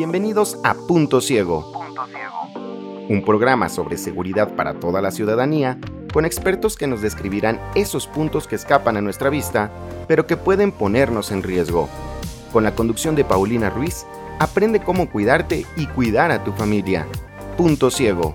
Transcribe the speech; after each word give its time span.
Bienvenidos 0.00 0.56
a 0.64 0.72
Punto 0.72 1.20
Ciego, 1.20 1.70
un 3.10 3.22
programa 3.22 3.68
sobre 3.68 3.98
seguridad 3.98 4.56
para 4.56 4.80
toda 4.80 5.02
la 5.02 5.10
ciudadanía, 5.10 5.78
con 6.10 6.24
expertos 6.24 6.76
que 6.76 6.86
nos 6.86 7.02
describirán 7.02 7.60
esos 7.74 8.06
puntos 8.06 8.46
que 8.46 8.56
escapan 8.56 8.96
a 8.96 9.02
nuestra 9.02 9.28
vista, 9.28 9.70
pero 10.08 10.26
que 10.26 10.38
pueden 10.38 10.72
ponernos 10.72 11.30
en 11.32 11.42
riesgo. 11.42 11.86
Con 12.50 12.64
la 12.64 12.74
conducción 12.74 13.14
de 13.14 13.26
Paulina 13.26 13.68
Ruiz, 13.68 14.06
aprende 14.38 14.80
cómo 14.80 15.10
cuidarte 15.10 15.66
y 15.76 15.86
cuidar 15.88 16.30
a 16.30 16.44
tu 16.44 16.52
familia. 16.52 17.06
Punto 17.58 17.90
Ciego. 17.90 18.34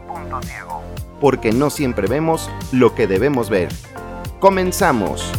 Porque 1.19 1.51
no 1.51 1.71
siempre 1.71 2.07
vemos 2.07 2.47
lo 2.73 2.93
que 2.93 3.07
debemos 3.07 3.49
ver. 3.49 3.69
Comenzamos. 4.39 5.31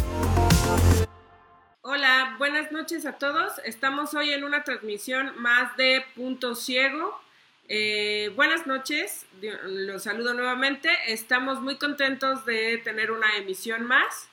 Noches 2.87 3.05
a 3.05 3.17
todos. 3.17 3.51
Estamos 3.65 4.13
hoy 4.13 4.31
en 4.31 4.45
una 4.45 4.63
transmisión 4.63 5.33
más 5.35 5.75
de 5.75 6.05
Punto 6.15 6.55
Ciego. 6.55 7.19
Eh, 7.67 8.31
buenas 8.37 8.65
noches, 8.65 9.25
los 9.65 10.03
saludo 10.03 10.33
nuevamente. 10.33 10.89
Estamos 11.07 11.59
muy 11.59 11.75
contentos 11.75 12.45
de 12.45 12.77
tener 12.77 13.11
una 13.11 13.35
emisión 13.35 13.83
más. 13.83 14.29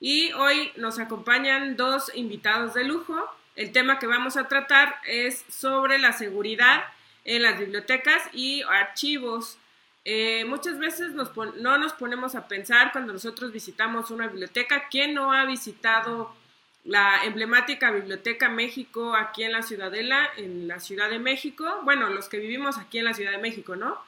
Y 0.00 0.32
hoy 0.32 0.70
nos 0.76 0.98
acompañan 0.98 1.78
dos 1.78 2.12
invitados 2.14 2.74
de 2.74 2.84
lujo. 2.84 3.16
El 3.56 3.72
tema 3.72 3.98
que 3.98 4.06
vamos 4.06 4.36
a 4.36 4.48
tratar 4.48 4.96
es 5.06 5.46
sobre 5.48 5.98
la 5.98 6.12
seguridad 6.12 6.84
en 7.24 7.40
las 7.40 7.58
bibliotecas 7.58 8.20
y 8.34 8.60
archivos. 8.64 9.56
Eh, 10.04 10.44
muchas 10.44 10.78
veces 10.78 11.12
no 11.14 11.78
nos 11.78 11.92
ponemos 11.94 12.34
a 12.34 12.48
pensar 12.48 12.92
cuando 12.92 13.14
nosotros 13.14 13.50
visitamos 13.50 14.10
una 14.10 14.26
biblioteca, 14.26 14.88
¿quién 14.90 15.14
no 15.14 15.32
ha 15.32 15.46
visitado 15.46 16.36
la 16.88 17.22
emblemática 17.24 17.90
Biblioteca 17.90 18.48
México 18.48 19.14
aquí 19.14 19.44
en 19.44 19.52
la 19.52 19.60
Ciudadela, 19.60 20.30
en 20.38 20.66
la 20.66 20.80
Ciudad 20.80 21.10
de 21.10 21.18
México? 21.18 21.80
Bueno, 21.84 22.08
los 22.08 22.30
que 22.30 22.38
vivimos 22.38 22.78
aquí 22.78 22.96
en 22.96 23.04
la 23.04 23.12
Ciudad 23.12 23.32
de 23.32 23.38
México, 23.38 23.76
¿no? 23.76 23.98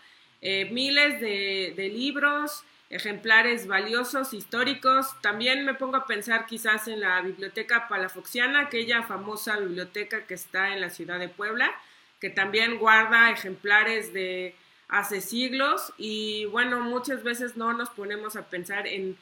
Eh, 0.40 0.70
miles 0.72 1.20
de, 1.20 1.74
de 1.76 1.88
libros, 1.90 2.64
ejemplares 2.88 3.66
valiosos, 3.66 4.32
históricos. 4.32 5.08
También 5.20 5.66
me 5.66 5.74
pongo 5.74 5.98
a 5.98 6.06
pensar 6.06 6.46
quizás 6.46 6.88
en 6.88 7.00
la 7.00 7.20
Biblioteca 7.20 7.86
Palafoxiana, 7.86 8.60
aquella 8.60 9.02
famosa 9.02 9.58
biblioteca 9.58 10.24
que 10.26 10.32
está 10.32 10.72
en 10.72 10.80
la 10.80 10.88
ciudad 10.88 11.18
de 11.18 11.28
Puebla, 11.28 11.70
que 12.18 12.30
también 12.30 12.78
guarda 12.78 13.30
ejemplares 13.30 14.14
de 14.14 14.54
hace 14.88 15.20
siglos 15.20 15.92
y 15.98 16.46
bueno, 16.46 16.80
muchas 16.80 17.22
veces 17.22 17.58
no 17.58 17.74
nos 17.74 17.90
ponemos 17.90 18.36
a 18.36 18.48
pensar 18.48 18.86
en 18.86 19.18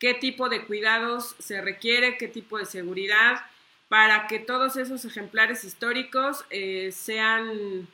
qué 0.00 0.14
tipo 0.14 0.48
de 0.48 0.64
cuidados 0.64 1.36
se 1.38 1.60
requiere, 1.60 2.16
qué 2.16 2.26
tipo 2.26 2.58
de 2.58 2.66
seguridad 2.66 3.44
para 3.88 4.26
que 4.26 4.38
todos 4.38 4.76
esos 4.76 5.04
ejemplares 5.04 5.62
históricos 5.64 6.44
eh, 6.50 6.90
sean 6.92 7.86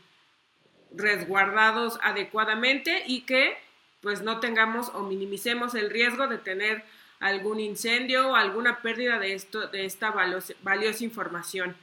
resguardados 0.93 1.99
adecuadamente 2.03 3.03
y 3.07 3.23
que 3.23 3.57
pues 4.01 4.23
no 4.23 4.41
tengamos 4.41 4.91
o 4.95 5.03
minimicemos 5.03 5.75
el 5.75 5.91
riesgo 5.91 6.29
de 6.29 6.39
tener 6.39 6.85
algún 7.19 7.61
incendio 7.61 8.29
o 8.29 8.37
alguna 8.37 8.83
pérdida 8.83 9.19
de, 9.19 9.33
esto, 9.33 9.69
de 9.69 9.85
esta 9.85 10.11
valiosa 10.11 11.05
información. 11.05 11.77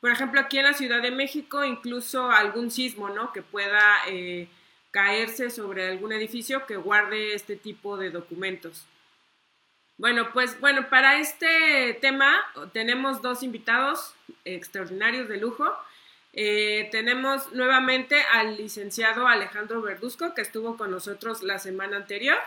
Por 0.00 0.10
ejemplo, 0.10 0.40
aquí 0.40 0.58
en 0.58 0.64
la 0.64 0.74
Ciudad 0.74 1.00
de 1.00 1.10
México, 1.10 1.64
incluso 1.64 2.30
algún 2.30 2.70
sismo, 2.70 3.08
¿no? 3.08 3.32
Que 3.32 3.40
pueda 3.40 3.96
eh, 4.06 4.46
caerse 4.90 5.48
sobre 5.48 5.88
algún 5.88 6.12
edificio 6.12 6.66
que 6.66 6.76
guarde 6.76 7.34
este 7.34 7.56
tipo 7.56 7.96
de 7.96 8.10
documentos. 8.10 8.86
Bueno, 9.96 10.32
pues 10.32 10.58
bueno, 10.60 10.88
para 10.88 11.20
este 11.20 11.96
tema 12.00 12.34
tenemos 12.72 13.22
dos 13.22 13.42
invitados 13.42 14.14
extraordinarios 14.44 15.28
de 15.28 15.36
lujo. 15.36 15.72
Eh, 16.32 16.88
tenemos 16.90 17.52
nuevamente 17.52 18.20
al 18.32 18.56
licenciado 18.56 19.28
Alejandro 19.28 19.80
Verduzco, 19.82 20.34
que 20.34 20.42
estuvo 20.42 20.76
con 20.76 20.90
nosotros 20.90 21.44
la 21.44 21.60
semana 21.60 21.96
anterior. 21.96 22.38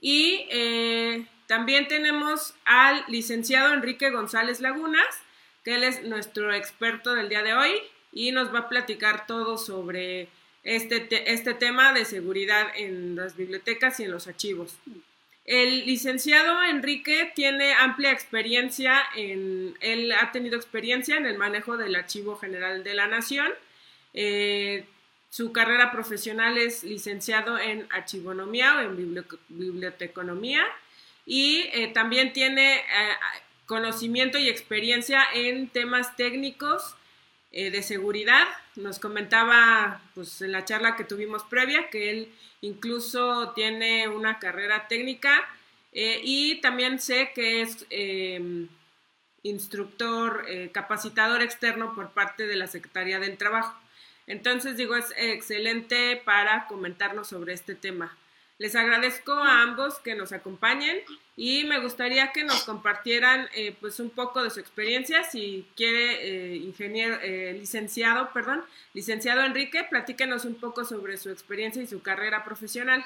Y 0.00 0.46
eh, 0.50 1.26
también 1.48 1.88
tenemos 1.88 2.54
al 2.64 3.04
licenciado 3.08 3.72
Enrique 3.72 4.10
González 4.10 4.60
Lagunas, 4.60 5.22
que 5.64 5.74
él 5.74 5.82
es 5.82 6.04
nuestro 6.04 6.54
experto 6.54 7.14
del 7.14 7.28
día 7.28 7.42
de 7.42 7.54
hoy 7.54 7.72
y 8.12 8.30
nos 8.30 8.54
va 8.54 8.60
a 8.60 8.68
platicar 8.68 9.26
todo 9.26 9.58
sobre 9.58 10.28
este, 10.62 11.32
este 11.32 11.54
tema 11.54 11.92
de 11.92 12.04
seguridad 12.04 12.68
en 12.76 13.16
las 13.16 13.36
bibliotecas 13.36 13.98
y 13.98 14.04
en 14.04 14.12
los 14.12 14.28
archivos. 14.28 14.78
El 15.44 15.86
licenciado 15.86 16.62
Enrique 16.62 17.32
tiene 17.34 17.72
amplia 17.74 18.12
experiencia 18.12 19.02
en, 19.16 19.76
él 19.80 20.12
ha 20.12 20.30
tenido 20.30 20.56
experiencia 20.56 21.16
en 21.16 21.26
el 21.26 21.36
manejo 21.36 21.76
del 21.76 21.96
Archivo 21.96 22.36
General 22.36 22.84
de 22.84 22.94
la 22.94 23.08
Nación. 23.08 23.50
Eh, 24.14 24.84
su 25.30 25.52
carrera 25.52 25.90
profesional 25.90 26.58
es 26.58 26.84
licenciado 26.84 27.58
en 27.58 27.88
archivonomía 27.90 28.76
o 28.76 28.80
en 28.80 29.24
biblioteconomía 29.48 30.64
y 31.26 31.62
eh, 31.72 31.88
también 31.92 32.32
tiene 32.32 32.76
eh, 32.76 32.82
conocimiento 33.66 34.38
y 34.38 34.48
experiencia 34.48 35.24
en 35.34 35.68
temas 35.68 36.16
técnicos 36.16 36.94
de 37.52 37.82
seguridad. 37.82 38.44
Nos 38.76 38.98
comentaba 38.98 40.00
pues, 40.14 40.40
en 40.40 40.52
la 40.52 40.64
charla 40.64 40.96
que 40.96 41.04
tuvimos 41.04 41.42
previa 41.44 41.90
que 41.90 42.10
él 42.10 42.32
incluso 42.62 43.52
tiene 43.52 44.08
una 44.08 44.38
carrera 44.38 44.88
técnica 44.88 45.46
eh, 45.92 46.20
y 46.24 46.60
también 46.62 46.98
sé 46.98 47.32
que 47.34 47.60
es 47.60 47.84
em, 47.90 48.68
instructor, 49.42 50.46
eh, 50.48 50.70
capacitador 50.72 51.42
externo 51.42 51.94
por 51.94 52.12
parte 52.12 52.46
de 52.46 52.56
la 52.56 52.66
Secretaría 52.66 53.18
del 53.18 53.36
Trabajo. 53.36 53.78
Entonces, 54.26 54.76
digo, 54.76 54.96
es 54.96 55.12
excelente 55.16 56.20
para 56.24 56.66
comentarnos 56.66 57.28
sobre 57.28 57.52
este 57.52 57.74
tema. 57.74 58.16
Les 58.58 58.74
agradezco 58.76 59.32
a 59.32 59.62
ambos 59.62 59.98
que 59.98 60.14
nos 60.14 60.32
acompañen 60.32 60.98
y 61.36 61.64
me 61.64 61.80
gustaría 61.80 62.32
que 62.32 62.44
nos 62.44 62.64
compartieran 62.64 63.48
eh, 63.54 63.76
pues 63.80 64.00
un 64.00 64.10
poco 64.10 64.42
de 64.42 64.50
su 64.50 64.60
experiencia. 64.60 65.24
Si 65.24 65.66
quiere, 65.76 66.52
eh, 66.52 66.56
ingeniero, 66.56 67.16
eh, 67.22 67.54
licenciado, 67.58 68.32
perdón, 68.32 68.64
licenciado 68.92 69.42
Enrique, 69.42 69.84
platíquenos 69.84 70.44
un 70.44 70.56
poco 70.56 70.84
sobre 70.84 71.16
su 71.16 71.30
experiencia 71.30 71.82
y 71.82 71.86
su 71.86 72.02
carrera 72.02 72.44
profesional. 72.44 73.04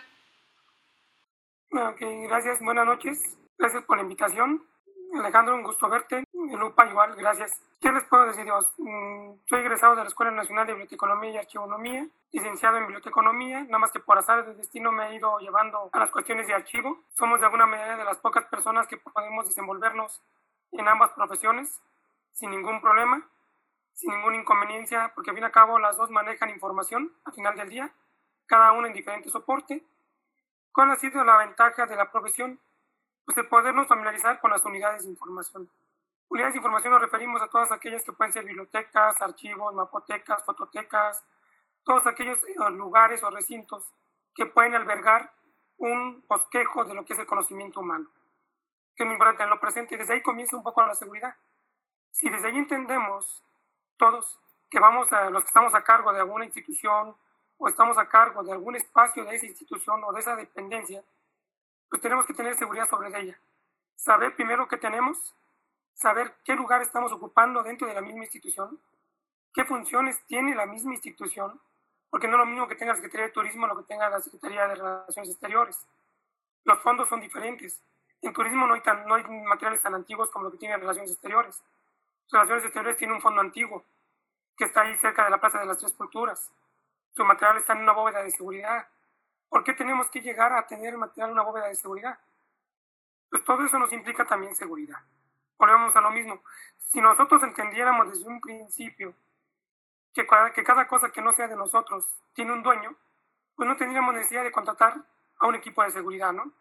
Ok, 1.70 2.00
gracias, 2.28 2.60
buenas 2.60 2.86
noches. 2.86 3.38
Gracias 3.58 3.84
por 3.84 3.96
la 3.96 4.02
invitación. 4.02 4.62
Alejandro, 5.14 5.54
un 5.54 5.62
gusto 5.62 5.88
verte. 5.88 6.25
Lupa, 6.54 6.86
igual, 6.86 7.14
gracias. 7.16 7.60
¿Qué 7.80 7.90
les 7.90 8.04
puedo 8.04 8.26
decir? 8.26 8.46
Mm, 8.78 9.34
soy 9.46 9.60
egresado 9.60 9.96
de 9.96 10.02
la 10.02 10.08
Escuela 10.08 10.30
Nacional 10.30 10.66
de 10.66 10.74
Biblioteconomía 10.74 11.30
y 11.30 11.36
Archivonomía, 11.38 12.06
licenciado 12.32 12.76
en 12.76 12.84
Biblioteconomía, 12.84 13.64
nada 13.64 13.78
más 13.78 13.90
que 13.90 14.00
por 14.00 14.18
azar 14.18 14.46
de 14.46 14.54
destino 14.54 14.92
me 14.92 15.08
he 15.08 15.14
ido 15.16 15.38
llevando 15.38 15.90
a 15.92 15.98
las 15.98 16.10
cuestiones 16.10 16.46
de 16.46 16.54
archivo. 16.54 17.02
Somos 17.14 17.40
de 17.40 17.46
alguna 17.46 17.66
manera 17.66 17.96
de 17.96 18.04
las 18.04 18.18
pocas 18.18 18.44
personas 18.46 18.86
que 18.86 18.96
podemos 18.96 19.46
desenvolvernos 19.46 20.22
en 20.72 20.86
ambas 20.86 21.10
profesiones 21.12 21.80
sin 22.32 22.50
ningún 22.50 22.80
problema, 22.80 23.26
sin 23.94 24.10
ninguna 24.10 24.36
inconveniencia, 24.36 25.12
porque 25.14 25.30
al 25.30 25.36
fin 25.36 25.42
y 25.42 25.46
al 25.46 25.52
cabo 25.52 25.78
las 25.78 25.96
dos 25.96 26.10
manejan 26.10 26.50
información 26.50 27.12
al 27.24 27.32
final 27.32 27.56
del 27.56 27.68
día, 27.68 27.92
cada 28.46 28.72
uno 28.72 28.86
en 28.86 28.92
diferente 28.92 29.30
soporte. 29.30 29.82
¿Cuál 30.72 30.90
ha 30.90 30.96
sido 30.96 31.24
la 31.24 31.38
ventaja 31.38 31.86
de 31.86 31.96
la 31.96 32.10
profesión? 32.10 32.60
pues 33.26 33.36
el 33.38 33.48
podernos 33.48 33.88
familiarizar 33.88 34.40
con 34.40 34.52
las 34.52 34.64
unidades 34.64 35.04
de 35.04 35.10
información. 35.10 35.68
Unidades 36.28 36.54
de 36.54 36.58
información 36.58 36.92
nos 36.92 37.02
referimos 37.02 37.40
a 37.40 37.48
todas 37.48 37.70
aquellas 37.70 38.02
que 38.02 38.12
pueden 38.12 38.32
ser 38.32 38.44
bibliotecas, 38.44 39.20
archivos, 39.22 39.74
mapotecas, 39.74 40.44
fototecas, 40.44 41.24
todos 41.84 42.06
aquellos 42.06 42.42
eh, 42.44 42.70
lugares 42.72 43.22
o 43.22 43.30
recintos 43.30 43.88
que 44.34 44.46
pueden 44.46 44.74
albergar 44.74 45.32
un 45.78 46.24
bosquejo 46.28 46.84
de 46.84 46.94
lo 46.94 47.04
que 47.04 47.12
es 47.12 47.18
el 47.18 47.26
conocimiento 47.26 47.80
humano, 47.80 48.10
que 48.96 49.04
es 49.04 49.06
muy 49.06 49.14
importante 49.14 49.44
en 49.44 49.50
lo 49.50 49.60
presente. 49.60 49.94
Y 49.94 49.98
desde 49.98 50.14
ahí 50.14 50.22
comienza 50.22 50.56
un 50.56 50.64
poco 50.64 50.84
la 50.84 50.94
seguridad. 50.94 51.36
Si 52.10 52.28
desde 52.28 52.48
ahí 52.48 52.58
entendemos 52.58 53.44
todos 53.96 54.40
que 54.68 54.80
vamos 54.80 55.12
a 55.12 55.30
los 55.30 55.44
que 55.44 55.48
estamos 55.48 55.74
a 55.74 55.84
cargo 55.84 56.12
de 56.12 56.20
alguna 56.20 56.44
institución 56.44 57.16
o 57.58 57.68
estamos 57.68 57.96
a 57.98 58.08
cargo 58.08 58.42
de 58.42 58.52
algún 58.52 58.74
espacio 58.74 59.24
de 59.24 59.36
esa 59.36 59.46
institución 59.46 60.02
o 60.02 60.12
de 60.12 60.20
esa 60.20 60.34
dependencia, 60.34 61.04
pues 61.88 62.02
tenemos 62.02 62.26
que 62.26 62.34
tener 62.34 62.56
seguridad 62.56 62.88
sobre 62.88 63.16
ella. 63.18 63.38
Saber 63.94 64.34
primero 64.34 64.66
qué 64.66 64.76
tenemos, 64.76 65.34
saber 65.96 66.34
qué 66.44 66.54
lugar 66.54 66.82
estamos 66.82 67.10
ocupando 67.12 67.62
dentro 67.62 67.88
de 67.88 67.94
la 67.94 68.02
misma 68.02 68.24
institución, 68.24 68.78
qué 69.52 69.64
funciones 69.64 70.22
tiene 70.26 70.54
la 70.54 70.66
misma 70.66 70.92
institución, 70.92 71.58
porque 72.10 72.28
no 72.28 72.34
es 72.34 72.40
lo 72.40 72.46
mismo 72.46 72.68
que 72.68 72.76
tenga 72.76 72.92
la 72.92 72.96
Secretaría 72.96 73.26
de 73.26 73.32
Turismo 73.32 73.66
lo 73.66 73.76
que 73.78 73.84
tenga 73.84 74.08
la 74.08 74.20
Secretaría 74.20 74.68
de 74.68 74.74
Relaciones 74.74 75.30
Exteriores. 75.30 75.86
Los 76.64 76.80
fondos 76.80 77.08
son 77.08 77.20
diferentes. 77.20 77.80
En 78.22 78.32
turismo 78.32 78.66
no 78.66 78.74
hay, 78.74 78.82
tan, 78.82 79.06
no 79.06 79.14
hay 79.14 79.24
materiales 79.24 79.82
tan 79.82 79.94
antiguos 79.94 80.30
como 80.30 80.44
lo 80.44 80.52
que 80.52 80.58
tiene 80.58 80.76
Relaciones 80.76 81.10
Exteriores. 81.10 81.62
Relaciones 82.30 82.64
Exteriores 82.64 82.98
tiene 82.98 83.14
un 83.14 83.20
fondo 83.20 83.40
antiguo 83.40 83.84
que 84.56 84.64
está 84.64 84.82
ahí 84.82 84.96
cerca 84.96 85.24
de 85.24 85.30
la 85.30 85.40
Plaza 85.40 85.60
de 85.60 85.66
las 85.66 85.78
Tres 85.78 85.92
Culturas. 85.92 86.50
Su 87.14 87.24
material 87.24 87.58
está 87.58 87.72
en 87.72 87.80
una 87.80 87.92
bóveda 87.92 88.22
de 88.22 88.30
seguridad. 88.30 88.86
¿Por 89.48 89.64
qué 89.64 89.72
tenemos 89.72 90.10
que 90.10 90.20
llegar 90.20 90.52
a 90.52 90.66
tener 90.66 90.96
material 90.98 91.32
una 91.32 91.42
bóveda 91.42 91.68
de 91.68 91.74
seguridad? 91.74 92.18
Pues 93.30 93.44
todo 93.44 93.64
eso 93.64 93.78
nos 93.78 93.92
implica 93.92 94.26
también 94.26 94.54
seguridad. 94.54 94.98
Volvemos 95.58 95.94
a 95.96 96.00
lo 96.00 96.10
mismo. 96.10 96.42
Si 96.78 97.00
nosotros 97.00 97.42
entendiéramos 97.42 98.10
desde 98.10 98.28
un 98.28 98.40
principio 98.40 99.14
que, 100.14 100.26
que 100.54 100.64
cada 100.64 100.86
cosa 100.86 101.10
que 101.10 101.22
no 101.22 101.32
sea 101.32 101.48
de 101.48 101.56
nosotros 101.56 102.04
tiene 102.34 102.52
un 102.52 102.62
dueño, 102.62 102.94
pues 103.54 103.68
no 103.68 103.76
tendríamos 103.76 104.14
necesidad 104.14 104.44
de 104.44 104.52
contratar 104.52 104.94
a 105.38 105.46
un 105.46 105.54
equipo 105.54 105.82
de 105.82 105.90
seguridad, 105.90 106.32
¿no? 106.32 106.52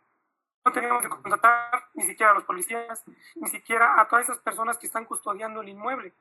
No 0.63 0.71
tendríamos 0.71 1.03
que 1.03 1.09
contratar 1.09 1.89
ni 1.93 2.03
siquiera 2.03 2.31
a 2.31 2.35
los 2.35 2.43
policías, 2.43 3.03
ni 3.35 3.47
siquiera 3.49 3.99
a 4.01 4.07
todas 4.07 4.25
esas 4.25 4.39
personas 4.39 4.77
que 4.77 4.87
están 4.87 5.05
custodiando 5.05 5.61
el 5.61 5.69
inmueble. 5.69 6.13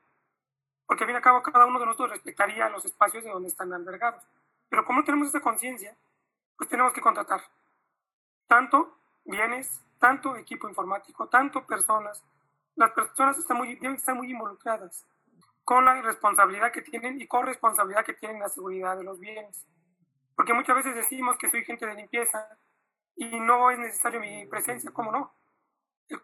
Porque 0.85 1.03
al 1.03 1.07
fin 1.07 1.15
y 1.15 1.17
al 1.17 1.23
cabo 1.23 1.41
cada 1.41 1.65
uno 1.65 1.79
de 1.79 1.85
nosotros 1.85 2.11
respetaría 2.11 2.69
los 2.69 2.85
espacios 2.85 3.23
de 3.23 3.31
donde 3.31 3.49
están 3.49 3.73
albergados. 3.73 4.23
Pero 4.69 4.85
como 4.85 4.99
no 4.99 5.05
tenemos 5.05 5.29
esa 5.29 5.39
conciencia, 5.39 5.95
pues 6.57 6.69
tenemos 6.69 6.93
que 6.93 7.01
contratar 7.01 7.41
tanto 8.47 8.97
bienes, 9.23 9.81
tanto 9.99 10.35
equipo 10.35 10.69
informático, 10.69 11.27
tanto 11.27 11.65
personas. 11.65 12.23
Las 12.75 12.91
personas 12.91 13.37
están 13.37 13.57
muy, 13.57 13.75
deben 13.75 13.95
estar 13.95 14.15
muy 14.15 14.29
involucradas 14.29 15.05
con 15.63 15.83
la 15.85 16.01
responsabilidad 16.01 16.71
que 16.71 16.81
tienen 16.81 17.19
y 17.19 17.27
corresponsabilidad 17.27 18.05
que 18.05 18.13
tienen 18.13 18.39
la 18.39 18.49
seguridad 18.49 18.97
de 18.97 19.03
los 19.03 19.19
bienes. 19.19 19.65
Porque 20.35 20.53
muchas 20.53 20.75
veces 20.75 20.95
decimos 20.95 21.37
que 21.37 21.49
soy 21.49 21.63
gente 21.63 21.85
de 21.85 21.95
limpieza 21.95 22.47
y 23.15 23.39
no 23.39 23.71
es 23.71 23.79
necesario 23.79 24.19
mi 24.19 24.45
presencia, 24.47 24.91
¿cómo 24.91 25.11
no? 25.11 25.33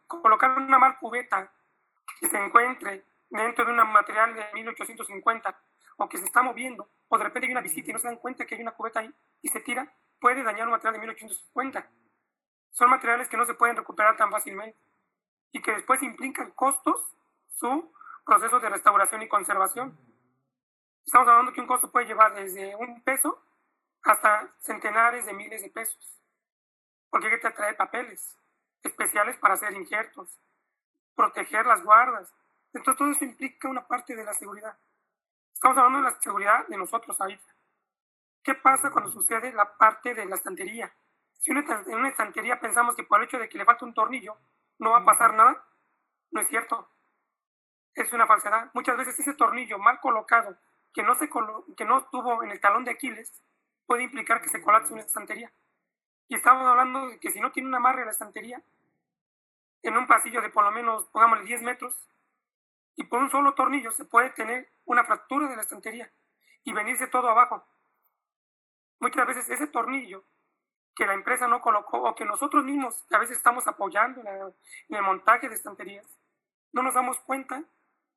colocar 0.06 0.56
una 0.58 0.78
mal 0.78 1.00
cubeta 1.00 1.52
que 2.20 2.28
se 2.28 2.38
encuentre 2.38 3.04
dentro 3.30 3.66
de 3.66 3.72
un 3.72 3.78
material 3.92 4.36
de 4.36 4.46
1850 4.54 5.60
o 5.98 6.08
que 6.08 6.20
se 6.20 6.26
está 6.26 6.44
moviendo 6.44 6.88
o 7.08 7.18
de 7.18 7.24
repente 7.24 7.48
hay 7.48 7.52
una 7.52 7.62
visita 7.62 7.90
y 7.90 7.94
no 7.94 8.00
se 8.00 8.08
dan 8.08 8.18
cuenta 8.18 8.46
que 8.46 8.56
hay 8.56 8.62
una 8.62 8.74
cubeta 8.74 9.00
ahí 9.00 9.12
y 9.42 9.48
se 9.48 9.60
tira, 9.62 9.92
puede 10.20 10.44
dañar 10.44 10.68
un 10.68 10.72
material 10.72 10.94
de 10.94 11.00
1850. 11.00 11.92
Son 12.70 12.90
materiales 12.90 13.28
que 13.28 13.38
no 13.38 13.46
se 13.46 13.56
pueden 13.56 13.76
recuperar 13.76 14.16
tan 14.18 14.30
fácilmente 14.30 14.78
y 15.52 15.62
que 15.62 15.74
después 15.74 16.02
implican 16.02 16.52
costos 16.52 17.16
su 17.48 17.94
proceso 18.26 18.60
de 18.60 18.70
restauración 18.70 19.22
y 19.22 19.28
conservación. 19.28 19.98
Estamos 21.06 21.28
hablando 21.28 21.54
que 21.54 21.62
un 21.62 21.68
costo 21.68 21.92
puede 21.92 22.06
llevar 22.06 22.34
desde 22.36 22.76
un 22.76 23.02
peso 23.04 23.44
hasta 24.04 24.54
centenares 24.60 25.26
de 25.26 25.34
miles 25.34 25.62
de 25.62 25.70
pesos, 25.70 26.22
porque 27.10 27.28
hay 27.28 27.40
que 27.40 27.52
traer 27.52 27.76
papeles 27.76 28.38
especiales 28.84 29.38
para 29.38 29.56
hacer 29.56 29.74
injertos, 29.74 30.40
proteger 31.16 31.66
las 31.66 31.84
guardas. 31.84 32.34
Entonces 32.74 32.98
todo 32.98 33.12
eso 33.12 33.26
implica 33.26 33.68
una 33.68 33.86
parte 33.86 34.16
de 34.16 34.24
la 34.24 34.34
seguridad. 34.34 34.78
Estamos 35.54 35.78
hablando 35.78 36.00
de 36.00 36.16
la 36.16 36.22
seguridad 36.22 36.68
de 36.68 36.78
nosotros 36.78 37.20
ahorita. 37.20 37.44
¿Qué 38.44 38.56
pasa 38.56 38.90
cuando 38.90 39.12
sucede 39.12 39.54
la 39.54 39.78
parte 39.78 40.16
de 40.16 40.26
la 40.26 40.36
estantería? 40.36 40.92
Si 41.38 41.52
en 41.52 41.58
una 41.58 42.10
estantería 42.10 42.60
pensamos 42.60 42.96
que 42.96 43.04
por 43.04 43.20
el 43.20 43.26
hecho 43.26 43.38
de 43.38 43.50
que 43.50 43.58
le 43.58 43.66
falta 43.66 43.86
un 43.86 43.94
tornillo 43.94 44.38
no 44.82 44.92
va 44.92 44.98
a 44.98 45.06
pasar 45.06 45.36
nada, 45.36 45.64
no 46.32 46.42
es 46.42 46.48
cierto. 46.48 46.90
Es 47.94 48.12
una 48.14 48.26
falsedad. 48.26 48.72
Muchas 48.74 48.98
veces 48.98 49.18
ese 49.20 49.36
tornillo 49.36 49.78
mal 49.78 50.00
colocado, 50.00 50.58
que 50.92 51.04
no, 51.04 51.14
se 51.16 51.30
que 51.78 51.86
no 51.86 52.00
estuvo 52.00 52.44
en 52.44 52.52
el 52.52 52.60
talón 52.60 52.84
de 52.84 52.92
Aquiles, 52.92 53.32
puede 53.86 54.04
implicar 54.04 54.42
que 54.42 54.50
se 54.50 54.62
colapse 54.62 54.92
una 54.92 55.04
estantería. 55.04 55.54
Y 56.28 56.36
estamos 56.36 56.66
hablando 56.66 57.08
de 57.10 57.20
que 57.20 57.30
si 57.32 57.40
no 57.40 57.52
tiene 57.52 57.70
un 57.70 57.76
amarre 57.76 58.06
la 58.06 58.12
estantería, 58.12 58.62
en 59.84 59.98
un 59.98 60.08
pasillo 60.08 60.42
de 60.42 60.50
por 60.50 60.64
lo 60.64 60.72
menos, 60.72 61.06
pongámosle 61.10 61.46
10 61.46 61.62
metros, 61.62 61.96
y 62.96 63.04
por 63.04 63.22
un 63.22 63.30
solo 63.30 63.54
tornillo 63.54 63.92
se 63.92 64.06
puede 64.06 64.32
tener 64.32 64.68
una 64.86 65.04
fractura 65.04 65.48
de 65.48 65.56
la 65.56 65.62
estantería 65.62 66.12
y 66.64 66.74
venirse 66.74 67.08
todo 67.08 67.30
abajo. 67.30 67.64
Muchas 69.00 69.28
veces 69.28 69.50
ese 69.50 69.68
tornillo 69.68 70.24
que 70.96 71.06
la 71.06 71.14
empresa 71.14 71.48
no 71.48 71.62
colocó 71.62 72.02
o 72.04 72.16
que 72.16 72.26
nosotros 72.26 72.64
mismos 72.64 73.06
a 73.12 73.18
veces 73.18 73.38
estamos 73.38 73.68
apoyando 73.68 74.22
en, 74.22 74.96
el 74.96 75.02
montaje 75.04 75.50
de 75.50 75.56
estanterías, 75.56 76.08
no 76.74 76.84
nos 76.84 76.94
damos 76.94 77.20
cuenta 77.20 77.64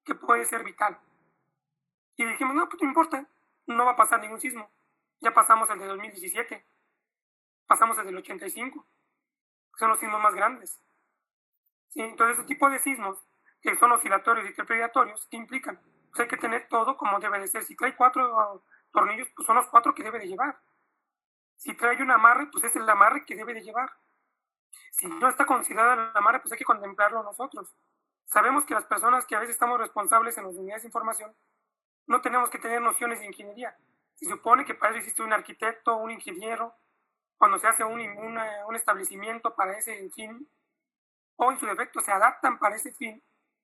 que 0.05 0.15
puede 0.15 0.44
ser 0.44 0.65
vital. 0.65 0.99
Y 2.17 2.25
dijimos, 2.25 2.55
no, 2.55 2.69
pues 2.69 2.82
no 2.82 2.88
importa, 2.88 3.26
no 3.67 3.85
va 3.85 3.93
a 3.93 3.97
pasar 3.97 4.21
ningún 4.21 4.41
sismo. 4.41 4.71
Ya 5.21 5.32
pasamos 5.32 5.71
el 5.71 5.79
de 5.79 5.87
2017 5.87 6.65
pasamos 7.67 7.99
el 7.99 8.17
85, 8.17 8.87
que 9.73 9.79
son 9.79 9.88
los 9.88 9.99
sismos 9.99 10.21
más 10.21 10.35
grandes. 10.35 10.81
Entonces, 11.94 12.38
ese 12.38 12.47
tipo 12.47 12.69
de 12.69 12.79
sismos, 12.79 13.19
que 13.61 13.76
son 13.76 13.93
oscilatorios 13.93 14.47
y 14.47 14.50
interpretatorios, 14.50 15.26
¿qué 15.31 15.37
implican? 15.37 15.81
Pues 16.11 16.21
hay 16.21 16.29
que 16.29 16.37
tener 16.37 16.69
todo 16.69 16.97
como 16.97 17.19
debe 17.19 17.41
de 17.41 17.49
ser. 17.49 17.65
Si 17.65 17.76
trae 17.76 17.97
cuatro 17.97 18.65
tornillos, 18.93 19.29
pues 19.35 19.47
son 19.47 19.56
los 19.56 19.67
cuatro 19.69 19.94
que 19.94 20.03
debe 20.03 20.19
de 20.19 20.29
llevar. 20.29 20.59
Si 21.56 21.74
trae 21.74 22.00
un 22.02 22.10
amarre, 22.10 22.46
pues 22.52 22.64
es 22.64 22.76
el 22.76 22.88
amarre 22.88 23.24
que 23.24 23.36
debe 23.36 23.54
de 23.54 23.62
llevar. 23.62 23.90
Si 24.90 25.06
no 25.06 25.28
está 25.28 25.46
considerado 25.46 25.92
el 25.94 26.10
amarre, 26.14 26.40
pues 26.40 26.52
hay 26.52 26.58
que 26.58 26.64
contemplarlo 26.64 27.22
nosotros. 27.22 27.72
Sabemos 28.26 28.64
que 28.64 28.74
las 28.74 28.84
personas 28.84 29.26
que 29.26 29.36
a 29.36 29.40
veces 29.40 29.54
estamos 29.54 29.78
responsables 29.78 30.36
en 30.38 30.44
las 30.44 30.54
unidades 30.54 30.82
de 30.82 30.88
información, 30.88 31.34
no 32.06 32.20
tenemos 32.20 32.50
que 32.50 32.58
tener 32.58 32.80
nociones 32.80 33.20
de 33.20 33.26
ingeniería. 33.26 33.76
Se 34.16 34.26
supone 34.26 34.64
que 34.64 34.74
para 34.74 34.92
eso 34.92 34.98
existe 34.98 35.22
un 35.22 35.32
arquitecto, 35.32 35.96
un 35.96 36.10
ingeniero, 36.10 36.74
cuando 37.36 37.58
se 37.58 37.66
hace 37.66 37.84
un, 37.84 38.00
un 38.00 38.76
establecimiento 38.76 39.54
para 39.54 39.76
ese 39.76 40.08
fin, 40.10 40.48
o 41.36 41.50
en 41.50 41.58
su 41.58 41.66
defecto 41.66 42.00
se 42.00 42.12
adaptan 42.12 42.58
para 42.58 42.76
ese 42.76 42.92
fin, 42.92 43.22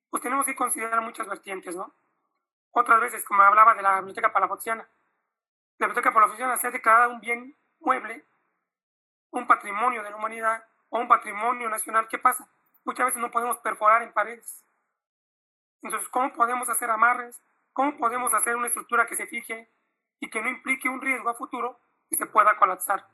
pues 0.09 0.21
tenemos 0.21 0.45
que 0.45 0.55
considerar 0.55 1.01
muchas 1.01 1.27
vertientes, 1.27 1.75
¿no? 1.75 1.93
Otras 2.71 2.99
veces, 2.99 3.23
como 3.25 3.41
hablaba 3.41 3.73
de 3.75 3.81
la 3.81 3.97
biblioteca 3.97 4.31
palafoxiana, 4.31 4.87
la 5.77 5.87
biblioteca 5.87 6.13
palafoxiana 6.13 6.57
se 6.57 6.67
ha 6.67 6.71
declarado 6.71 7.13
un 7.13 7.21
bien 7.21 7.55
mueble, 7.81 8.25
un 9.31 9.47
patrimonio 9.47 10.03
de 10.03 10.09
la 10.09 10.15
humanidad 10.15 10.63
o 10.89 10.99
un 10.99 11.07
patrimonio 11.07 11.69
nacional. 11.69 12.07
¿Qué 12.07 12.17
pasa? 12.17 12.47
Muchas 12.83 13.07
veces 13.07 13.21
no 13.21 13.31
podemos 13.31 13.57
perforar 13.57 14.01
en 14.03 14.13
paredes. 14.13 14.63
Entonces, 15.81 16.07
¿cómo 16.09 16.31
podemos 16.33 16.69
hacer 16.69 16.89
amarres? 16.89 17.41
¿Cómo 17.73 17.97
podemos 17.97 18.33
hacer 18.33 18.55
una 18.55 18.67
estructura 18.67 19.05
que 19.05 19.15
se 19.15 19.27
fije 19.27 19.69
y 20.19 20.29
que 20.29 20.41
no 20.41 20.49
implique 20.49 20.89
un 20.89 21.01
riesgo 21.01 21.29
a 21.29 21.33
futuro 21.33 21.79
y 22.09 22.15
se 22.15 22.25
pueda 22.25 22.57
colapsar? 22.57 23.07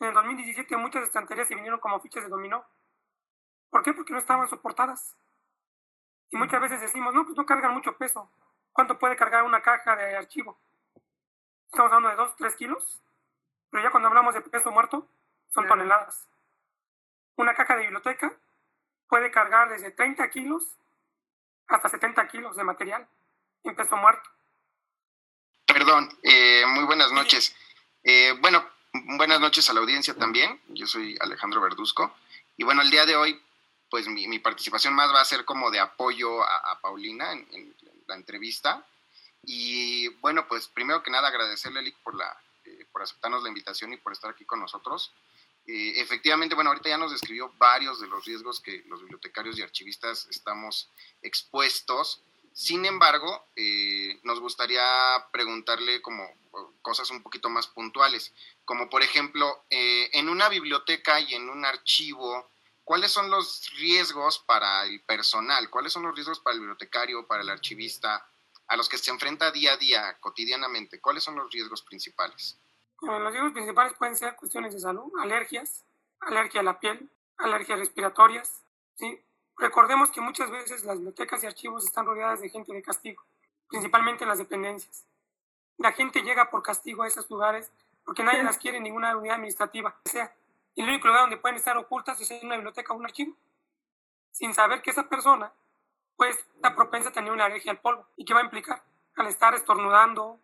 En 0.00 0.08
el 0.08 0.14
2017 0.14 0.76
muchas 0.76 1.04
estanterías 1.04 1.48
se 1.48 1.54
vinieron 1.54 1.80
como 1.80 2.00
fichas 2.00 2.22
de 2.22 2.30
dominó. 2.30 2.64
¿Por 3.70 3.82
qué? 3.82 3.92
Porque 3.92 4.12
no 4.12 4.18
estaban 4.18 4.48
soportadas. 4.48 5.16
Y 6.30 6.36
muchas 6.36 6.60
veces 6.60 6.80
decimos, 6.80 7.14
no, 7.14 7.24
pues 7.24 7.36
no 7.36 7.44
cargan 7.44 7.74
mucho 7.74 7.96
peso. 7.96 8.30
¿Cuánto 8.72 8.98
puede 8.98 9.16
cargar 9.16 9.42
una 9.42 9.60
caja 9.60 9.96
de 9.96 10.16
archivo? 10.16 10.58
Estamos 11.66 11.92
hablando 11.92 12.10
de 12.10 12.16
2, 12.16 12.36
3 12.36 12.56
kilos. 12.56 13.02
Pero 13.70 13.82
ya 13.82 13.90
cuando 13.90 14.08
hablamos 14.08 14.34
de 14.34 14.40
peso 14.42 14.70
muerto, 14.70 15.06
son 15.52 15.66
toneladas. 15.66 16.26
Una 17.36 17.54
caja 17.54 17.76
de 17.76 17.82
biblioteca 17.82 18.32
puede 19.08 19.30
cargar 19.30 19.68
desde 19.68 19.90
30 19.90 20.28
kilos 20.30 20.62
hasta 21.66 21.88
70 21.88 22.28
kilos 22.28 22.56
de 22.56 22.64
material 22.64 23.06
en 23.64 23.76
peso 23.76 23.96
muerto. 23.96 24.28
Perdón, 25.66 26.08
eh, 26.22 26.64
muy 26.66 26.84
buenas 26.84 27.12
noches. 27.12 27.54
Eh, 28.02 28.34
bueno, 28.40 28.64
Buenas 28.92 29.40
noches 29.40 29.68
a 29.68 29.74
la 29.74 29.80
audiencia 29.80 30.14
también. 30.14 30.60
Yo 30.68 30.86
soy 30.86 31.16
Alejandro 31.20 31.60
Verduzco. 31.60 32.14
Y 32.56 32.64
bueno, 32.64 32.82
el 32.82 32.90
día 32.90 33.04
de 33.04 33.16
hoy, 33.16 33.40
pues 33.90 34.08
mi, 34.08 34.38
participación 34.38 34.94
más 34.94 35.12
va 35.12 35.20
a 35.20 35.26
ser 35.26 35.44
como 35.44 35.70
de 35.70 35.78
apoyo 35.78 36.42
a, 36.42 36.78
Paulina 36.80 37.32
en, 37.32 37.74
la 38.06 38.16
entrevista. 38.16 38.84
Y 39.44 40.08
bueno, 40.20 40.48
pues 40.48 40.68
primero 40.68 41.02
que 41.02 41.10
nada 41.10 41.28
agradecerle, 41.28 41.82
Lick, 41.82 41.96
por, 41.98 42.14
la, 42.14 42.36
eh, 42.68 42.86
por 42.92 43.02
aceptarnos 43.02 43.42
la 43.42 43.48
invitación 43.48 43.92
y 43.92 43.96
por 43.96 44.12
estar 44.12 44.30
aquí 44.30 44.44
con 44.44 44.60
nosotros. 44.60 45.12
Eh, 45.66 46.00
efectivamente, 46.00 46.54
bueno, 46.54 46.70
ahorita 46.70 46.88
ya 46.88 46.98
nos 46.98 47.12
describió 47.12 47.52
varios 47.58 48.00
de 48.00 48.06
los 48.06 48.24
riesgos 48.24 48.60
que 48.60 48.84
los 48.86 49.00
bibliotecarios 49.00 49.58
y 49.58 49.62
archivistas 49.62 50.26
estamos 50.30 50.90
expuestos. 51.22 52.22
Sin 52.52 52.84
embargo, 52.84 53.46
eh, 53.56 54.18
nos 54.22 54.40
gustaría 54.40 54.84
preguntarle 55.32 56.02
como 56.02 56.28
cosas 56.82 57.10
un 57.10 57.22
poquito 57.22 57.48
más 57.48 57.66
puntuales, 57.68 58.32
como 58.64 58.90
por 58.90 59.02
ejemplo, 59.02 59.64
en 59.70 60.28
una 60.28 60.48
biblioteca 60.48 61.20
y 61.20 61.34
en 61.34 61.48
un 61.48 61.64
archivo, 61.64 62.50
¿cuáles 62.82 63.12
son 63.12 63.30
los 63.30 63.70
riesgos 63.76 64.40
para 64.40 64.86
el 64.86 65.00
personal? 65.02 65.70
¿Cuáles 65.70 65.92
son 65.92 66.02
los 66.02 66.14
riesgos 66.14 66.40
para 66.40 66.54
el 66.54 66.60
bibliotecario, 66.60 67.26
para 67.26 67.42
el 67.42 67.50
archivista, 67.50 68.26
a 68.68 68.76
los 68.76 68.88
que 68.88 68.98
se 68.98 69.10
enfrenta 69.10 69.50
día 69.50 69.72
a 69.72 69.76
día, 69.76 70.16
cotidianamente? 70.20 71.00
¿Cuáles 71.00 71.24
son 71.24 71.36
los 71.36 71.50
riesgos 71.50 71.82
principales? 71.82 72.60
los 73.00 73.32
riesgos 73.32 73.52
principales 73.52 73.94
pueden 73.94 74.16
ser 74.16 74.34
cuestiones 74.34 74.74
de 74.74 74.80
salud, 74.80 75.12
alergias, 75.20 75.84
alergia 76.20 76.60
a 76.60 76.64
la 76.64 76.80
piel, 76.80 77.08
alergias 77.36 77.78
respiratorias, 77.78 78.64
¿sí? 78.94 79.20
Recordemos 79.56 80.10
que 80.10 80.20
muchas 80.20 80.50
veces 80.50 80.84
las 80.84 80.96
bibliotecas 80.96 81.42
y 81.42 81.46
archivos 81.46 81.84
están 81.84 82.06
rodeadas 82.06 82.40
de 82.40 82.50
gente 82.50 82.72
de 82.72 82.82
castigo, 82.82 83.24
principalmente 83.68 84.24
en 84.24 84.30
las 84.30 84.38
dependencias. 84.38 85.04
La 85.78 85.92
gente 85.92 86.22
llega 86.22 86.50
por 86.50 86.62
castigo 86.62 87.04
a 87.04 87.06
esos 87.06 87.30
lugares 87.30 87.70
porque 88.04 88.24
nadie 88.24 88.42
las 88.42 88.58
quiere 88.58 88.78
en 88.78 88.84
ninguna 88.84 89.16
unidad 89.16 89.36
administrativa, 89.36 89.96
sea. 90.04 90.34
Y 90.74 90.82
el 90.82 90.88
único 90.88 91.08
lugar 91.08 91.22
donde 91.22 91.36
pueden 91.36 91.56
estar 91.56 91.76
ocultas 91.76 92.20
es 92.20 92.30
en 92.30 92.46
una 92.46 92.56
biblioteca 92.56 92.92
o 92.92 92.96
un 92.96 93.04
archivo, 93.04 93.36
sin 94.32 94.54
saber 94.54 94.82
que 94.82 94.90
esa 94.90 95.08
persona 95.08 95.52
pues 96.18 96.36
está 96.56 96.74
propensa 96.74 97.10
a 97.10 97.12
tener 97.12 97.32
una 97.32 97.46
alergia 97.46 97.70
al 97.70 97.80
polvo. 97.80 98.04
¿Y 98.16 98.24
qué 98.24 98.34
va 98.34 98.40
a 98.40 98.44
implicar? 98.44 98.82
Al 99.14 99.28
estar 99.28 99.54
estornudando 99.54 100.40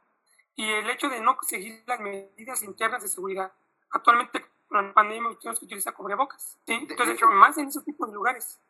y 0.54 0.70
el 0.70 0.88
hecho 0.88 1.08
de 1.08 1.20
no 1.20 1.36
seguir 1.46 1.82
las 1.86 1.98
medidas 1.98 2.62
internas 2.62 3.02
de 3.02 3.08
seguridad. 3.08 3.52
Actualmente, 3.90 4.46
con 4.68 4.86
la 4.86 4.94
pandemia, 4.94 5.36
tenemos 5.40 5.58
que 5.58 5.66
utilizar 5.66 5.92
cubrebocas. 5.92 6.56
¿sí? 6.64 6.74
Entonces, 6.88 7.20
más 7.32 7.58
en 7.58 7.68
esos 7.68 7.84
tipos 7.84 8.08
de 8.08 8.14
lugares. 8.14 8.60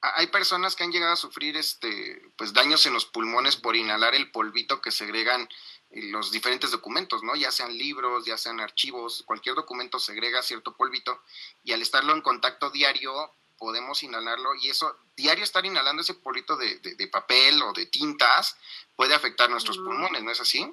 hay 0.00 0.26
personas 0.26 0.74
que 0.74 0.82
han 0.82 0.90
llegado 0.90 1.12
a 1.12 1.16
sufrir 1.16 1.56
este, 1.56 2.32
pues, 2.36 2.52
daños 2.52 2.84
en 2.86 2.92
los 2.92 3.06
pulmones 3.06 3.54
por 3.54 3.76
inhalar 3.76 4.16
el 4.16 4.32
polvito 4.32 4.82
que 4.82 4.90
segregan 4.90 5.48
los 5.90 6.32
diferentes 6.32 6.72
documentos, 6.72 7.22
¿no? 7.22 7.36
Ya 7.36 7.52
sean 7.52 7.76
libros, 7.78 8.26
ya 8.26 8.36
sean 8.36 8.60
archivos, 8.60 9.22
cualquier 9.24 9.54
documento 9.54 10.00
segrega 10.00 10.42
cierto 10.42 10.76
polvito 10.76 11.22
y 11.62 11.72
al 11.72 11.82
estarlo 11.82 12.12
en 12.14 12.20
contacto 12.20 12.70
diario 12.70 13.32
podemos 13.58 14.02
inhalarlo 14.02 14.54
y 14.54 14.70
eso, 14.70 14.96
diario 15.16 15.44
estar 15.44 15.64
inhalando 15.66 16.02
ese 16.02 16.14
polvito 16.14 16.56
de, 16.56 17.08
papel 17.10 17.60
o 17.62 17.72
de 17.72 17.86
tintas 17.86 18.56
puede 18.96 19.14
afectar 19.14 19.50
nuestros 19.50 19.78
pulmones, 19.78 20.22
¿no 20.22 20.30
es 20.30 20.40
así? 20.40 20.72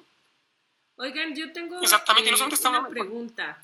Oigan, 0.96 1.34
yo 1.34 1.52
tengo 1.52 1.80
Exactamente, 1.80 2.30
eh, 2.30 2.68
una 2.68 2.88
pregunta. 2.88 3.60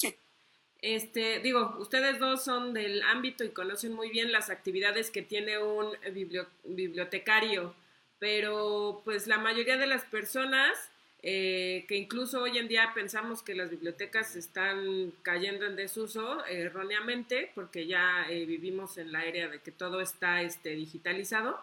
Este, 0.83 1.39
digo, 1.39 1.77
ustedes 1.79 2.19
dos 2.19 2.45
son 2.45 2.75
del 2.75 3.03
ámbito 3.03 3.45
y 3.45 3.51
conocen 3.51 3.95
muy 3.95 4.11
bien 4.11 4.33
las 4.33 4.51
actividades 4.51 5.11
que 5.11 5.23
tiene 5.23 5.59
un 5.59 5.97
bibliotecario, 6.65 7.75
pero 8.19 9.01
pues 9.05 9.27
la 9.29 9.39
mayoría 9.39 9.77
de 9.77 9.87
las 9.87 10.05
personas 10.05 10.92
eh, 11.25 11.85
que 11.87 11.95
incluso 11.95 12.43
hoy 12.43 12.59
en 12.59 12.67
día 12.67 12.91
pensamos 12.95 13.45
que 13.45 13.55
las 13.55 13.71
bibliotecas 13.71 14.35
están 14.35 15.13
cayendo 15.23 15.67
en 15.67 15.77
desuso 15.77 16.45
erróneamente, 16.47 17.53
porque 17.55 17.87
ya 17.87 18.27
eh, 18.29 18.45
vivimos 18.45 18.99
en 18.99 19.13
la 19.13 19.25
era 19.25 19.49
de 19.49 19.61
que 19.61 19.71
todo 19.71 20.01
está 20.01 20.43
este, 20.43 20.71
digitalizado. 20.71 21.63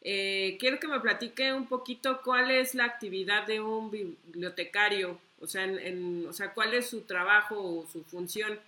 Eh, 0.00 0.56
quiero 0.58 0.80
que 0.80 0.88
me 0.88 1.00
platique 1.00 1.52
un 1.52 1.66
poquito 1.66 2.22
cuál 2.22 2.50
es 2.50 2.74
la 2.74 2.86
actividad 2.86 3.46
de 3.46 3.60
un 3.60 3.90
bibliotecario, 3.90 5.18
o 5.38 5.46
sea, 5.46 5.64
en, 5.64 6.26
o 6.26 6.32
sea, 6.32 6.54
cuál 6.54 6.72
es 6.72 6.88
su 6.88 7.02
trabajo 7.02 7.56
o 7.56 7.86
su 7.86 8.04
función 8.04 8.58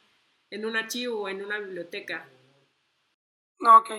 en 0.50 0.66
un 0.66 0.76
archivo 0.76 1.22
o 1.22 1.28
en 1.30 1.42
una 1.42 1.58
biblioteca. 1.58 2.28
No, 3.58 3.78
ok, 3.78 3.90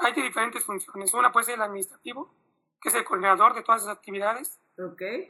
hay 0.00 0.12
diferentes 0.12 0.62
funciones. 0.62 1.12
Una 1.12 1.32
puede 1.32 1.46
ser 1.46 1.56
el 1.56 1.62
administrativo, 1.62 2.32
que 2.80 2.88
es 2.88 2.94
el 2.94 3.04
coordinador 3.04 3.54
de 3.54 3.62
todas 3.62 3.82
esas 3.82 3.96
actividades 3.96 4.60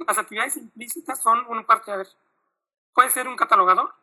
las 0.07 0.19
actividades 0.19 0.57
implícitas 0.57 1.23
son 1.23 1.47
una 1.49 1.65
parte, 1.65 1.93
a 1.93 1.97
ver, 1.97 2.09
puede 2.93 3.11
ser 3.11 3.29
un 3.29 3.37
catalogador, 3.37 3.95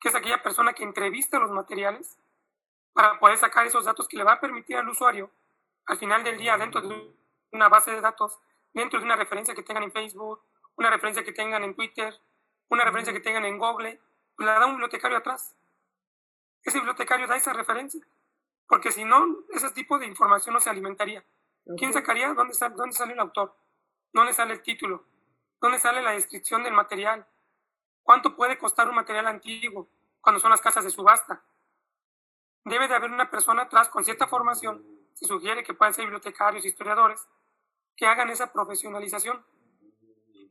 que 0.00 0.08
es 0.08 0.14
aquella 0.14 0.42
persona 0.42 0.74
que 0.74 0.84
entrevista 0.84 1.38
los 1.38 1.50
materiales 1.50 2.18
para 2.92 3.18
poder 3.18 3.38
sacar 3.38 3.66
esos 3.66 3.84
datos 3.84 4.08
que 4.08 4.16
le 4.16 4.24
va 4.24 4.34
a 4.34 4.40
permitir 4.40 4.76
al 4.76 4.88
usuario, 4.88 5.30
al 5.86 5.96
final 5.96 6.22
del 6.22 6.36
día, 6.36 6.58
dentro 6.58 6.82
de 6.82 7.14
una 7.52 7.68
base 7.68 7.92
de 7.92 8.00
datos, 8.00 8.38
dentro 8.74 8.98
de 8.98 9.06
una 9.06 9.16
referencia 9.16 9.54
que 9.54 9.62
tengan 9.62 9.84
en 9.84 9.92
Facebook, 9.92 10.42
una 10.76 10.90
referencia 10.90 11.24
que 11.24 11.32
tengan 11.32 11.64
en 11.64 11.74
Twitter, 11.74 12.14
una 12.68 12.84
referencia 12.84 13.12
que 13.12 13.20
tengan 13.20 13.44
en 13.46 13.58
Google, 13.58 14.00
pues 14.36 14.46
la 14.46 14.58
da 14.58 14.66
un 14.66 14.72
bibliotecario 14.72 15.16
atrás. 15.16 15.56
Ese 16.62 16.78
bibliotecario 16.78 17.26
da 17.26 17.36
esa 17.36 17.52
referencia, 17.52 18.06
porque 18.68 18.92
si 18.92 19.04
no, 19.04 19.38
ese 19.50 19.70
tipo 19.70 19.98
de 19.98 20.06
información 20.06 20.54
no 20.54 20.60
se 20.60 20.68
alimentaría. 20.68 21.24
¿Quién 21.76 21.92
sacaría? 21.92 22.34
¿Dónde, 22.34 22.54
¿Dónde 22.76 22.92
sale 22.92 23.14
el 23.14 23.20
autor? 23.20 23.54
¿Dónde 24.12 24.32
sale 24.32 24.54
el 24.54 24.62
título? 24.62 25.04
¿Dónde 25.60 25.78
sale 25.78 26.02
la 26.02 26.12
descripción 26.12 26.62
del 26.62 26.72
material? 26.72 27.26
¿Cuánto 28.02 28.34
puede 28.34 28.58
costar 28.58 28.88
un 28.88 28.94
material 28.94 29.26
antiguo 29.26 29.88
cuando 30.20 30.40
son 30.40 30.50
las 30.50 30.60
casas 30.60 30.84
de 30.84 30.90
subasta? 30.90 31.42
Debe 32.64 32.88
de 32.88 32.94
haber 32.94 33.10
una 33.10 33.30
persona 33.30 33.62
atrás 33.62 33.88
con 33.88 34.04
cierta 34.04 34.26
formación, 34.26 34.84
se 35.14 35.26
sugiere 35.26 35.64
que 35.64 35.74
puedan 35.74 35.94
ser 35.94 36.04
bibliotecarios, 36.04 36.64
historiadores, 36.64 37.26
que 37.96 38.06
hagan 38.06 38.30
esa 38.30 38.52
profesionalización. 38.52 39.44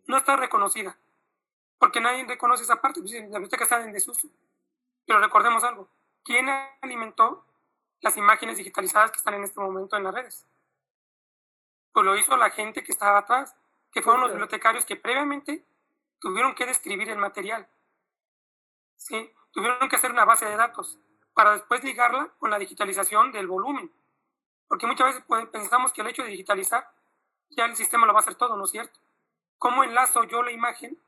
No 0.05 0.17
está 0.17 0.35
reconocida, 0.35 0.97
porque 1.79 2.01
nadie 2.01 2.25
reconoce 2.25 2.63
esa 2.63 2.81
parte, 2.81 3.01
pues, 3.01 3.13
la 3.13 3.39
biblioteca 3.39 3.63
está 3.63 3.81
en 3.81 3.93
desuso. 3.93 4.27
Pero 5.05 5.19
recordemos 5.19 5.63
algo, 5.63 5.89
¿quién 6.23 6.49
alimentó 6.81 7.45
las 8.01 8.17
imágenes 8.17 8.57
digitalizadas 8.57 9.11
que 9.11 9.17
están 9.17 9.35
en 9.35 9.43
este 9.43 9.59
momento 9.59 9.95
en 9.95 10.03
las 10.03 10.13
redes? 10.13 10.45
Pues 11.97 12.05
lo 12.05 12.15
hizo 12.15 12.37
la 12.37 12.51
gente 12.51 12.83
que 12.83 12.91
estaba 12.91 13.17
atrás, 13.17 13.55
que 13.91 14.03
fueron 14.03 14.21
los 14.21 14.29
bibliotecarios 14.29 14.85
que 14.85 14.97
previamente 14.97 15.65
tuvieron 16.19 16.53
que 16.53 16.67
describir 16.67 17.09
el 17.09 17.17
material. 17.17 17.67
¿sí? 18.97 19.33
Tuvieron 19.49 19.89
que 19.89 19.95
hacer 19.95 20.11
una 20.11 20.23
base 20.23 20.45
de 20.45 20.55
datos 20.55 20.99
para 21.33 21.53
después 21.53 21.83
ligarla 21.83 22.31
con 22.37 22.51
la 22.51 22.59
digitalización 22.59 23.31
del 23.31 23.47
volumen. 23.47 23.91
Porque 24.67 24.85
muchas 24.85 25.07
veces 25.07 25.23
pensamos 25.51 25.91
que 25.91 26.01
el 26.01 26.09
hecho 26.09 26.21
de 26.21 26.29
digitalizar 26.29 26.87
ya 27.49 27.65
el 27.65 27.75
sistema 27.75 28.05
lo 28.05 28.13
va 28.13 28.19
a 28.19 28.21
hacer 28.21 28.35
todo, 28.35 28.55
¿no 28.55 28.65
es 28.65 28.69
cierto? 28.69 28.99
¿Cómo 29.57 29.83
enlazo 29.83 30.23
yo 30.25 30.43
la 30.43 30.51
imagen 30.51 31.01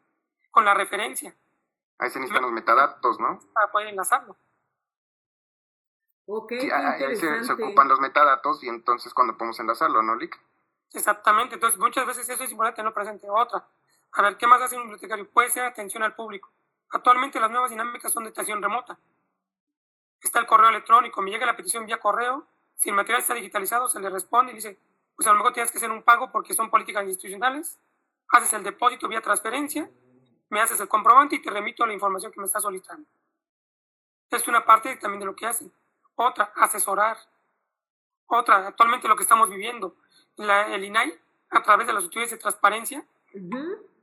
con 0.50 0.66
la 0.66 0.74
referencia? 0.74 1.36
Ahí 2.00 2.10
se 2.10 2.20
necesitan 2.20 2.42
los 2.42 2.52
metadatos, 2.52 3.20
¿no? 3.20 3.40
Para 3.54 3.72
poder 3.72 3.90
enlazarlo. 3.90 4.36
Ok, 6.26 6.54
ahí 6.74 7.16
se, 7.16 7.44
se, 7.44 7.54
ocupan 7.54 7.88
los 7.88 8.00
metadatos 8.00 8.64
y 8.64 8.70
entonces 8.70 9.14
cuando 9.14 9.38
podemos 9.38 9.60
enlazarlo, 9.60 10.02
¿no, 10.02 10.16
Lick? 10.16 10.49
Exactamente, 10.94 11.56
entonces 11.56 11.80
muchas 11.80 12.06
veces 12.06 12.28
eso 12.28 12.44
es 12.44 12.52
importante 12.52 12.82
no 12.84 12.94
presente. 12.94 13.28
Otra, 13.30 13.68
a 14.14 14.22
ver, 14.22 14.38
¿qué 14.38 14.48
más 14.48 14.62
hace 14.62 14.76
un 14.76 14.84
bibliotecario? 14.84 15.30
Puede 15.30 15.50
ser 15.50 15.64
atención 15.64 16.04
al 16.04 16.16
público. 16.16 16.52
Actualmente 16.92 17.40
las 17.40 17.52
nuevas 17.52 17.70
dinámicas 17.70 18.12
son 18.12 18.24
de 18.24 18.32
atención 18.32 18.62
remota. 18.62 18.98
Está 20.22 20.40
el 20.40 20.48
correo 20.48 20.70
electrónico, 20.70 21.22
me 21.22 21.32
llega 21.32 21.46
la 21.46 21.56
petición 21.56 21.86
vía 21.86 22.00
correo, 22.00 22.48
si 22.76 22.90
el 22.90 22.96
material 22.96 23.22
está 23.22 23.34
digitalizado 23.34 23.88
se 23.88 24.00
le 24.00 24.10
responde 24.10 24.52
y 24.52 24.56
dice, 24.56 24.80
pues 25.16 25.28
a 25.28 25.32
lo 25.32 25.38
mejor 25.38 25.54
tienes 25.54 25.72
que 25.72 25.78
hacer 25.78 25.92
un 25.92 26.04
pago 26.04 26.32
porque 26.32 26.54
son 26.54 26.70
políticas 26.70 27.06
institucionales, 27.06 27.80
haces 28.30 28.54
el 28.54 28.64
depósito 28.64 29.08
vía 29.08 29.22
transferencia, 29.22 29.90
me 30.50 30.62
haces 30.62 30.80
el 30.80 30.88
comprobante 30.88 31.36
y 31.36 31.42
te 31.42 31.50
remito 31.50 31.86
la 31.86 31.94
información 31.94 32.32
que 32.32 32.40
me 32.40 32.46
está 32.46 32.60
solicitando. 32.60 33.08
Es 34.32 34.48
una 34.48 34.66
parte 34.66 34.96
también 34.98 35.20
de 35.20 35.26
lo 35.26 35.36
que 35.36 35.46
hacen. 35.46 35.72
Otra, 36.16 36.52
asesorar. 36.56 37.18
Otra, 38.28 38.68
actualmente 38.68 39.08
lo 39.08 39.16
que 39.16 39.24
estamos 39.24 39.50
viviendo, 39.50 39.96
el 40.40 40.84
INAI 40.84 41.14
a 41.50 41.64
través 41.64 41.88
de 41.88 41.94
los 41.94 42.06
estudios 42.06 42.32
de 42.32 42.38
transparencia, 42.38 43.06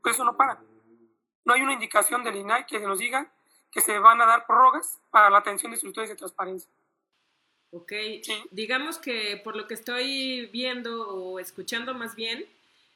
pues 0.02 0.14
eso 0.14 0.24
no 0.24 0.36
para. 0.36 0.60
No 1.44 1.54
hay 1.54 1.62
una 1.62 1.72
indicación 1.72 2.24
del 2.24 2.36
INAI 2.36 2.66
que 2.66 2.80
nos 2.80 2.98
diga 2.98 3.30
que 3.70 3.80
se 3.80 3.98
van 3.98 4.20
a 4.20 4.26
dar 4.26 4.46
prórrogas 4.46 4.98
para 5.10 5.30
la 5.30 5.38
atención 5.38 5.70
de 5.70 5.76
estudios 5.76 6.08
de 6.08 6.16
transparencia. 6.16 6.70
Ok, 7.72 7.92
digamos 8.50 8.98
que 8.98 9.40
por 9.42 9.56
lo 9.56 9.66
que 9.66 9.74
estoy 9.74 10.46
viendo 10.46 11.08
o 11.10 11.38
escuchando 11.38 11.94
más 11.94 12.14
bien, 12.14 12.46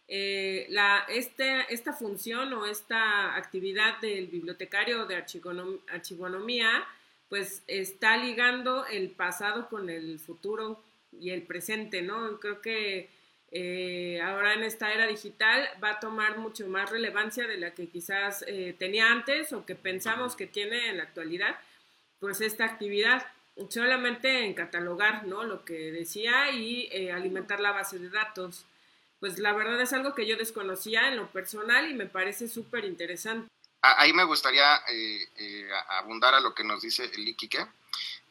eh, 0.08 0.66
la, 0.70 1.04
este, 1.08 1.72
esta 1.72 1.92
función 1.92 2.52
o 2.54 2.66
esta 2.66 3.36
actividad 3.36 4.00
del 4.00 4.26
bibliotecario 4.26 5.06
de 5.06 5.16
archivonomía, 5.16 6.84
pues 7.28 7.62
está 7.66 8.16
ligando 8.16 8.86
el 8.86 9.10
pasado 9.10 9.68
con 9.68 9.88
el 9.90 10.18
futuro 10.18 10.82
y 11.12 11.30
el 11.30 11.42
presente, 11.42 12.02
¿no? 12.02 12.40
Creo 12.40 12.60
que 12.60 13.08
eh, 13.52 14.20
ahora 14.22 14.54
en 14.54 14.62
esta 14.62 14.92
era 14.92 15.08
digital 15.08 15.68
va 15.82 15.92
a 15.92 16.00
tomar 16.00 16.38
mucho 16.38 16.68
más 16.68 16.88
relevancia 16.88 17.48
de 17.48 17.56
la 17.56 17.74
que 17.74 17.88
quizás 17.88 18.44
eh, 18.46 18.76
tenía 18.78 19.10
antes 19.10 19.52
o 19.52 19.66
que 19.66 19.74
pensamos 19.74 20.36
que 20.36 20.46
tiene 20.46 20.88
en 20.88 20.98
la 20.98 21.02
actualidad, 21.02 21.58
pues 22.20 22.40
esta 22.40 22.64
actividad 22.64 23.26
solamente 23.68 24.44
en 24.44 24.54
catalogar, 24.54 25.26
¿no? 25.26 25.42
Lo 25.42 25.64
que 25.64 25.90
decía 25.90 26.50
y 26.52 26.88
eh, 26.92 27.12
alimentar 27.12 27.60
la 27.60 27.72
base 27.72 27.98
de 27.98 28.08
datos. 28.08 28.64
Pues 29.18 29.38
la 29.38 29.52
verdad 29.52 29.80
es 29.80 29.92
algo 29.92 30.14
que 30.14 30.26
yo 30.26 30.36
desconocía 30.36 31.08
en 31.08 31.16
lo 31.16 31.30
personal 31.30 31.90
y 31.90 31.94
me 31.94 32.06
parece 32.06 32.48
súper 32.48 32.84
interesante. 32.84 33.50
Ahí 33.82 34.12
me 34.12 34.24
gustaría 34.24 34.80
abundar 35.88 36.34
a 36.34 36.40
lo 36.40 36.54
que 36.54 36.64
nos 36.64 36.82
dice 36.82 37.04
el 37.04 37.28
Iquique. 37.28 37.66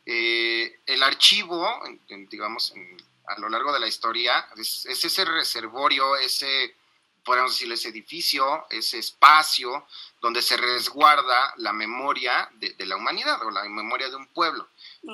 el 0.06 1.04
archivo, 1.04 1.84
digamos, 2.08 2.72
en 2.76 2.98
a 3.30 3.40
lo 3.40 3.50
largo 3.50 3.72
de 3.72 3.80
la 3.80 3.88
historia, 3.88 4.48
es, 4.58 4.86
ese 4.86 5.24
reservorio, 5.26 6.16
ese, 6.16 6.76
podemos 7.24 7.52
decir, 7.52 7.72
ese 7.72 7.90
edificio, 7.90 8.66
ese 8.70 8.98
espacio 8.98 9.86
donde 10.20 10.42
se 10.42 10.58
resguarda 10.58 11.54
la 11.58 11.72
memoria 11.72 12.50
de, 12.54 12.74
la 12.86 12.96
humanidad 12.96 13.42
o 13.44 13.52
la 13.52 13.64
memoria 13.70 14.10
de 14.10 14.16
un 14.16 14.28
pueblo. 14.28 14.68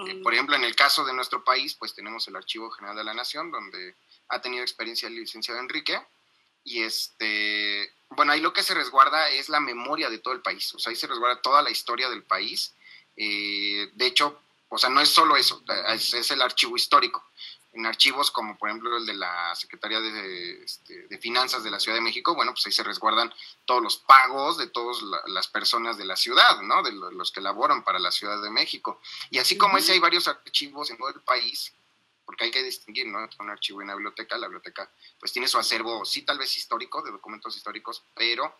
Eh, 0.07 0.21
por 0.23 0.33
ejemplo, 0.33 0.55
en 0.55 0.63
el 0.63 0.75
caso 0.75 1.03
de 1.03 1.13
nuestro 1.13 1.43
país, 1.43 1.75
pues 1.75 1.93
tenemos 1.93 2.27
el 2.27 2.37
Archivo 2.37 2.71
General 2.71 2.95
de 2.95 3.03
la 3.03 3.13
Nación, 3.13 3.51
donde 3.51 3.95
ha 4.29 4.39
tenido 4.39 4.63
experiencia 4.63 5.07
el 5.07 5.15
licenciado 5.15 5.59
Enrique, 5.59 6.01
y 6.63 6.81
este, 6.81 7.93
bueno, 8.09 8.31
ahí 8.31 8.39
lo 8.39 8.53
que 8.53 8.63
se 8.63 8.73
resguarda 8.73 9.29
es 9.29 9.49
la 9.49 9.59
memoria 9.59 10.09
de 10.09 10.19
todo 10.19 10.33
el 10.33 10.41
país, 10.41 10.73
o 10.73 10.79
sea, 10.79 10.89
ahí 10.89 10.95
se 10.95 11.07
resguarda 11.07 11.41
toda 11.41 11.61
la 11.61 11.69
historia 11.69 12.09
del 12.09 12.23
país. 12.23 12.73
Eh, 13.17 13.91
de 13.93 14.07
hecho, 14.07 14.41
o 14.69 14.77
sea, 14.77 14.89
no 14.89 14.99
es 14.99 15.09
solo 15.09 15.37
eso, 15.37 15.63
es 15.93 16.31
el 16.31 16.41
archivo 16.41 16.75
histórico 16.75 17.23
en 17.75 17.85
archivos 17.85 18.31
como 18.31 18.57
por 18.57 18.69
ejemplo 18.69 18.97
el 18.97 19.05
de 19.05 19.13
la 19.13 19.53
Secretaría 19.53 19.99
este, 20.63 21.07
de, 21.07 21.17
Finanzas 21.17 21.63
de 21.63 21.69
la 21.69 21.79
Ciudad 21.79 21.97
de 21.97 22.01
México, 22.01 22.33
bueno, 22.33 22.53
pues 22.53 22.65
ahí 22.65 22.71
se 22.71 22.83
resguardan 22.83 23.33
todos 23.65 23.83
los 23.83 23.97
pagos 23.97 24.57
de 24.57 24.67
todas 24.67 25.01
las 25.27 25.47
personas 25.49 25.97
de 25.97 26.05
la 26.05 26.15
ciudad, 26.15 26.61
¿no? 26.61 26.81
De 26.83 26.93
los 26.93 27.31
que 27.31 27.41
laboran 27.41 27.83
para 27.83 27.99
la 27.99 28.11
Ciudad 28.11 28.41
de 28.41 28.49
México. 28.49 29.01
Y 29.29 29.39
así 29.39 29.57
como 29.57 29.77
ese 29.77 29.91
hay 29.91 29.99
varios 29.99 30.27
archivos 30.27 30.89
en 30.89 30.97
todo 30.97 31.09
el 31.09 31.21
país, 31.21 31.73
porque 32.25 32.45
hay 32.45 32.51
que 32.51 32.63
distinguir, 32.63 33.07
¿no? 33.07 33.27
Un 33.39 33.49
archivo 33.49 33.81
en 33.81 33.87
la 33.87 33.95
biblioteca, 33.95 34.37
la 34.37 34.47
biblioteca 34.47 34.89
pues 35.19 35.33
tiene 35.33 35.47
su 35.49 35.57
acervo, 35.57 36.05
sí 36.05 36.21
tal 36.21 36.37
vez 36.37 36.55
histórico, 36.55 37.01
de 37.01 37.11
documentos 37.11 37.57
históricos, 37.57 38.03
pero 38.15 38.57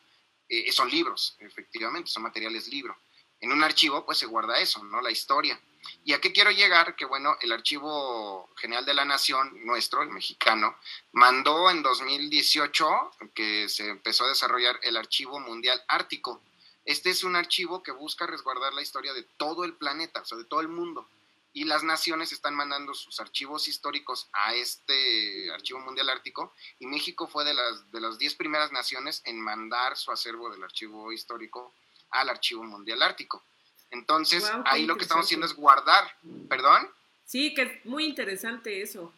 eh, 0.50 0.69
son 0.74 0.89
libros, 0.89 1.38
efectivamente, 1.39 2.12
son 2.12 2.24
materiales 2.24 2.67
libro. 2.67 2.98
En 3.39 3.53
un 3.53 3.63
archivo 3.63 4.05
pues 4.05 4.17
se 4.17 4.25
guarda 4.25 4.60
eso, 4.60 4.84
¿no? 4.84 5.00
La 5.01 5.12
historia. 5.12 5.57
¿Y 6.03 6.13
a 6.13 6.21
qué 6.21 6.31
quiero 6.31 6.51
llegar? 6.51 6.95
Que 6.95 7.05
bueno, 7.05 7.37
el 7.41 7.51
Archivo 7.51 8.49
General 8.55 8.85
de 8.85 8.93
la 8.93 9.05
Nación, 9.05 9.65
nuestro, 9.65 10.03
el 10.03 10.09
mexicano, 10.09 10.75
mandó 11.11 11.69
en 11.69 11.83
2018 11.83 13.11
que 13.33 13.69
se 13.69 13.89
empezó 13.89 14.25
a 14.25 14.29
desarrollar 14.29 14.79
el 14.83 14.97
Archivo 14.97 15.39
Mundial 15.39 15.81
Ártico. 15.87 16.41
Este 16.85 17.09
es 17.09 17.23
un 17.23 17.35
archivo 17.35 17.81
que 17.81 17.91
busca 17.91 18.27
resguardar 18.27 18.73
la 18.73 18.83
historia 18.83 19.13
de 19.13 19.23
todo 19.23 19.63
el 19.63 19.73
planeta, 19.73 20.21
o 20.21 20.25
sea, 20.25 20.37
de 20.37 20.45
todo 20.45 20.61
el 20.61 20.67
mundo. 20.67 21.09
Y 21.51 21.63
las 21.63 21.83
naciones 21.83 22.31
están 22.31 22.53
mandando 22.53 22.93
sus 22.93 23.19
archivos 23.19 23.67
históricos 23.67 24.27
a 24.33 24.53
este 24.53 25.49
Archivo 25.51 25.79
Mundial 25.79 26.09
Ártico. 26.09 26.53
Y 26.79 26.85
México 26.85 27.27
fue 27.27 27.45
de 27.45 27.53
las, 27.53 27.91
de 27.91 28.01
las 28.01 28.19
diez 28.19 28.35
primeras 28.35 28.71
naciones 28.71 29.21
en 29.25 29.39
mandar 29.39 29.97
su 29.97 30.11
acervo 30.11 30.49
del 30.51 30.63
archivo 30.63 31.11
histórico 31.11 31.73
al 32.11 32.29
Archivo 32.29 32.63
Mundial 32.63 33.01
Ártico. 33.01 33.43
Entonces, 33.91 34.43
ahí 34.65 34.85
lo 34.85 34.97
que 34.97 35.03
estamos 35.03 35.25
haciendo 35.25 35.45
es 35.45 35.53
guardar, 35.53 36.11
¿perdón? 36.49 36.89
Sí, 37.25 37.53
que 37.53 37.61
es 37.63 37.85
muy 37.85 38.05
interesante 38.05 38.81
eso. 38.81 39.13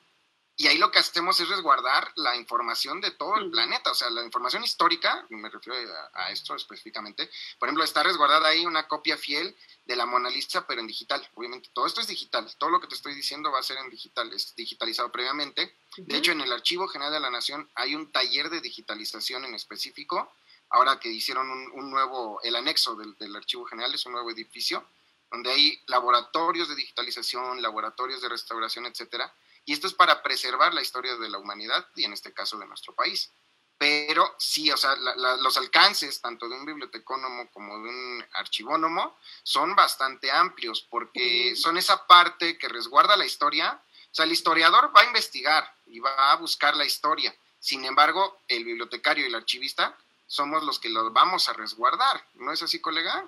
Y 0.60 0.66
ahí 0.66 0.80
lo 0.80 0.90
que 0.90 0.98
hacemos 0.98 1.40
es 1.40 1.50
resguardar 1.50 2.12
la 2.16 2.36
información 2.36 3.00
de 3.00 3.12
todo 3.12 3.36
el 3.36 3.52
planeta, 3.52 3.92
o 3.92 3.96
sea, 3.96 4.10
la 4.10 4.24
información 4.24 4.64
histórica, 4.64 5.24
me 5.30 5.50
refiero 5.52 5.78
a, 6.14 6.32
esto 6.32 6.56
específicamente. 6.56 7.30
Por 7.60 7.68
ejemplo, 7.68 7.84
está 7.84 8.02
resguardada 8.02 8.50
ahí 8.50 8.66
una 8.66 8.88
copia 8.88 9.18
fiel 9.18 9.56
de 9.86 9.96
la 9.96 10.08
Mona 10.08 10.32
Lisa, 10.32 10.66
pero 10.66 10.82
en 10.82 10.88
digital. 10.88 11.28
Obviamente, 11.36 11.70
todo 11.74 11.86
esto 11.86 12.02
es 12.02 12.08
digital. 12.08 12.52
Todo 12.58 12.72
lo 12.72 12.82
que 12.82 12.88
te 12.88 12.96
estoy 12.96 13.14
diciendo 13.14 13.52
va 13.52 13.60
a 13.60 13.64
ser 13.64 13.78
en 13.78 13.92
digital, 13.92 14.34
es 14.34 14.56
digitalizado 14.56 15.12
previamente. 15.12 15.76
De 15.96 16.18
hecho, 16.18 16.32
en 16.32 16.42
el 16.42 16.52
Archivo 16.52 16.88
General 16.88 17.14
de 17.14 17.20
la 17.20 17.30
Nación 17.30 17.70
hay 17.76 17.94
un 17.94 18.12
taller 18.12 18.50
de 18.50 18.60
digitalización 18.60 19.46
en 19.46 19.54
específico 19.54 20.34
ahora 20.70 21.00
que 21.00 21.10
hicieron 21.10 21.50
un, 21.50 21.90
nuevo, 21.90 22.40
el 22.44 22.56
anexo 22.56 22.96
del, 22.96 23.36
Archivo 23.36 23.66
General 23.66 23.94
es 23.94 24.06
un 24.06 24.14
nuevo 24.14 24.32
edificio, 24.32 24.86
donde 25.32 25.52
hay 25.52 25.82
laboratorios 25.88 26.70
de 26.70 26.76
digitalización, 26.76 27.62
laboratorios 27.62 28.22
de 28.22 28.30
restauración, 28.30 28.86
etcétera, 28.86 29.34
y 29.66 29.74
esto 29.74 29.88
es 29.88 29.94
para 29.94 30.24
preservar 30.24 30.74
la 30.74 30.82
historia 30.82 31.16
de 31.18 31.30
la 31.30 31.38
humanidad 31.38 31.88
y 31.96 32.06
en 32.06 32.14
este 32.14 32.34
caso 32.34 32.58
de 32.58 32.66
nuestro 32.66 32.94
país. 32.94 33.32
Pero 33.78 34.34
sí, 34.40 34.72
o 34.72 34.78
sea, 34.78 34.96
los 34.96 35.58
alcances 35.58 36.20
tanto 36.20 36.50
de 36.50 36.56
un 36.56 36.66
bibliotecónomo 36.66 37.52
como 37.52 37.78
de 37.84 37.90
un 37.90 38.26
archivónomo 38.34 39.18
son 39.44 39.76
bastante 39.76 40.32
amplios 40.32 40.82
porque 40.90 41.56
son 41.56 41.78
esa 41.78 42.08
parte 42.08 42.58
que 42.58 42.70
resguarda 42.70 43.16
la 43.16 43.26
historia. 43.26 43.80
O 44.12 44.16
sea, 44.16 44.26
el 44.26 44.32
historiador 44.32 44.92
va 44.96 45.02
a 45.02 45.06
investigar 45.06 45.72
y 45.86 46.00
va 46.00 46.32
a 46.32 46.38
buscar 46.38 46.76
la 46.76 46.86
historia. 46.86 47.36
Sin 47.60 47.86
embargo, 47.86 48.40
el 48.48 48.66
bibliotecario 48.66 49.26
y 49.26 49.28
el 49.28 49.36
archivista 49.36 49.96
somos 50.28 50.64
los 50.64 50.80
que 50.80 50.90
los 50.90 51.12
vamos 51.14 51.50
a 51.50 51.54
resguardar. 51.54 52.24
¿No 52.36 52.52
es 52.52 52.62
así, 52.62 52.80
colega? 52.80 53.28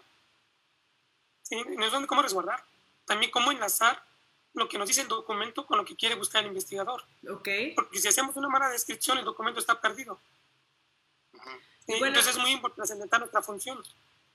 Sí, 1.44 1.56
no 1.56 1.86
es 1.86 2.08
cómo 2.08 2.22
resguardar, 2.22 2.64
también 3.06 3.32
cómo 3.32 3.52
enlazar 3.52 4.04
lo 4.54 4.68
que 4.68 4.78
nos 4.78 4.88
dice 4.88 5.02
el 5.02 5.08
documento 5.08 5.66
con 5.66 5.78
lo 5.78 5.86
que 5.86 5.96
quiere 5.96 6.16
buscar 6.16 6.42
el 6.42 6.50
investigador. 6.50 7.04
Ok. 7.28 7.50
Porque 7.76 8.00
si 8.00 8.08
hacemos 8.08 8.36
una 8.36 8.50
mala 8.50 8.70
descripción, 8.70 9.18
el 9.18 9.26
documento 9.26 9.60
está 9.60 9.80
perdido. 9.80 10.20
Entonces 11.88 12.28
es 12.28 12.38
muy 12.38 12.52
importante 12.52 13.20
nuestra 13.20 13.42
función. 13.42 13.84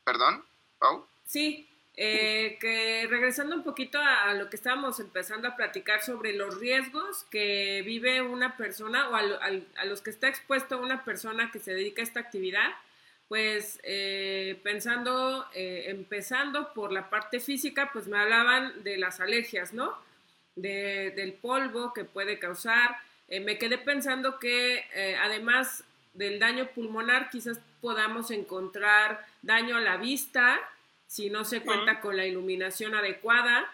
¿Perdón, 0.02 0.44
Pau? 0.78 1.06
Sí, 1.26 1.68
eh, 1.96 2.58
que 2.60 3.06
regresando 3.08 3.54
un 3.54 3.62
poquito 3.62 4.00
a, 4.00 4.34
lo 4.34 4.50
que 4.50 4.56
estábamos 4.56 4.98
empezando 4.98 5.46
a 5.46 5.54
platicar 5.54 6.02
sobre 6.02 6.32
los 6.32 6.58
riesgos 6.58 7.24
que 7.30 7.82
vive 7.86 8.20
una 8.20 8.56
persona 8.56 9.08
o 9.10 9.14
a, 9.14 9.84
los 9.84 10.00
que 10.00 10.10
está 10.10 10.26
expuesto 10.28 10.80
una 10.80 11.04
persona 11.04 11.52
que 11.52 11.60
se 11.60 11.72
dedica 11.72 12.02
a 12.02 12.04
esta 12.04 12.18
actividad, 12.18 12.68
pues 13.28 13.78
eh, 13.84 14.58
pensando, 14.64 15.46
eh, 15.54 15.84
empezando 15.86 16.74
por 16.74 16.90
la 16.90 17.10
parte 17.10 17.38
física, 17.38 17.90
pues 17.92 18.08
me 18.08 18.18
hablaban 18.18 18.82
de 18.82 18.96
las 18.96 19.20
alergias, 19.20 19.72
¿no? 19.72 19.96
del 20.56 21.32
polvo 21.32 21.92
que 21.92 22.04
puede 22.04 22.38
causar. 22.38 22.96
me 23.28 23.58
quedé 23.58 23.76
pensando 23.76 24.38
que 24.38 24.84
además 25.20 25.82
del 26.12 26.38
daño 26.38 26.68
pulmonar, 26.68 27.28
quizás 27.28 27.60
podamos 27.80 28.30
encontrar 28.30 29.26
daño 29.42 29.76
a 29.76 29.80
la 29.80 29.96
vista, 29.96 30.60
si 31.06 31.30
no 31.30 31.44
se 31.44 31.62
cuenta 31.62 32.00
con 32.00 32.16
la 32.16 32.26
iluminación 32.26 32.94
adecuada. 32.94 33.72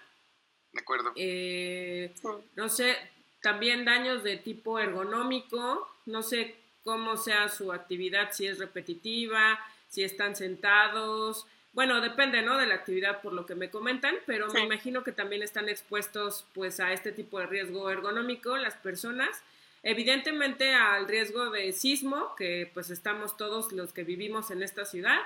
De 0.73 0.81
acuerdo. 0.81 1.13
Eh, 1.17 2.13
no 2.57 2.69
sé, 2.69 2.97
también 3.43 3.85
daños 3.85 4.23
de 4.23 4.37
tipo 4.37 4.79
ergonómico, 4.79 5.89
no 6.07 6.23
sé 6.23 6.57
cómo 6.85 7.17
sea 7.17 7.49
su 7.49 7.73
actividad, 7.73 8.33
si 8.33 8.47
es 8.47 8.59
repetitiva, 8.59 9.59
si 9.89 10.03
están 10.05 10.37
sentados. 10.37 11.47
Bueno, 11.73 12.01
depende, 12.01 12.43
¿no? 12.43 12.59
De 12.59 12.67
la 12.67 12.75
actividad 12.75 13.21
por 13.23 13.33
lo 13.33 13.47
que 13.47 13.55
me 13.55 13.71
comentan, 13.71 14.17
pero 14.27 14.49
me 14.49 14.61
imagino 14.61 15.05
que 15.05 15.13
también 15.13 15.43
están 15.43 15.69
expuestos 15.69 16.47
pues 16.53 16.81
a 16.81 16.93
este 16.93 17.13
tipo 17.13 17.39
de 17.39 17.47
riesgo 17.47 17.91
ergonómico 17.91 18.57
las 18.57 18.75
personas. 18.75 19.43
Evidentemente 19.83 20.75
al 20.75 21.09
riesgo 21.09 21.51
de 21.51 21.73
sismo, 21.73 22.35
que 22.37 22.71
pues 22.75 22.91
estamos 22.91 23.37
todos 23.37 23.73
los 23.73 23.93
que 23.93 24.05
vivimos 24.05 24.51
en 24.51 24.63
esta 24.63 24.85
ciudad, 24.85 25.21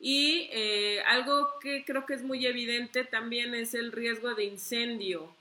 y 0.00 0.48
eh, 0.52 1.02
algo 1.06 1.58
que 1.60 1.84
creo 1.84 2.06
que 2.06 2.14
es 2.14 2.22
muy 2.22 2.46
evidente 2.46 3.04
también 3.04 3.54
es 3.54 3.74
el 3.74 3.90
riesgo 3.90 4.34
de 4.34 4.44
incendio. 4.44 5.34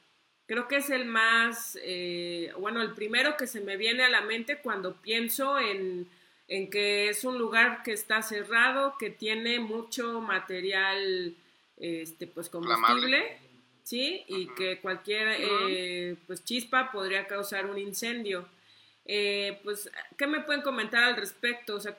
Creo 0.48 0.68
que 0.68 0.78
es 0.78 0.90
el 0.90 1.06
más, 1.06 1.78
eh, 1.84 2.52
bueno, 2.58 2.82
el 2.82 2.94
primero 2.94 3.38
que 3.38 3.48
se 3.48 3.62
me 3.62 3.78
viene 3.78 4.04
a 4.04 4.10
la 4.10 4.22
mente 4.22 4.60
cuando 4.60 4.96
pienso 4.96 5.60
en, 5.60 6.10
que 6.48 7.10
es 7.10 7.24
un 7.26 7.38
lugar 7.38 7.84
que 7.84 7.92
está 7.92 8.22
cerrado, 8.22 8.96
que 8.98 9.10
tiene 9.10 9.60
mucho 9.60 10.22
material, 10.22 11.36
este, 11.76 12.26
pues 12.26 12.50
combustible, 12.50 13.38
¿sí? 13.84 14.24
Y 14.28 14.48
que 14.56 14.80
cualquier, 14.80 15.36
eh, 15.40 16.16
pues 16.26 16.44
chispa 16.46 16.92
podría 16.92 17.28
causar 17.28 17.66
un 17.66 17.78
incendio. 17.78 18.48
pues, 19.64 19.92
¿qué 20.18 20.26
me 20.26 20.40
pueden 20.40 20.62
comentar 20.62 21.04
al 21.04 21.18
respecto? 21.18 21.76
O 21.76 21.80
sea, 21.82 21.98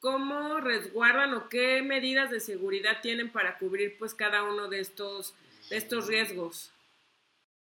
cómo 0.00 0.58
resguardan 0.60 1.34
o 1.34 1.48
qué 1.48 1.82
medidas 1.82 2.30
de 2.30 2.40
seguridad 2.40 3.00
tienen 3.02 3.30
para 3.30 3.58
cubrir 3.58 3.98
pues 3.98 4.14
cada 4.14 4.42
uno 4.42 4.68
de 4.68 4.80
estos, 4.80 5.34
de 5.68 5.76
estos 5.76 6.06
riesgos. 6.06 6.72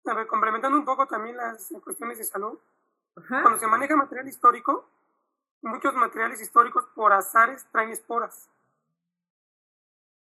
A 0.05 0.13
ver, 0.13 0.27
complementando 0.27 0.77
un 0.77 0.85
poco 0.85 1.07
también 1.07 1.37
las 1.37 1.69
cuestiones 1.83 2.17
de 2.17 2.23
salud, 2.23 2.57
cuando 3.27 3.59
se 3.59 3.67
maneja 3.67 3.95
material 3.95 4.27
histórico, 4.27 4.87
muchos 5.61 5.93
materiales 5.93 6.41
históricos 6.41 6.85
por 6.95 7.13
azares 7.13 7.65
traen 7.71 7.89
esporas. 7.89 8.49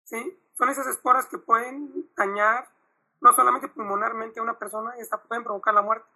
¿Sí? 0.05 0.39
Son 0.57 0.69
esas 0.69 0.87
esporas 0.87 1.27
que 1.27 1.37
pueden 1.37 2.09
dañar 2.15 2.67
no 3.21 3.33
solamente 3.33 3.67
pulmonarmente 3.67 4.39
a 4.39 4.43
una 4.43 4.57
persona, 4.57 4.97
y 4.97 5.01
hasta 5.01 5.21
pueden 5.21 5.43
provocar 5.43 5.73
la 5.73 5.81
muerte. 5.81 6.07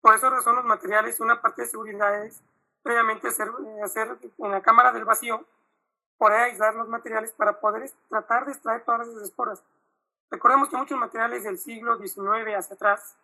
Por 0.00 0.14
eso 0.14 0.40
son 0.42 0.56
los 0.56 0.64
materiales, 0.64 1.20
una 1.20 1.42
parte 1.42 1.62
de 1.62 1.68
seguridad 1.68 2.24
es 2.24 2.40
previamente 2.82 3.28
hacer, 3.28 3.48
eh, 3.48 3.82
hacer 3.82 4.18
en 4.38 4.50
la 4.50 4.62
cámara 4.62 4.92
del 4.92 5.04
vacío, 5.04 5.44
poder 6.18 6.40
aislar 6.40 6.74
los 6.74 6.88
materiales 6.88 7.32
para 7.32 7.60
poder 7.60 7.90
tratar 8.08 8.44
de 8.46 8.52
extraer 8.52 8.84
todas 8.84 9.08
esas 9.08 9.22
esporas. 9.22 9.62
Recordemos 10.30 10.68
que 10.68 10.76
muchos 10.76 10.98
materiales 10.98 11.44
del 11.44 11.58
siglo 11.58 11.96
XIX 11.98 12.54
hacia 12.56 12.74
atrás, 12.74 13.16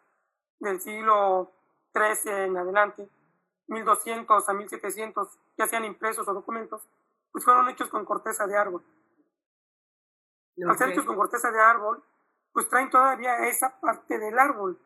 del 0.59 0.81
siglo 0.81 1.53
XIII 1.95 2.33
en 2.45 2.57
adelante, 2.57 3.09
1200 3.69 4.49
a 4.49 4.53
1700, 4.53 5.29
ya 5.57 5.67
sean 5.67 5.85
impresos 5.85 6.27
o 6.27 6.35
documentos, 6.35 6.83
pues 7.33 7.45
fueron 7.45 7.69
hechos 7.69 7.89
con 7.89 8.05
corteza 8.05 8.47
de 8.47 8.57
árbol. 8.57 8.83
Al 10.67 10.79
ser 10.79 10.91
hechos 10.91 11.05
con 11.05 11.17
corteza 11.17 11.51
de 11.51 11.61
árbol, 11.61 12.03
pues 12.53 12.69
traen 12.69 12.89
todavía 12.89 13.47
esa 13.47 13.79
parte 13.79 14.19
del 14.19 14.39
árbol. 14.39 14.81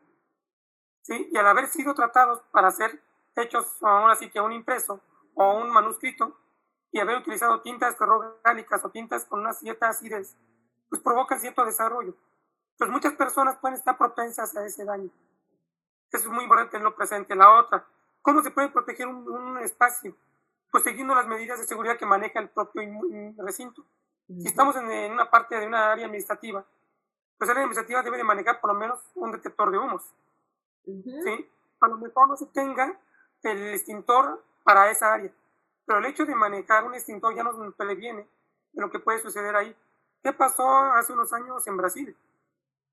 ¿sí? 1.03 1.29
Y 1.31 1.37
al 1.39 1.47
haber 1.47 1.69
sido 1.69 1.95
tratados 1.95 2.41
para 2.51 2.71
ser 2.73 3.01
hechos 3.41 3.67
aún 3.83 4.11
así 4.11 4.31
que 4.31 4.41
un 4.41 4.53
impreso 4.53 5.01
o 5.35 5.59
un 5.59 5.71
manuscrito 5.71 6.37
y 6.93 6.99
haber 6.99 7.19
utilizado 7.19 7.61
tintas 7.63 7.97
ferrogálicas 7.97 8.85
o 8.85 8.91
tintas 8.91 9.25
con 9.25 9.41
una 9.41 9.53
cierta 9.53 9.89
acidez, 9.89 10.37
pues 10.89 11.01
provocan 11.01 11.41
cierto 11.41 11.65
desarrollo. 11.65 12.15
Pues 12.77 12.91
muchas 12.91 13.15
personas 13.15 13.59
pueden 13.59 13.77
estar 13.77 13.97
propensas 13.97 14.57
a 14.57 14.65
ese 14.65 14.85
daño. 14.85 15.11
Eso 16.11 16.29
es 16.29 16.35
muy 16.35 16.45
importante 16.45 16.77
en 16.77 16.83
lo 16.83 16.97
presente. 16.97 17.35
La 17.37 17.61
otra, 17.61 17.87
¿cómo 18.23 18.43
se 18.43 18.51
puede 18.51 18.71
proteger 18.71 19.07
un, 19.07 19.59
espacio? 19.59 20.17
Pues 20.71 20.85
siguiendo 20.85 21.15
las 21.15 21.27
medidas 21.27 21.59
de 21.61 21.67
seguridad 21.67 21.97
que 21.97 22.07
maneja 22.07 22.41
el 22.41 22.49
propio 22.49 22.83
recinto. 23.39 23.85
Si 24.27 24.47
estamos 24.47 24.77
en, 24.77 25.13
una 25.13 25.31
parte 25.31 25.59
de 25.59 25.67
una 25.67 25.93
área 25.93 26.07
administrativa, 26.07 26.65
pues 27.37 27.49
el 27.49 27.57
área 27.57 27.65
administrativa 27.65 28.03
debe 28.03 28.17
de 28.17 28.25
manejar 28.25 28.61
por 28.61 28.73
lo 28.73 28.79
menos 28.79 29.01
un 29.15 29.33
detector 29.33 29.71
de 29.71 29.79
humos. 29.79 30.03
¿sí? 30.85 31.51
A 31.81 31.89
lo 31.89 31.99
mejor 31.99 32.29
no 32.29 32.37
se 32.37 32.47
tenga 32.47 32.99
el 33.43 33.75
extintor 33.75 34.45
para 34.63 34.91
esa 34.91 35.13
área. 35.13 35.33
Pero 35.87 35.99
el 35.99 36.07
hecho 36.07 36.25
de 36.25 36.35
manejar 36.35 36.85
un 36.85 36.95
extintor 36.95 37.35
ya 37.35 37.43
nos 37.43 37.75
previene 37.75 38.29
de 38.73 38.81
lo 38.81 38.91
que 38.91 38.99
puede 38.99 39.21
suceder 39.21 39.57
ahí. 39.57 39.77
¿Qué 40.23 40.33
pasó 40.33 40.69
hace 40.69 41.13
unos 41.13 41.33
años 41.33 41.67
en 41.67 41.77
Brasil? 41.77 42.17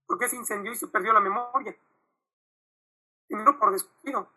¿Por 0.05 0.17
qué 0.17 0.29
se 0.29 0.37
incendió 0.37 0.71
y 0.71 0.77
se 0.77 0.87
perdió 0.87 1.13
la 1.13 1.19
memoria? 1.19 1.75
Primero 3.27 3.59
por 3.59 3.71
descuido. 3.71 4.29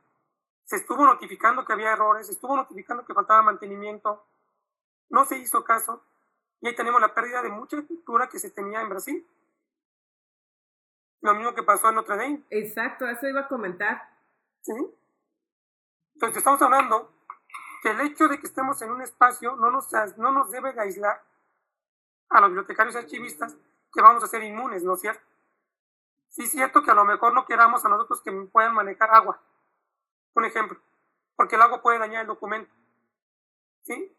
Se 0.65 0.77
estuvo 0.77 1.05
notificando 1.05 1.65
que 1.65 1.73
había 1.73 1.93
errores, 1.93 2.27
se 2.27 2.33
estuvo 2.33 2.57
notificando 2.57 3.05
que 3.05 3.15
faltaba 3.15 3.43
mantenimiento, 3.43 4.25
no 5.09 5.25
se 5.25 5.39
hizo 5.39 5.65
caso 5.65 6.03
y 6.61 6.69
ahí 6.69 6.75
tenemos 6.75 7.01
la 7.01 7.15
pérdida 7.15 7.43
de 7.43 7.49
mucha 7.49 7.81
cultura 7.83 8.29
que 8.29 8.39
se 8.39 8.51
tenía 8.51 8.81
en 8.81 8.89
Brasil. 8.89 9.27
Lo 11.23 11.35
mismo 11.35 11.55
que 11.55 11.63
pasó 11.63 11.89
en 11.89 11.97
Notre 11.97 12.17
Dame. 12.17 12.45
Exacto, 12.51 13.09
eso 13.09 13.29
iba 13.29 13.41
a 13.41 13.49
comentar. 13.49 14.09
¿Sí? 14.61 14.73
Entonces 16.21 16.37
estamos 16.37 16.61
hablando 16.61 17.11
que 17.83 17.89
el 17.89 18.01
hecho 18.03 18.29
de 18.29 18.39
que 18.39 18.47
estemos 18.47 18.83
en 18.83 18.91
un 18.91 19.01
espacio 19.01 19.57
no 19.57 19.71
nos, 19.71 19.89
no 20.19 20.31
nos 20.33 20.51
debe 20.51 20.75
de 20.75 20.83
aislar 20.83 21.25
a 22.29 22.43
los 22.43 22.51
bibliotecarios 22.51 22.95
archivistas 22.95 23.57
que 23.91 24.03
vamos 24.03 24.23
a 24.23 24.27
ser 24.27 24.43
inmunes, 24.43 24.85
¿no 24.85 24.97
es 24.97 25.01
cierto? 25.01 25.23
Sí 26.29 26.43
es 26.43 26.51
cierto 26.51 26.83
que 26.83 26.91
a 26.91 26.95
lo 26.95 27.07
mejor 27.07 27.33
no 27.33 27.47
queramos 27.47 27.83
a 27.87 27.89
nosotros 27.89 28.21
que 28.21 28.33
puedan 28.53 28.75
manejar 28.75 29.09
agua, 29.15 29.41
un 30.35 30.45
ejemplo, 30.45 30.79
porque 31.37 31.57
el 31.57 31.63
agua 31.63 31.81
puede 31.81 31.99
dañar 31.99 32.21
el 32.21 32.27
documento, 32.27 32.71
¿sí? 33.85 34.15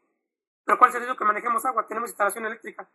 Pero 0.66 0.80
¿cuál 0.80 0.92
sería 0.92 1.08
el 1.08 1.16
que 1.16 1.24
manejemos 1.24 1.64
agua? 1.66 1.86
Tenemos 1.86 2.10
instalación 2.10 2.48
eléctrica. 2.48 2.90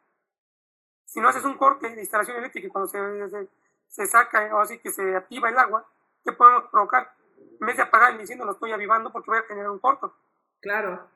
Si 1.05 1.21
no 1.21 1.29
haces 1.29 1.45
un 1.45 1.57
corte 1.57 1.91
de 1.91 2.01
instalación 2.01 2.39
eléctrica 2.39 2.67
y 2.67 2.71
cuando 2.71 2.89
se, 2.89 3.49
se, 3.87 4.07
saca 4.09 4.53
o 4.53 4.59
así 4.59 4.81
que 4.81 4.91
se 4.91 5.15
activa 5.15 5.49
el 5.49 5.59
agua, 5.59 5.89
¿qué 6.25 6.33
podemos 6.33 6.65
provocar? 6.73 7.16
En 7.61 7.67
vez 7.67 7.77
de 7.77 7.83
apagar 7.83 8.15
el 8.15 8.21
incendio 8.21 8.45
lo 8.45 8.53
estoy 8.53 8.73
avivando 8.73 9.11
porque 9.13 9.31
voy 9.31 9.39
a 9.41 9.45
generar 9.45 9.71
un 9.71 9.79
corto. 9.79 10.15
Claro. 10.61 11.09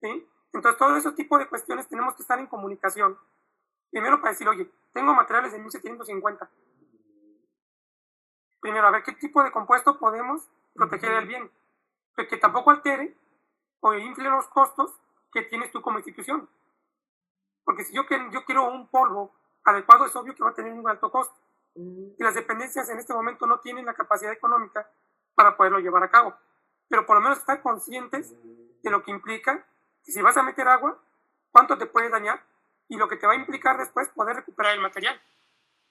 ¿Sí? 0.00 0.28
Entonces, 0.52 0.78
todo 0.78 0.96
ese 0.96 1.12
tipo 1.12 1.38
de 1.38 1.48
cuestiones 1.48 1.88
tenemos 1.88 2.14
que 2.14 2.22
estar 2.22 2.38
en 2.38 2.46
comunicación. 2.46 3.18
Primero 3.90 4.20
para 4.20 4.32
decir, 4.32 4.48
oye, 4.48 4.70
tengo 4.92 5.14
materiales 5.14 5.52
de 5.52 5.58
1750. 5.58 6.50
Primero, 8.60 8.86
a 8.86 8.90
ver 8.90 9.02
qué 9.02 9.12
tipo 9.12 9.42
de 9.42 9.50
compuesto 9.50 9.98
podemos 9.98 10.48
proteger 10.74 11.12
el 11.12 11.26
bien. 11.26 11.50
Que 12.16 12.36
tampoco 12.36 12.70
altere 12.70 13.16
o 13.80 13.94
infle 13.94 14.28
los 14.28 14.46
costos 14.48 14.92
que 15.32 15.42
tienes 15.42 15.70
tú 15.70 15.80
como 15.80 15.98
institución. 15.98 16.48
Porque 17.64 17.84
si 17.84 17.94
yo, 17.94 18.02
yo 18.30 18.44
quiero 18.44 18.70
un 18.70 18.88
polvo 18.88 19.32
adecuado, 19.64 20.04
es 20.06 20.14
obvio 20.16 20.34
que 20.34 20.42
va 20.42 20.50
a 20.50 20.54
tener 20.54 20.72
un 20.72 20.88
alto 20.88 21.10
costo. 21.10 21.34
Y 21.74 22.22
las 22.22 22.34
dependencias 22.34 22.88
en 22.90 22.98
este 22.98 23.14
momento 23.14 23.46
no 23.46 23.60
tienen 23.60 23.86
la 23.86 23.94
capacidad 23.94 24.32
económica 24.32 24.90
para 25.40 25.56
poderlo 25.56 25.78
llevar 25.78 26.02
a 26.02 26.10
cabo. 26.10 26.36
Pero 26.86 27.06
por 27.06 27.16
lo 27.16 27.22
menos 27.22 27.38
estar 27.38 27.62
conscientes 27.62 28.34
de 28.82 28.90
lo 28.90 29.02
que 29.02 29.10
implica 29.10 29.66
que 30.04 30.12
si 30.12 30.20
vas 30.20 30.36
a 30.36 30.42
meter 30.42 30.68
agua, 30.68 31.02
cuánto 31.50 31.78
te 31.78 31.86
puede 31.86 32.10
dañar 32.10 32.44
y 32.90 32.98
lo 32.98 33.08
que 33.08 33.16
te 33.16 33.26
va 33.26 33.32
a 33.32 33.36
implicar 33.36 33.78
después 33.78 34.10
poder 34.10 34.36
recuperar 34.36 34.74
el 34.74 34.82
material. 34.82 35.18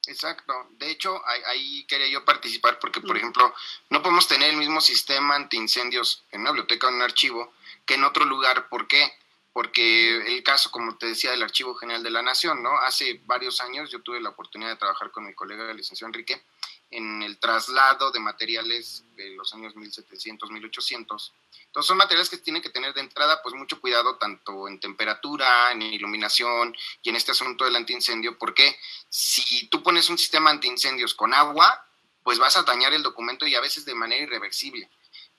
Exacto. 0.06 0.54
De 0.74 0.92
hecho, 0.92 1.20
ahí, 1.26 1.84
quería 1.88 2.08
yo 2.10 2.24
participar 2.24 2.78
porque, 2.78 3.02
por 3.02 3.18
ejemplo, 3.18 3.52
no 3.90 4.04
podemos 4.04 4.28
tener 4.28 4.52
el 4.52 4.58
mismo 4.58 4.82
sistema 4.82 5.34
antiincendios 5.36 6.24
en 6.30 6.42
una 6.42 6.52
biblioteca 6.52 6.86
o 6.86 6.90
en 6.92 6.98
un 6.98 7.02
archivo 7.02 7.52
que 7.88 7.96
en 7.96 8.04
otro 8.04 8.26
lugar. 8.26 8.70
¿Por 8.70 8.88
qué? 8.88 9.12
Porque 9.52 10.36
el 10.36 10.44
caso, 10.44 10.70
como 10.70 10.96
te 10.96 11.08
decía, 11.08 11.32
del 11.32 11.42
Archivo 11.42 11.74
General 11.74 12.04
de 12.04 12.12
la 12.12 12.22
Nación, 12.22 12.62
¿no? 12.62 12.78
Hace 12.82 13.20
varios 13.26 13.62
años 13.62 13.90
yo 13.90 14.04
tuve 14.04 14.22
la 14.22 14.30
oportunidad 14.30 14.70
de 14.70 14.78
trabajar 14.78 15.10
con 15.10 15.26
mi 15.26 15.34
colega, 15.34 15.72
el 15.72 15.78
licenciado 15.78 16.10
Enrique, 16.10 16.44
en 16.92 17.22
el 17.22 17.38
traslado 17.38 18.12
de 18.12 18.20
materiales 18.20 19.04
de 19.16 19.30
los 19.32 19.54
años 19.54 19.76
1700, 19.76 20.50
1800. 20.52 21.34
Entonces 21.66 21.88
son 21.88 21.98
materiales 21.98 22.30
que 22.30 22.38
tienen 22.38 22.62
que 22.62 22.72
tener 22.72 22.94
de 22.94 23.02
entrada 23.02 23.42
pues 23.44 23.54
mucho 23.54 23.80
cuidado 23.80 24.16
tanto 24.16 24.68
en 24.68 24.80
temperatura, 24.80 25.72
en 25.72 25.84
iluminación 25.84 26.76
y 27.04 27.10
en 27.10 27.16
este 27.16 27.32
asunto 27.32 27.66
del 27.66 27.76
antiincendio, 27.76 28.38
porque 28.38 28.76
si 29.10 29.68
tú 29.68 29.84
pones 29.84 30.10
un 30.10 30.18
sistema 30.18 30.50
antiincendios 30.50 31.14
con 31.14 31.34
agua, 31.34 31.86
pues 32.24 32.40
vas 32.40 32.58
a 32.58 32.64
dañar 32.64 32.94
el 32.94 33.04
documento 33.04 33.46
y 33.46 33.56
a 33.56 33.62
veces 33.62 33.86
de 33.86 33.94
manera 33.94 34.24
irreversible. 34.24 34.90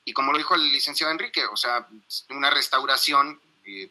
Y 0.04 0.12
como 0.12 0.32
lo 0.32 0.38
dijo 0.38 0.54
el 0.54 0.72
licenciado 0.72 1.12
Enrique, 1.12 1.44
o 1.46 1.56
sea, 1.56 1.86
una 2.30 2.50
restauración 2.50 3.40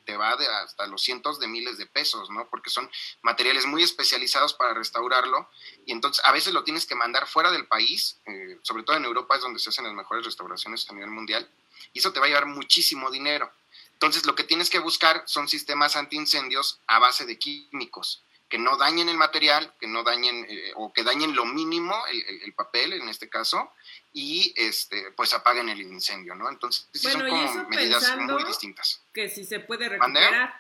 te 0.06 0.18
va 0.18 0.36
de 0.36 0.48
hasta 0.48 0.88
los 0.88 1.02
cientos 1.02 1.40
de 1.40 1.48
miles 1.48 1.78
de 1.78 1.86
pesos, 1.86 2.30
¿no? 2.30 2.48
Porque 2.50 2.70
son 2.70 2.90
materiales 3.22 3.66
muy 3.66 3.84
especializados 3.84 4.54
para 4.54 4.74
restaurarlo 4.74 5.50
y 5.86 5.92
entonces 5.92 6.24
a 6.26 6.32
veces 6.32 6.54
lo 6.54 6.64
tienes 6.64 6.86
que 6.86 6.96
mandar 6.96 7.28
fuera 7.28 7.52
del 7.52 7.68
país, 7.68 8.20
eh, 8.26 8.60
sobre 8.62 8.84
todo 8.84 8.98
en 8.98 9.06
Europa 9.06 9.36
es 9.36 9.42
donde 9.42 9.60
se 9.60 9.70
hacen 9.70 9.86
las 9.86 9.94
mejores 9.94 10.26
restauraciones 10.26 10.90
a 10.90 10.94
nivel 10.94 11.12
mundial, 11.12 11.50
y 11.94 12.00
eso 12.00 12.12
te 12.12 12.20
va 12.20 12.26
a 12.26 12.30
llevar 12.30 12.46
muchísimo 12.46 13.12
dinero. 13.12 13.52
Entonces 13.94 14.26
lo 14.26 14.36
que 14.36 14.44
tienes 14.44 14.70
que 14.70 14.80
buscar 14.80 15.24
son 15.26 15.48
sistemas 15.48 15.96
antiincendios 15.96 16.80
a 16.88 17.00
base 17.00 17.26
de 17.26 17.38
químicos 17.38 18.24
que 18.50 18.58
no 18.58 18.78
dañen 18.78 19.08
el 19.08 19.18
material, 19.18 19.74
que 19.80 19.88
no 19.88 20.04
dañen 20.04 20.46
eh, 20.50 20.72
o 20.76 20.92
que 20.92 21.04
dañen 21.04 21.36
lo 21.36 21.46
mínimo, 21.46 21.96
el, 22.08 22.54
papel 22.54 22.94
en 22.94 23.08
este 23.08 23.30
caso, 23.30 23.72
y 24.12 24.54
este 24.58 25.12
pues 25.16 25.34
apaguen 25.34 25.70
el 25.70 25.80
incendio, 25.82 26.36
¿no? 26.36 26.50
Entonces 26.50 26.90
son 26.94 27.22
como 27.22 27.64
medidas 27.70 28.18
muy 28.18 28.44
distintas. 28.44 29.02
Que 29.14 29.30
si 29.30 29.46
se 29.46 29.60
puede 29.60 29.88
recuperar. 29.88 30.54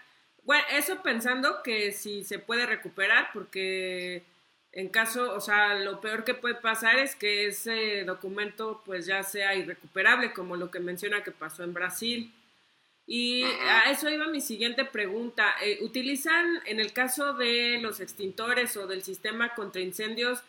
Bueno, 0.43 0.63
eso 0.71 1.02
pensando 1.02 1.62
que 1.63 1.91
si 1.91 2.23
se 2.23 2.39
puede 2.39 2.65
recuperar, 2.65 3.32
porque 3.34 4.23
en 4.71 4.89
caso, 4.89 5.34
o 5.36 5.41
sea, 5.41 5.75
lo 5.75 5.99
peor 5.99 6.23
que 6.23 6.36
puede 6.36 6.56
pasar 6.56 6.99
es 6.99 7.15
que 7.15 7.47
ese 7.47 8.04
documento 8.04 8.82
pues 8.86 9.06
ya 9.06 9.23
sea 9.23 9.56
irrecuperable, 9.56 10.32
como 10.32 10.56
lo 10.56 10.69
que 10.69 10.80
menciona 10.80 11.23
que 11.23 11.32
pasó 11.32 11.63
en 11.63 11.73
Brasil. 11.73 12.34
Y 13.11 13.43
a 13.43 13.89
eso 13.89 14.07
iba 14.07 14.27
mi 14.27 14.39
siguiente 14.39 14.85
pregunta. 14.85 15.55
Eh, 15.63 15.79
¿Utilizan 15.81 16.59
en 16.67 16.79
el 16.79 16.93
caso 16.93 17.33
de 17.33 17.79
los 17.81 18.01
extintores 18.01 18.77
o 18.77 18.85
del 18.85 19.01
sistema 19.01 19.55
contra 19.55 19.81
incendios 19.81 20.43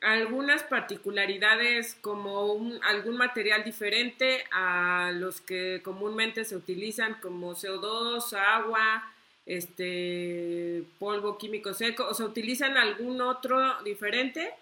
algunas 0.00 0.62
particularidades 0.62 1.98
como 2.00 2.54
un, 2.54 2.82
algún 2.82 3.18
material 3.18 3.62
diferente 3.62 4.42
a 4.52 5.10
los 5.12 5.42
que 5.42 5.82
comúnmente 5.84 6.46
se 6.46 6.56
utilizan 6.56 7.18
como 7.20 7.54
CO2, 7.54 8.32
agua, 8.32 9.12
este 9.44 10.84
polvo 10.98 11.36
químico 11.36 11.74
seco? 11.74 12.06
¿O 12.08 12.14
se 12.14 12.24
utilizan 12.24 12.78
algún 12.78 13.20
otro 13.20 13.82
diferente? 13.82 14.54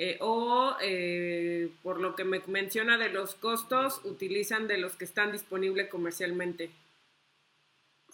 Eh, 0.00 0.16
o 0.20 0.76
eh, 0.80 1.72
por 1.82 1.98
lo 1.98 2.14
que 2.14 2.22
me 2.22 2.40
menciona 2.46 2.96
de 2.96 3.08
los 3.08 3.34
costos, 3.34 4.00
utilizan 4.04 4.68
de 4.68 4.78
los 4.78 4.92
que 4.92 5.04
están 5.04 5.32
disponibles 5.32 5.90
comercialmente. 5.90 6.70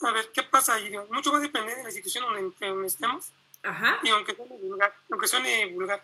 A 0.01 0.11
ver, 0.13 0.31
¿qué 0.33 0.45
pasa 0.45 0.77
ahí? 0.77 0.91
Mucho 1.11 1.31
va 1.31 1.37
a 1.37 1.43
depender 1.43 1.77
de 1.77 1.83
la 1.83 1.91
institución 1.91 2.25
donde, 2.25 2.87
estemos. 2.87 3.27
Ajá. 3.63 4.01
Y 4.03 4.09
aunque 4.09 4.35
suene 4.35 4.57
vulgar, 4.57 4.95
aunque 5.11 5.29
suene 5.29 5.67
vulgar, 5.75 6.03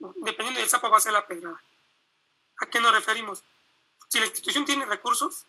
dependiendo 0.00 0.58
del 0.58 0.68
sapo 0.68 0.90
va 0.90 0.96
a 0.96 1.00
ser 1.00 1.12
la 1.12 1.24
pedrada. 1.24 1.62
¿A 2.58 2.66
qué 2.66 2.80
nos 2.80 2.92
referimos? 2.92 3.44
Si 4.08 4.18
la 4.18 4.26
institución 4.26 4.64
tiene 4.64 4.84
recursos, 4.84 5.44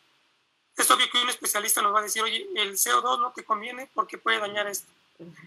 es 0.77 0.91
obvio 0.91 1.09
que 1.09 1.23
un 1.23 1.29
especialista 1.29 1.81
nos 1.81 1.95
va 1.95 2.01
a 2.01 2.03
decir, 2.03 2.21
oye, 2.21 2.47
el 2.55 2.73
CO2 2.73 3.19
no 3.19 3.31
te 3.31 3.43
conviene 3.43 3.89
porque 3.95 4.19
puede 4.19 4.37
dañar 4.37 4.67
esto. 4.67 4.91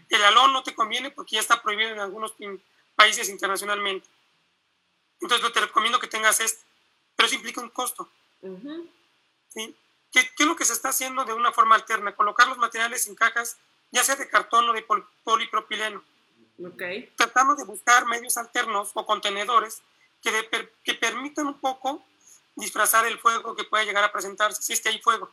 El 0.08 0.24
alón 0.24 0.52
no 0.52 0.64
te 0.64 0.74
conviene 0.74 1.12
porque 1.12 1.36
ya 1.36 1.40
está 1.40 1.62
prohibido 1.62 1.90
en 1.90 2.00
algunos 2.00 2.34
países 2.96 3.28
internacionalmente. 3.28 4.08
Entonces, 5.20 5.52
te 5.52 5.60
recomiendo 5.60 5.98
que 5.98 6.06
tengas 6.06 6.40
esto. 6.40 6.64
Pero 7.16 7.26
eso 7.26 7.36
implica 7.36 7.60
un 7.60 7.70
costo. 7.70 8.08
¿Sí? 9.48 9.76
¿Qué, 10.12 10.20
es 10.38 10.46
lo 10.46 10.56
que 10.56 10.64
se 10.64 10.72
está 10.72 10.90
haciendo 10.90 11.24
de 11.24 11.32
una 11.32 11.52
forma 11.52 11.74
alterna? 11.74 12.14
Colocar 12.14 12.46
los 12.48 12.58
materiales 12.58 13.06
en 13.06 13.14
cajas, 13.14 13.56
ya 13.90 14.04
sea 14.04 14.16
de 14.16 14.28
cartón 14.28 14.68
o 14.68 14.72
de 14.72 14.86
polipropileno. 15.24 16.04
Okay. 16.72 17.12
Tratamos 17.16 17.56
de 17.56 17.64
buscar 17.64 18.06
medios 18.06 18.36
alternos 18.36 18.92
o 18.94 19.04
contenedores 19.04 19.82
que, 20.22 20.48
que 20.84 20.94
permitan 20.94 21.48
un 21.48 21.58
poco 21.58 22.04
disfrazar 22.54 23.06
el 23.06 23.18
fuego 23.18 23.56
que 23.56 23.64
pueda 23.64 23.84
llegar 23.84 24.04
a 24.04 24.12
presentarse, 24.12 24.62
si 24.62 24.72
es 24.72 24.80
que 24.80 24.88
hay 24.88 25.00
fuego. 25.00 25.30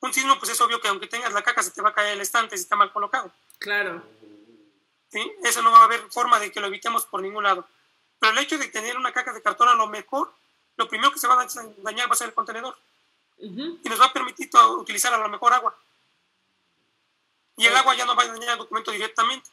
Un 0.00 0.12
signo, 0.12 0.38
pues 0.38 0.50
es 0.50 0.60
obvio 0.60 0.80
que 0.80 0.88
aunque 0.88 1.06
tengas 1.06 1.32
la 1.32 1.42
caja, 1.42 1.62
se 1.62 1.70
te 1.70 1.82
va 1.82 1.90
a 1.90 1.94
caer 1.94 2.14
el 2.14 2.20
estante 2.20 2.56
si 2.56 2.64
está 2.64 2.74
mal 2.74 2.92
colocado. 2.92 3.30
Claro. 3.58 4.02
¿Sí? 5.10 5.32
Eso 5.44 5.62
no 5.62 5.70
va 5.70 5.80
a 5.80 5.84
haber 5.84 6.00
forma 6.10 6.40
de 6.40 6.50
que 6.50 6.60
lo 6.60 6.66
evitemos 6.66 7.04
por 7.04 7.22
ningún 7.22 7.44
lado. 7.44 7.66
Pero 8.22 8.34
el 8.34 8.38
hecho 8.38 8.56
de 8.56 8.68
tener 8.68 8.96
una 8.96 9.12
caja 9.12 9.32
de 9.32 9.42
cartón 9.42 9.68
a 9.68 9.74
lo 9.74 9.88
mejor, 9.88 10.32
lo 10.76 10.88
primero 10.88 11.10
que 11.10 11.18
se 11.18 11.26
va 11.26 11.42
a 11.42 11.46
dañar 11.78 12.08
va 12.08 12.12
a 12.12 12.16
ser 12.16 12.28
el 12.28 12.34
contenedor. 12.34 12.78
Y 13.36 13.88
nos 13.88 14.00
va 14.00 14.06
a 14.06 14.12
permitir 14.12 14.48
utilizar 14.78 15.12
a 15.12 15.18
lo 15.18 15.28
mejor 15.28 15.52
agua. 15.52 15.76
Y 17.56 17.66
el 17.66 17.76
agua 17.76 17.96
ya 17.96 18.04
no 18.04 18.14
va 18.14 18.22
a 18.22 18.28
dañar 18.28 18.50
el 18.50 18.58
documento 18.58 18.92
directamente. 18.92 19.50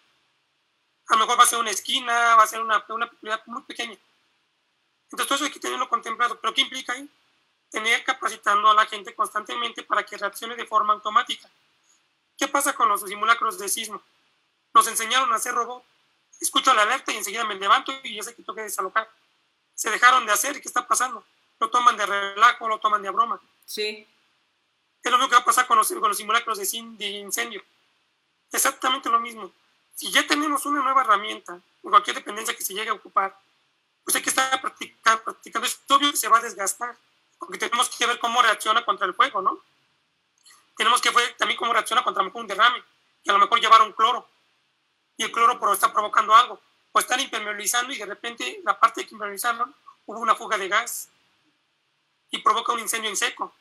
A 1.07 1.15
lo 1.15 1.21
mejor 1.21 1.39
va 1.39 1.45
a 1.45 1.47
ser 1.47 1.57
una 1.57 1.71
esquina, 1.71 2.35
va 2.35 2.43
a 2.43 2.47
ser 2.47 2.61
una, 2.61 2.85
una 2.89 3.11
muy 3.47 3.63
pequeña. 3.63 3.97
Entonces 5.05 5.27
todo 5.27 5.35
eso 5.37 5.45
hay 5.45 5.51
que 5.51 5.59
tenerlo 5.59 5.89
contemplado. 5.89 6.39
¿Pero 6.39 6.53
qué 6.53 6.61
implica 6.61 6.93
ahí? 6.93 7.09
Tener 7.71 8.03
capacitando 8.03 8.69
a 8.69 8.75
la 8.75 8.85
gente 8.85 9.15
constantemente 9.15 9.81
para 9.81 10.03
que 10.03 10.15
reaccione 10.15 10.55
de 10.55 10.67
forma 10.67 10.93
automática. 10.93 11.49
¿Qué 12.37 12.47
pasa 12.47 12.73
con 12.73 12.87
los 12.87 13.01
simulacros 13.01 13.57
de 13.57 13.67
sismo? 13.67 13.99
Nos 14.75 14.87
enseñaron 14.87 15.33
a 15.33 15.37
hacer 15.37 15.55
robot 15.55 15.83
escucho 16.39 16.73
la 16.73 16.83
alerta 16.83 17.11
y 17.11 17.17
enseguida 17.17 17.43
me 17.43 17.55
levanto 17.55 17.93
y 18.03 18.15
ya 18.15 18.23
sé 18.23 18.35
que 18.35 18.43
tengo 18.43 18.55
que 18.55 18.63
desalojar. 18.63 19.09
Se 19.75 19.89
dejaron 19.89 20.25
de 20.25 20.31
hacer 20.31 20.57
y 20.57 20.61
¿qué 20.61 20.67
está 20.67 20.87
pasando? 20.87 21.23
Lo 21.59 21.69
toman 21.69 21.97
de 21.97 22.05
relajo, 22.05 22.67
lo 22.67 22.79
toman 22.79 23.01
de 23.01 23.09
broma. 23.09 23.39
Sí. 23.65 24.07
Es 25.03 25.11
lo 25.11 25.17
mismo 25.17 25.29
que 25.29 25.35
va 25.35 25.41
a 25.41 25.45
pasar 25.45 25.67
con 25.67 25.77
los, 25.77 25.87
con 25.87 26.07
los 26.07 26.17
simulacros 26.17 26.57
de, 26.57 26.65
de 26.97 27.07
incendio. 27.07 27.63
Exactamente 28.51 29.09
lo 29.09 29.19
mismo. 29.19 29.51
Si 29.95 30.11
ya 30.11 30.25
tenemos 30.25 30.65
una 30.65 30.81
nueva 30.81 31.01
herramienta, 31.01 31.53
en 31.53 31.89
cualquier 31.89 32.15
dependencia 32.15 32.55
que 32.55 32.63
se 32.63 32.73
llegue 32.73 32.89
a 32.89 32.93
ocupar, 32.93 33.37
pues 34.03 34.15
hay 34.15 34.21
que 34.21 34.29
estar 34.29 34.61
practicando, 34.61 35.23
practicando. 35.23 35.67
Es 35.67 35.79
obvio 35.89 36.11
que 36.11 36.17
se 36.17 36.29
va 36.29 36.37
a 36.37 36.41
desgastar, 36.41 36.97
porque 37.37 37.57
tenemos 37.57 37.89
que 37.89 38.05
ver 38.05 38.19
cómo 38.19 38.41
reacciona 38.41 38.83
contra 38.85 39.05
el 39.05 39.13
fuego, 39.13 39.41
¿no? 39.41 39.59
Tenemos 40.77 41.01
que 41.01 41.09
ver 41.09 41.35
también 41.37 41.57
cómo 41.57 41.73
reacciona 41.73 42.03
contra 42.03 42.23
un 42.23 42.47
derrame, 42.47 42.81
que 43.23 43.29
a 43.29 43.33
lo 43.33 43.39
mejor 43.39 43.59
llevaron 43.59 43.91
cloro 43.91 44.28
y 45.19 45.23
el 45.23 45.33
cloro 45.33 45.73
está 45.73 45.91
provocando 45.91 46.33
algo. 46.33 46.59
o 46.91 46.99
están 46.99 47.19
impermeabilizando 47.19 47.93
y 47.93 47.97
de 47.97 48.05
repente 48.05 48.61
la 48.63 48.79
parte 48.79 49.05
que 49.05 49.13
impermeabilizaron 49.13 49.75
hubo 50.07 50.19
una 50.19 50.33
fuga 50.33 50.57
de 50.57 50.67
gas 50.67 51.09
y 52.31 52.39
provoca 52.39 52.73
un 52.73 52.79
incendio 52.79 53.11
en 53.11 53.17
seco. 53.17 53.53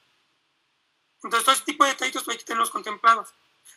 Entonces, 1.23 1.45
todo 1.45 1.55
ese 1.55 1.65
tipo 1.65 1.85
de 1.85 1.91
detallitos 1.91 2.27
hay 2.29 2.39
que 2.39 2.45
tenerlos 2.45 2.71
contemplados. 2.71 3.29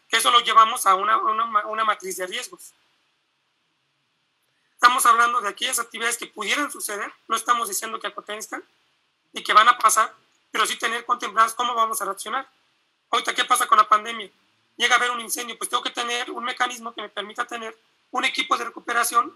Eso 0.09 0.31
lo 0.31 0.39
llevamos 0.39 0.85
a 0.85 0.95
una, 0.95 1.17
una, 1.17 1.65
una 1.65 1.83
matriz 1.83 2.15
de 2.17 2.27
riesgos. 2.27 2.71
Estamos 4.75 5.05
hablando 5.07 5.41
de 5.41 5.49
aquellas 5.49 5.79
actividades 5.79 6.17
que 6.17 6.27
pudieran 6.27 6.71
suceder, 6.71 7.11
no 7.27 7.35
estamos 7.35 7.67
diciendo 7.67 7.99
que 7.99 8.07
acontezcan 8.07 8.63
y 9.33 9.43
que 9.43 9.53
van 9.53 9.67
a 9.67 9.77
pasar, 9.77 10.13
pero 10.51 10.65
sí 10.65 10.77
tener 10.77 11.03
contemplados 11.05 11.55
cómo 11.55 11.73
vamos 11.73 12.01
a 12.01 12.05
reaccionar. 12.05 12.47
Ahorita, 13.09 13.33
¿qué 13.33 13.43
pasa 13.43 13.67
con 13.67 13.79
la 13.79 13.89
pandemia? 13.89 14.29
Llega 14.81 14.95
a 14.95 14.97
haber 14.97 15.11
un 15.11 15.21
incendio, 15.21 15.55
pues 15.59 15.69
tengo 15.69 15.83
que 15.83 15.91
tener 15.91 16.31
un 16.31 16.43
mecanismo 16.43 16.91
que 16.91 17.03
me 17.03 17.09
permita 17.09 17.45
tener 17.45 17.77
un 18.09 18.25
equipo 18.25 18.57
de 18.57 18.65
recuperación 18.65 19.31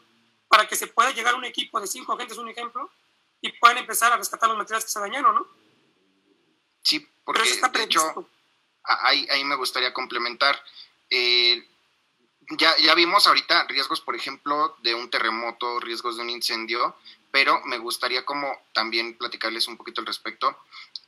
para 0.47 0.67
que 0.67 0.75
se 0.75 0.87
pueda 0.87 1.11
llegar 1.11 1.35
un 1.35 1.45
equipo 1.45 1.79
de 1.79 1.85
cinco 1.85 2.13
agentes, 2.13 2.39
un 2.39 2.49
ejemplo, 2.49 2.89
y 3.41 3.51
puedan 3.51 3.77
empezar 3.77 4.11
a 4.11 4.17
rescatar 4.17 4.49
los 4.49 4.57
materiales 4.57 4.85
que 4.85 4.91
se 4.91 4.99
dañaron, 4.99 5.35
¿no? 5.35 5.47
Sí, 6.81 7.07
porque 7.23 7.43
de 7.43 7.83
hecho, 7.83 8.27
ahí, 8.81 9.27
ahí 9.29 9.43
me 9.43 9.55
gustaría 9.55 9.93
complementar. 9.93 10.59
Eh, 11.11 11.63
ya, 12.57 12.75
ya 12.77 12.95
vimos 12.95 13.27
ahorita 13.27 13.65
riesgos, 13.67 14.01
por 14.01 14.15
ejemplo, 14.15 14.75
de 14.81 14.95
un 14.95 15.11
terremoto, 15.11 15.79
riesgos 15.79 16.15
de 16.15 16.23
un 16.23 16.31
incendio, 16.31 16.95
pero 17.29 17.61
me 17.65 17.77
gustaría 17.77 18.25
como 18.25 18.51
también 18.73 19.15
platicarles 19.15 19.67
un 19.67 19.77
poquito 19.77 20.01
al 20.01 20.07
respecto. 20.07 20.57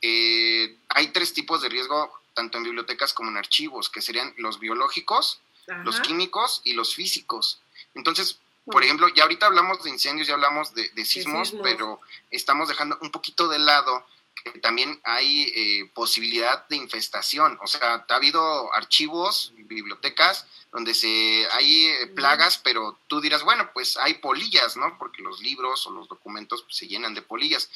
Eh, 0.00 0.78
hay 0.90 1.08
tres 1.08 1.34
tipos 1.34 1.60
de 1.60 1.70
riesgo, 1.70 2.20
tanto 2.38 2.58
en 2.58 2.62
bibliotecas 2.62 3.12
como 3.12 3.30
en 3.30 3.36
archivos, 3.36 3.90
que 3.90 4.00
serían 4.00 4.32
los 4.36 4.60
biológicos, 4.60 5.40
los 5.82 6.00
químicos 6.00 6.60
y 6.62 6.74
los 6.74 6.94
físicos. 6.94 7.60
Entonces, 7.96 8.38
por 8.64 8.84
ejemplo, 8.84 9.08
ya 9.08 9.24
ahorita 9.24 9.46
hablamos 9.46 9.82
de 9.82 9.90
incendios, 9.90 10.28
ya 10.28 10.34
hablamos 10.34 10.72
de, 10.72 11.04
sismos, 11.04 11.52
pero 11.64 12.00
estamos 12.30 12.68
dejando 12.68 12.96
un 13.02 13.10
poquito 13.10 13.48
de 13.48 13.58
lado 13.58 14.06
que 14.44 14.60
también 14.60 15.00
hay 15.02 15.52
eh, 15.56 15.90
posibilidad 15.94 16.68
de 16.68 16.76
infestación. 16.76 17.58
O 17.60 17.66
sea, 17.66 18.06
ha 18.08 18.14
habido 18.14 18.72
archivos, 18.72 19.52
bibliotecas, 19.56 20.46
donde 20.70 20.94
se 20.94 21.48
hay 21.50 21.86
eh, 21.86 22.06
plagas, 22.14 22.58
pero 22.58 22.96
tú 23.08 23.20
dirás, 23.20 23.42
bueno, 23.42 23.68
pues 23.72 23.96
hay 23.96 24.14
polillas, 24.14 24.76
¿no? 24.76 24.96
Porque 24.96 25.22
los 25.22 25.40
libros 25.40 25.84
o 25.88 25.90
los 25.90 26.06
documentos 26.06 26.62
pues, 26.62 26.76
se 26.76 26.86
llenan 26.86 27.14
de 27.14 27.22
polillas. 27.22 27.68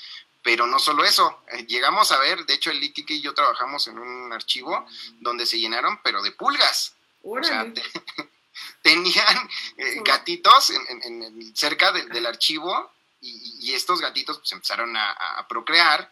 Pero 0.43 0.67
no 0.67 0.79
solo 0.79 1.05
eso, 1.05 1.43
eh, 1.53 1.67
llegamos 1.67 2.11
a 2.11 2.19
ver, 2.19 2.45
de 2.47 2.55
hecho 2.55 2.71
el 2.71 2.81
Litique 2.81 3.15
y 3.15 3.21
yo 3.21 3.33
trabajamos 3.33 3.87
en 3.87 3.99
un 3.99 4.33
archivo 4.33 4.87
donde 5.21 5.47
se 5.47 5.59
llenaron, 5.59 6.01
pero 6.03 6.23
de 6.23 6.33
pulgas. 6.33 6.95
O 7.23 7.43
sea, 7.43 7.73
tenían 8.83 9.51
eh, 9.77 10.01
gatitos 10.05 10.71
en, 10.71 11.55
cerca 11.55 11.93
del 11.93 12.27
archivo 12.27 12.91
y, 13.21 13.73
estos 13.73 14.01
gatitos 14.01 14.39
pues, 14.39 14.53
empezaron 14.53 14.97
a, 14.97 15.47
procrear. 15.49 16.11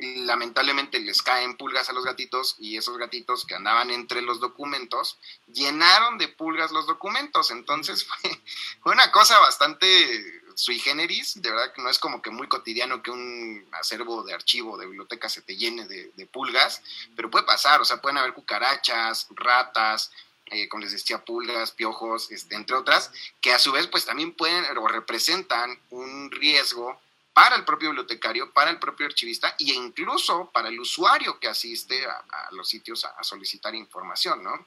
Y 0.00 0.24
lamentablemente 0.26 1.00
les 1.00 1.22
caen 1.22 1.56
pulgas 1.56 1.88
a 1.88 1.92
los 1.92 2.04
gatitos 2.04 2.54
y 2.60 2.76
esos 2.76 2.98
gatitos 2.98 3.44
que 3.44 3.56
andaban 3.56 3.90
entre 3.90 4.22
los 4.22 4.38
documentos 4.38 5.18
llenaron 5.48 6.18
de 6.18 6.28
pulgas 6.28 6.70
los 6.70 6.86
documentos. 6.86 7.50
Entonces 7.50 8.04
fue, 8.82 8.92
una 8.92 9.10
cosa 9.10 9.38
bastante 9.40 10.42
sui 10.58 10.80
generis, 10.80 11.40
de 11.40 11.50
verdad 11.50 11.72
que 11.72 11.80
no 11.80 11.88
es 11.88 12.00
como 12.00 12.20
que 12.20 12.30
muy 12.30 12.48
cotidiano 12.48 13.00
que 13.00 13.12
un 13.12 13.64
acervo 13.70 14.24
de 14.24 14.34
archivo 14.34 14.76
de 14.76 14.86
biblioteca 14.86 15.28
se 15.28 15.40
te 15.40 15.56
llene 15.56 15.86
de, 15.86 16.26
pulgas, 16.32 16.82
pero 17.14 17.30
puede 17.30 17.44
pasar, 17.44 17.80
o 17.80 17.84
sea, 17.84 18.00
pueden 18.02 18.18
haber 18.18 18.34
cucarachas, 18.34 19.28
ratas, 19.30 20.10
eh, 20.46 20.68
como 20.68 20.82
les 20.82 20.90
decía, 20.90 21.24
pulgas, 21.24 21.70
piojos, 21.70 22.32
este, 22.32 22.56
entre 22.56 22.74
otras, 22.74 23.12
que 23.40 23.52
a 23.52 23.58
su 23.60 23.70
vez 23.70 23.86
pues 23.86 24.04
también 24.04 24.32
pueden 24.32 24.64
o 24.76 24.88
representan 24.88 25.78
un 25.90 26.28
riesgo 26.32 27.00
para 27.32 27.54
el 27.54 27.64
propio 27.64 27.90
bibliotecario, 27.90 28.50
para 28.50 28.72
el 28.72 28.80
propio 28.80 29.06
archivista 29.06 29.54
e 29.60 29.72
incluso 29.72 30.50
para 30.52 30.70
el 30.70 30.80
usuario 30.80 31.38
que 31.38 31.46
asiste 31.46 32.04
a, 32.04 32.48
los 32.50 32.68
sitios 32.68 33.04
a, 33.04 33.22
solicitar 33.22 33.76
información, 33.76 34.42
¿no? 34.42 34.66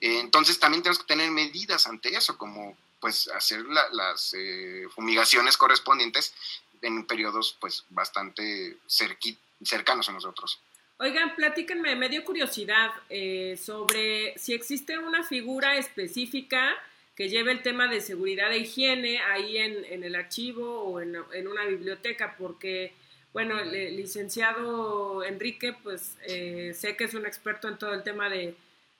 Eh, 0.00 0.20
entonces 0.20 0.60
también 0.60 0.84
tenemos 0.84 1.00
que 1.00 1.06
tener 1.06 1.32
medidas 1.32 1.88
ante 1.88 2.16
eso, 2.16 2.38
como 2.38 2.76
pues 3.02 3.28
hacer 3.34 3.64
las 3.66 4.32
eh, 4.32 4.86
fumigaciones 4.94 5.56
correspondientes 5.56 6.32
en 6.80 7.04
periodos 7.04 7.58
pues 7.60 7.84
bastante 7.90 8.76
cercanos 8.86 10.08
a 10.08 10.12
nosotros. 10.12 10.60
Oigan, 10.98 11.34
platíquenme, 11.34 11.96
me 11.96 12.08
dio 12.08 12.24
curiosidad 12.24 12.92
eh, 13.10 13.58
sobre 13.60 14.38
si 14.38 14.54
existe 14.54 14.98
una 14.98 15.24
figura 15.24 15.76
específica 15.76 16.76
que 17.16 17.28
lleve 17.28 17.50
el 17.50 17.62
tema 17.62 17.88
de 17.88 18.00
seguridad 18.00 18.52
e 18.52 18.58
higiene 18.58 19.18
ahí 19.18 19.58
en, 19.58 20.04
el 20.04 20.14
archivo 20.14 20.82
o 20.84 21.00
en, 21.00 21.16
una 21.48 21.66
biblioteca, 21.66 22.36
porque, 22.38 22.94
bueno, 23.32 23.58
el, 23.58 23.96
licenciado 23.96 25.24
Enrique, 25.24 25.74
pues 25.82 26.16
eh, 26.28 26.72
sé 26.72 26.96
que 26.96 27.04
es 27.04 27.14
un 27.14 27.26
experto 27.26 27.66
en 27.66 27.78
todo 27.78 27.94
el 27.94 28.04
tema 28.04 28.30
de, 28.30 28.54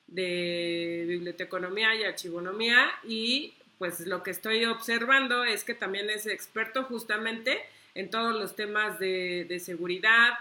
de 0.08 1.04
biblioteconomía 1.06 1.94
y 1.94 2.02
archivonomía 2.02 2.90
y 3.04 3.54
pues 3.82 3.98
lo 4.06 4.22
que 4.22 4.30
estoy 4.30 4.64
observando 4.64 5.42
es 5.42 5.64
que 5.64 5.74
también 5.74 6.08
es 6.08 6.28
experto 6.28 6.84
justamente 6.84 7.60
en 7.96 8.10
todos 8.10 8.32
los 8.32 8.54
temas 8.54 9.00
de, 9.00 9.44
de 9.48 9.58
seguridad, 9.58 10.34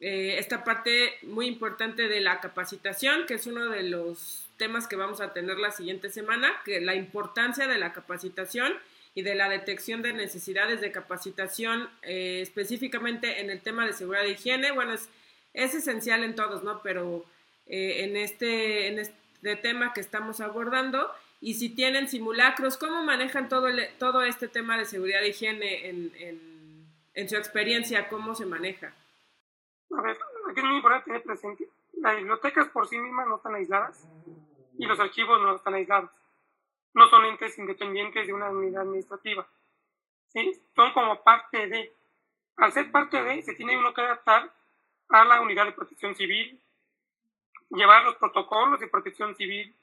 eh, 0.00 0.36
esta 0.38 0.64
parte 0.64 1.12
muy 1.20 1.46
importante 1.46 2.08
de 2.08 2.22
la 2.22 2.40
capacitación, 2.40 3.26
que 3.26 3.34
es 3.34 3.46
uno 3.46 3.68
de 3.68 3.82
los 3.82 4.48
temas 4.56 4.88
que 4.88 4.96
vamos 4.96 5.20
a 5.20 5.34
tener 5.34 5.58
la 5.58 5.72
siguiente 5.72 6.08
semana, 6.08 6.50
que 6.64 6.80
la 6.80 6.94
importancia 6.94 7.66
de 7.66 7.76
la 7.76 7.92
capacitación 7.92 8.72
y 9.14 9.20
de 9.20 9.34
la 9.34 9.50
detección 9.50 10.00
de 10.00 10.14
necesidades 10.14 10.80
de 10.80 10.90
capacitación 10.90 11.90
eh, 12.00 12.40
específicamente 12.40 13.42
en 13.42 13.50
el 13.50 13.60
tema 13.60 13.84
de 13.84 13.92
seguridad 13.92 14.24
e 14.24 14.30
higiene. 14.30 14.70
Bueno, 14.70 14.94
es, 14.94 15.10
es 15.52 15.74
esencial 15.74 16.24
en 16.24 16.34
todos, 16.34 16.62
¿no? 16.62 16.80
Pero 16.82 17.26
eh, 17.66 18.04
en, 18.04 18.16
este, 18.16 18.88
en 18.88 19.00
este 19.00 19.56
tema 19.56 19.92
que 19.92 20.00
estamos 20.00 20.40
abordando, 20.40 21.14
y 21.40 21.54
si 21.54 21.74
tienen 21.74 22.08
simulacros, 22.08 22.76
¿cómo 22.76 23.02
manejan 23.02 23.48
todo, 23.48 23.68
todo 23.98 24.22
este 24.22 24.48
tema 24.48 24.76
de 24.76 24.84
seguridad 24.84 25.22
e 25.22 25.28
higiene 25.28 25.88
en, 25.88 26.12
en, 26.16 26.86
en 27.14 27.28
su 27.28 27.36
experiencia? 27.36 28.08
¿Cómo 28.08 28.34
se 28.34 28.46
maneja? 28.46 28.92
A 29.96 30.02
ver, 30.02 30.18
aquí 30.48 30.60
es 30.60 30.64
muy 30.64 30.76
importante 30.76 31.06
tener 31.06 31.22
presente, 31.22 31.68
las 32.00 32.16
bibliotecas 32.16 32.68
por 32.68 32.88
sí 32.88 32.98
mismas 32.98 33.26
no 33.26 33.36
están 33.36 33.54
aisladas 33.54 34.06
y 34.78 34.86
los 34.86 34.98
archivos 34.98 35.40
no 35.42 35.56
están 35.56 35.74
aislados. 35.74 36.10
No 36.94 37.08
son 37.08 37.24
entes 37.26 37.58
independientes 37.58 38.26
de 38.26 38.32
una 38.32 38.48
unidad 38.48 38.82
administrativa. 38.82 39.46
¿sí? 40.28 40.60
Son 40.74 40.92
como 40.92 41.22
parte 41.22 41.66
de. 41.68 41.92
Al 42.56 42.72
ser 42.72 42.90
parte 42.90 43.22
de, 43.22 43.42
se 43.42 43.54
tiene 43.54 43.78
uno 43.78 43.94
que 43.94 44.00
adaptar 44.00 44.50
a 45.08 45.24
la 45.24 45.40
unidad 45.40 45.66
de 45.66 45.72
protección 45.72 46.14
civil, 46.14 46.60
llevar 47.70 48.04
los 48.04 48.16
protocolos 48.16 48.80
de 48.80 48.88
protección 48.88 49.34
civil. 49.34 49.74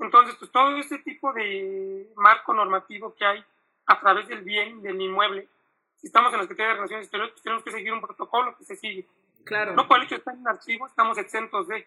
Entonces, 0.00 0.34
pues 0.36 0.50
todo 0.50 0.76
ese 0.76 0.98
tipo 0.98 1.32
de 1.32 2.10
marco 2.16 2.54
normativo 2.54 3.14
que 3.14 3.24
hay 3.24 3.44
a 3.86 4.00
través 4.00 4.28
del 4.28 4.42
bien, 4.42 4.80
del 4.82 5.00
inmueble, 5.00 5.48
si 5.96 6.06
estamos 6.06 6.32
en 6.32 6.38
la 6.38 6.44
Secretaría 6.44 6.70
de 6.70 6.76
Relaciones 6.76 7.04
Exteriores, 7.04 7.32
pues 7.32 7.42
tenemos 7.42 7.62
que 7.62 7.70
seguir 7.70 7.92
un 7.92 8.00
protocolo 8.00 8.56
que 8.56 8.64
se 8.64 8.76
sigue. 8.76 9.06
Claro. 9.44 9.74
No 9.74 9.86
por 9.86 9.98
el 9.98 10.04
hecho 10.04 10.14
de 10.14 10.20
estar 10.20 10.34
en 10.34 10.48
archivo, 10.48 10.86
estamos 10.86 11.18
exentos 11.18 11.68
de. 11.68 11.86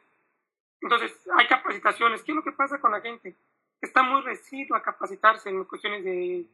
Entonces, 0.82 1.12
hay 1.36 1.48
capacitaciones. 1.48 2.22
¿Qué 2.22 2.32
es 2.32 2.36
lo 2.36 2.44
que 2.44 2.52
pasa 2.52 2.80
con 2.80 2.92
la 2.92 3.02
gente? 3.02 3.36
Está 3.82 4.04
muy 4.04 4.22
residuo 4.22 4.78
a 4.78 4.84
capacitarse 4.84 5.50
en 5.50 5.64
cuestiones 5.64 6.04
de, 6.04 6.46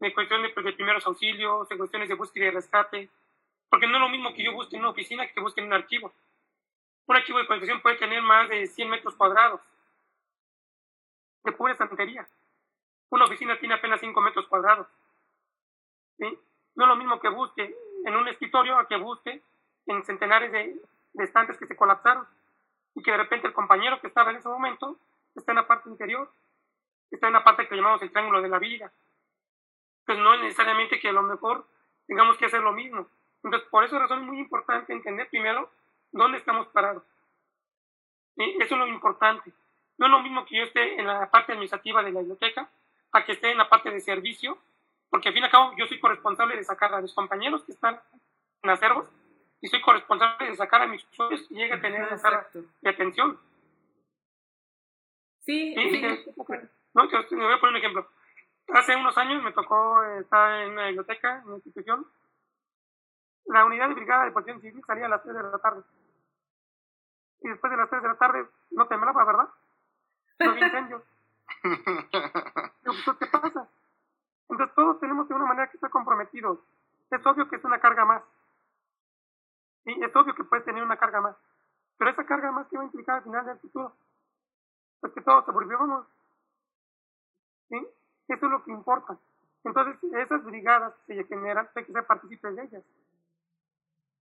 de 0.00 0.14
cuestiones 0.14 0.52
de, 0.54 0.72
primeros 0.72 1.06
auxilios, 1.06 1.70
en 1.70 1.78
cuestiones 1.78 2.08
de 2.08 2.14
búsqueda 2.14 2.46
y 2.46 2.50
rescate. 2.50 3.08
Porque 3.68 3.86
no 3.86 3.94
es 3.94 4.00
lo 4.00 4.08
mismo 4.08 4.34
que 4.34 4.42
yo 4.42 4.52
busque 4.52 4.76
en 4.76 4.82
una 4.82 4.90
oficina 4.90 5.26
que 5.26 5.34
que 5.34 5.40
busque 5.40 5.60
en 5.60 5.68
un 5.68 5.74
archivo. 5.74 6.12
Un 7.06 7.16
archivo 7.16 7.38
de 7.38 7.46
colección 7.46 7.80
puede 7.82 7.96
tener 7.96 8.20
más 8.22 8.48
de 8.48 8.66
100 8.66 8.90
metros 8.90 9.14
cuadrados 9.14 9.60
de 11.44 11.52
pura 11.52 11.72
estantería. 11.72 12.26
Una 13.10 13.26
oficina 13.26 13.58
tiene 13.58 13.74
apenas 13.74 14.00
5 14.00 14.20
metros 14.20 14.46
cuadrados. 14.48 14.86
No 16.18 16.84
es 16.84 16.88
lo 16.88 16.96
mismo 16.96 17.20
que 17.20 17.28
busque 17.28 17.76
en 18.04 18.16
un 18.16 18.26
escritorio 18.28 18.76
a 18.78 18.88
que 18.88 18.96
busque 18.96 19.42
en 19.86 20.04
centenares 20.04 20.50
de, 20.50 20.80
estantes 21.22 21.56
que 21.58 21.66
se 21.66 21.76
colapsaron 21.76 22.26
y 22.94 23.02
que 23.02 23.12
de 23.12 23.16
repente 23.18 23.46
el 23.46 23.52
compañero 23.52 24.00
que 24.00 24.08
estaba 24.08 24.30
en 24.30 24.38
ese 24.38 24.48
momento 24.48 24.98
está 25.36 25.52
en 25.52 25.56
la 25.56 25.66
parte 25.66 25.88
interior, 25.88 26.28
está 27.10 27.28
en 27.28 27.34
la 27.34 27.44
parte 27.44 27.68
que 27.68 27.76
llamamos 27.76 28.02
el 28.02 28.10
triángulo 28.10 28.42
de 28.42 28.48
la 28.48 28.58
vida. 28.58 28.90
Pues 30.06 30.18
no 30.18 30.34
es 30.34 30.40
necesariamente 30.40 30.98
que 30.98 31.08
a 31.08 31.12
lo 31.12 31.22
mejor 31.22 31.66
tengamos 32.06 32.36
que 32.36 32.46
hacer 32.46 32.62
lo 32.62 32.72
mismo. 32.72 33.06
Entonces, 33.42 33.68
por 33.68 33.84
esa 33.84 33.98
razón 33.98 34.20
es 34.20 34.26
muy 34.26 34.38
importante 34.38 34.92
entender 34.92 35.28
primero 35.28 35.70
dónde 36.10 36.38
estamos 36.38 36.66
parados. 36.68 37.02
Eso 38.36 38.74
es 38.74 38.78
lo 38.78 38.86
importante. 38.88 39.52
No 39.98 40.06
es 40.06 40.12
lo 40.12 40.20
mismo 40.20 40.44
que 40.44 40.56
yo 40.56 40.64
esté 40.64 40.98
en 40.98 41.06
la 41.06 41.30
parte 41.30 41.52
administrativa 41.52 42.02
de 42.02 42.12
la 42.12 42.20
biblioteca 42.20 42.68
a 43.12 43.24
que 43.24 43.32
esté 43.32 43.50
en 43.50 43.58
la 43.58 43.68
parte 43.68 43.90
de 43.90 44.00
servicio 44.00 44.58
porque 45.14 45.28
al 45.28 45.34
fin 45.34 45.44
y 45.44 45.46
al 45.46 45.52
cabo 45.52 45.72
yo 45.76 45.86
soy 45.86 46.00
corresponsable 46.00 46.56
de 46.56 46.64
sacar 46.64 46.92
a 46.92 47.00
mis 47.00 47.14
compañeros 47.14 47.62
que 47.62 47.70
están 47.70 48.00
en 48.64 48.70
acervos 48.70 49.06
y 49.60 49.68
soy 49.68 49.80
corresponsable 49.80 50.48
de 50.48 50.56
sacar 50.56 50.82
a 50.82 50.88
mis 50.88 51.04
usuarios 51.04 51.46
y 51.50 51.54
llega 51.54 51.76
a 51.76 51.80
tener 51.80 52.08
de 52.08 52.90
atención. 52.90 53.38
Sí, 55.38 55.72
sí. 55.76 56.02
No, 56.94 57.08
te, 57.08 57.16
voy 57.36 57.52
a 57.52 57.60
poner 57.60 57.70
un 57.70 57.76
ejemplo. 57.76 58.08
Hace 58.74 58.96
unos 58.96 59.16
años 59.16 59.40
me 59.40 59.52
tocó 59.52 60.02
estar 60.18 60.62
en 60.62 60.72
una 60.72 60.86
biblioteca, 60.86 61.38
en 61.38 61.44
una 61.44 61.54
institución. 61.58 62.04
La 63.46 63.64
unidad 63.64 63.90
de 63.90 63.94
brigada 63.94 64.24
de 64.24 64.32
protección 64.32 64.62
civil 64.62 64.82
salía 64.84 65.06
a 65.06 65.10
las 65.10 65.22
3 65.22 65.32
de 65.32 65.42
la 65.44 65.58
tarde. 65.58 65.82
Y 67.40 67.50
después 67.50 67.70
de 67.70 67.76
las 67.76 67.88
3 67.88 68.02
de 68.02 68.08
la 68.08 68.18
tarde 68.18 68.46
no 68.72 68.88
temblaba, 68.88 69.24
¿verdad? 69.24 69.48
Incendios. 70.40 71.02
Pues, 72.84 73.18
¿Qué 73.18 73.26
pasa? 73.26 73.68
Entonces 74.48 74.74
todos 74.74 75.00
tenemos 75.00 75.26
de 75.28 75.34
una 75.34 75.46
manera 75.46 75.70
que 75.70 75.78
estar 75.78 75.90
comprometidos. 75.90 76.58
Es 77.10 77.26
obvio 77.26 77.48
que 77.48 77.56
es 77.56 77.64
una 77.64 77.80
carga 77.80 78.04
más. 78.04 78.22
Y 79.86 80.02
es 80.02 80.14
obvio 80.14 80.34
que 80.34 80.44
puedes 80.44 80.64
tener 80.64 80.82
una 80.82 80.96
carga 80.96 81.20
más. 81.20 81.36
Pero 81.98 82.10
esa 82.10 82.24
carga 82.26 82.52
más 82.52 82.66
que 82.68 82.76
va 82.76 82.82
a 82.82 82.86
implicar 82.86 83.16
al 83.16 83.22
final 83.22 83.46
del 83.46 83.58
futuro. 83.58 83.94
Pues 85.00 85.12
que 85.12 85.22
todos 85.22 85.44
sobrevivamos. 85.46 86.06
¿Sí? 87.68 87.76
Eso 88.28 88.46
es 88.46 88.52
lo 88.52 88.64
que 88.64 88.70
importa. 88.70 89.18
Entonces, 89.64 89.96
esas 90.12 90.44
brigadas 90.44 90.94
que 91.06 91.14
se 91.14 91.24
generan, 91.24 91.68
hay 91.74 91.84
que 91.84 91.92
ser 91.92 92.06
partícipes 92.06 92.54
de 92.54 92.62
ellas. 92.64 92.84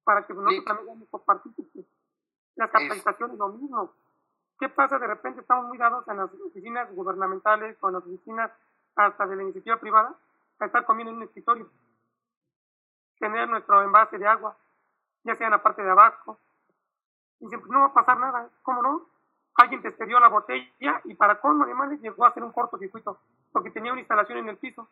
Para 0.03 0.25
que 0.25 0.33
nosotros 0.33 0.65
también 0.65 0.85
seamos 0.87 1.23
partícipes. 1.25 1.85
Las 2.55 2.71
capacitaciones, 2.71 3.37
lo 3.37 3.49
mismo. 3.49 3.93
¿Qué 4.59 4.69
pasa? 4.69 4.99
De 4.99 5.07
repente 5.07 5.41
estamos 5.41 5.65
muy 5.65 5.77
dados 5.77 6.07
en 6.07 6.17
las 6.17 6.29
oficinas 6.33 6.91
gubernamentales 6.93 7.77
o 7.81 7.87
en 7.87 7.93
las 7.95 8.03
oficinas 8.03 8.51
hasta 8.95 9.25
de 9.25 9.35
la 9.35 9.43
iniciativa 9.43 9.77
privada 9.77 10.15
a 10.59 10.65
estar 10.65 10.85
comiendo 10.85 11.11
en 11.11 11.17
un 11.17 11.23
escritorio. 11.23 11.69
Tener 13.19 13.49
nuestro 13.49 13.81
envase 13.83 14.17
de 14.17 14.27
agua, 14.27 14.55
ya 15.23 15.35
sea 15.35 15.47
en 15.47 15.51
la 15.51 15.63
parte 15.63 15.81
de 15.81 15.91
abajo. 15.91 16.39
Y 17.39 17.47
siempre 17.47 17.69
no 17.71 17.79
va 17.79 17.85
a 17.87 17.93
pasar 17.93 18.19
nada. 18.19 18.49
¿Cómo 18.61 18.81
no? 18.81 19.09
Alguien 19.55 19.81
te 19.81 19.89
excedió 19.89 20.19
la 20.19 20.29
botella 20.29 21.01
y 21.03 21.13
para 21.15 21.39
colmo 21.39 21.65
de 21.65 21.97
llegó 21.97 22.25
a 22.25 22.29
hacer 22.29 22.43
un 22.43 22.51
cortocircuito 22.51 23.19
porque 23.51 23.69
tenía 23.69 23.91
una 23.91 24.01
instalación 24.01 24.39
en 24.39 24.49
el 24.49 24.57
piso. 24.57 24.89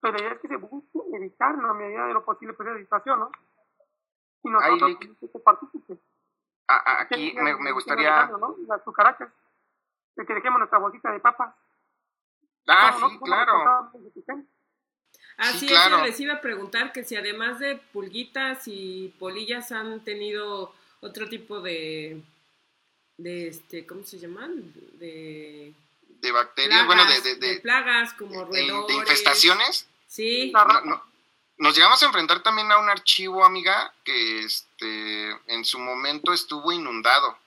Pero 0.00 0.14
la 0.14 0.20
idea 0.20 0.32
es 0.32 0.40
que 0.40 0.48
se 0.48 0.56
busque 0.56 0.98
evitar 1.12 1.54
en 1.54 1.62
la 1.62 1.72
medida 1.72 2.06
de 2.06 2.12
lo 2.12 2.24
posible 2.24 2.54
pues, 2.54 2.68
la 2.68 2.78
situación, 2.78 3.20
¿no? 3.20 3.30
Y 4.42 4.50
nosotros 4.50 4.98
que 4.98 5.98
Aquí 7.00 7.34
me, 7.34 7.56
me 7.56 7.72
gustaría... 7.72 8.26
¿no? 8.26 8.56
Las 8.66 8.82
cucarachas. 8.82 9.28
De 10.16 10.26
que 10.26 10.34
dejemos 10.34 10.58
nuestra 10.58 10.78
bolsita 10.78 11.10
de 11.10 11.20
papas. 11.20 11.54
Ah, 12.66 12.96
sí, 12.98 13.18
claro. 13.18 13.90
Así 15.38 15.68
sí, 15.68 15.74
es, 15.74 16.02
les 16.02 16.20
iba 16.20 16.34
a 16.34 16.40
preguntar 16.40 16.92
que 16.92 17.04
si 17.04 17.16
además 17.16 17.58
de 17.58 17.76
pulguitas 17.76 18.64
y 18.66 19.14
polillas 19.18 19.72
han 19.72 20.04
tenido 20.04 20.74
otro 21.00 21.28
tipo 21.28 21.60
de, 21.60 22.22
de 23.16 23.48
este, 23.48 23.86
¿cómo 23.86 24.04
se 24.04 24.18
llaman? 24.18 24.72
De, 24.98 25.72
de 26.06 26.32
bacterias, 26.32 26.86
bueno, 26.86 27.02
de, 27.06 27.36
de, 27.36 27.60
plagas 27.60 28.12
como 28.14 28.44
roedores. 28.44 28.86
De 28.86 28.94
infestaciones. 28.94 29.88
Sí. 30.06 30.52
Nos 31.62 31.76
llegamos 31.76 32.02
a 32.02 32.06
enfrentar 32.06 32.42
también 32.42 32.72
a 32.72 32.78
un 32.78 32.88
archivo, 32.88 33.44
amiga, 33.44 33.94
que 34.02 34.40
este, 34.40 35.30
en 35.46 35.64
su 35.64 35.78
momento 35.78 36.32
estuvo 36.32 36.72
inundado. 36.72 37.38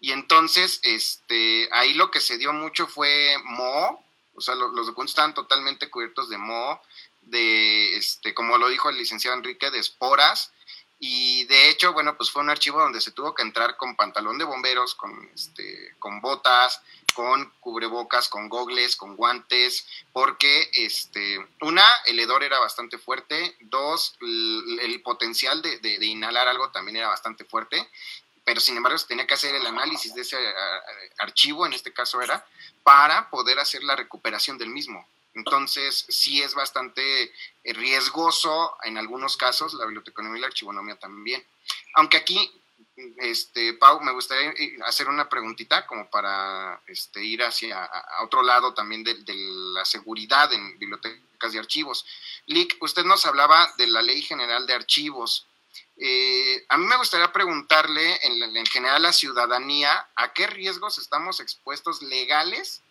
Y 0.00 0.10
entonces, 0.10 0.80
este, 0.82 1.68
ahí 1.70 1.94
lo 1.94 2.10
que 2.10 2.18
se 2.18 2.38
dio 2.38 2.52
mucho 2.52 2.88
fue 2.88 3.36
moho, 3.44 4.02
o 4.34 4.40
sea, 4.40 4.56
los, 4.56 4.74
documentos 4.74 5.12
estaban 5.12 5.32
totalmente 5.32 5.88
cubiertos 5.88 6.28
de 6.28 6.38
moho, 6.38 6.82
de, 7.20 7.96
este, 7.96 8.34
como 8.34 8.58
lo 8.58 8.68
dijo 8.68 8.90
el 8.90 8.98
licenciado 8.98 9.36
Enrique, 9.36 9.70
de 9.70 9.78
esporas, 9.78 10.52
y 10.98 11.44
de 11.44 11.68
hecho, 11.68 11.92
bueno, 11.92 12.16
pues 12.16 12.32
fue 12.32 12.42
un 12.42 12.50
archivo 12.50 12.80
donde 12.80 13.00
se 13.00 13.12
tuvo 13.12 13.32
que 13.32 13.42
entrar 13.42 13.76
con 13.76 13.94
pantalón 13.94 14.38
de 14.38 14.44
bomberos, 14.44 14.96
con, 14.96 15.30
este, 15.32 15.94
con 16.00 16.20
botas, 16.20 16.82
con 17.12 17.52
cubrebocas, 17.60 18.28
con 18.28 18.48
gogles, 18.48 18.96
con 18.96 19.16
guantes, 19.16 19.86
porque 20.12 20.70
este, 20.72 21.38
una, 21.60 21.84
el 22.06 22.18
hedor 22.18 22.42
era 22.42 22.58
bastante 22.58 22.98
fuerte, 22.98 23.56
dos, 23.60 24.16
el, 24.20 25.00
potencial 25.02 25.62
de, 25.62 25.78
de, 25.78 26.06
inhalar 26.06 26.48
algo 26.48 26.70
también 26.70 26.96
era 26.96 27.08
bastante 27.08 27.44
fuerte, 27.44 27.88
pero 28.44 28.60
sin 28.60 28.76
embargo 28.76 28.98
se 28.98 29.06
tenía 29.06 29.26
que 29.26 29.34
hacer 29.34 29.54
el 29.54 29.66
análisis 29.66 30.14
de 30.14 30.22
ese 30.22 30.38
archivo, 31.18 31.66
en 31.66 31.72
este 31.72 31.92
caso 31.92 32.20
era, 32.20 32.44
para 32.82 33.30
poder 33.30 33.58
hacer 33.58 33.82
la 33.84 33.96
recuperación 33.96 34.58
del 34.58 34.70
mismo. 34.70 35.06
Entonces, 35.34 36.04
sí 36.08 36.42
es 36.42 36.54
bastante 36.54 37.22
eh, 37.22 37.32
riesgoso 37.72 38.76
en 38.82 38.98
algunos 38.98 39.36
casos, 39.36 39.74
la 39.74 39.86
biblioteconomía 39.86 40.38
y 40.38 40.40
la 40.42 40.46
archivonomía 40.48 40.96
también. 40.96 41.42
Aunque 41.94 42.18
aquí, 42.18 42.52
este, 43.18 43.74
Pau, 43.74 44.00
me 44.00 44.12
gustaría 44.12 44.50
eh, 44.50 44.76
hacer 44.84 45.08
una 45.08 45.28
preguntita 45.28 45.86
como 45.86 46.08
para 46.10 46.80
este, 46.86 47.24
ir 47.24 47.42
hacia 47.42 47.88
otro 48.22 48.42
lado 48.42 48.74
también 48.74 49.04
de, 49.04 49.16
la 49.74 49.84
seguridad 49.84 50.52
en 50.52 50.78
bibliotecas 50.78 51.54
y 51.54 51.58
archivos. 51.58 52.04
Lick, 52.46 52.76
usted 52.80 53.04
nos 53.04 53.26
hablaba 53.26 53.72
de 53.78 53.86
la 53.86 54.02
Ley 54.02 54.22
General 54.22 54.66
de 54.66 54.74
Archivos. 54.74 55.46
Eh, 55.96 56.64
a 56.68 56.76
mí 56.76 56.86
me 56.86 56.96
gustaría 56.96 57.32
preguntarle 57.32 58.18
en, 58.22 58.56
en 58.56 58.66
general 58.66 58.96
a 58.96 59.08
la 59.08 59.12
ciudadanía 59.12 60.08
a 60.16 60.32
qué 60.32 60.46
riesgos 60.46 60.98
estamos 60.98 61.40
expuestos 61.40 62.02
legales 62.02 62.82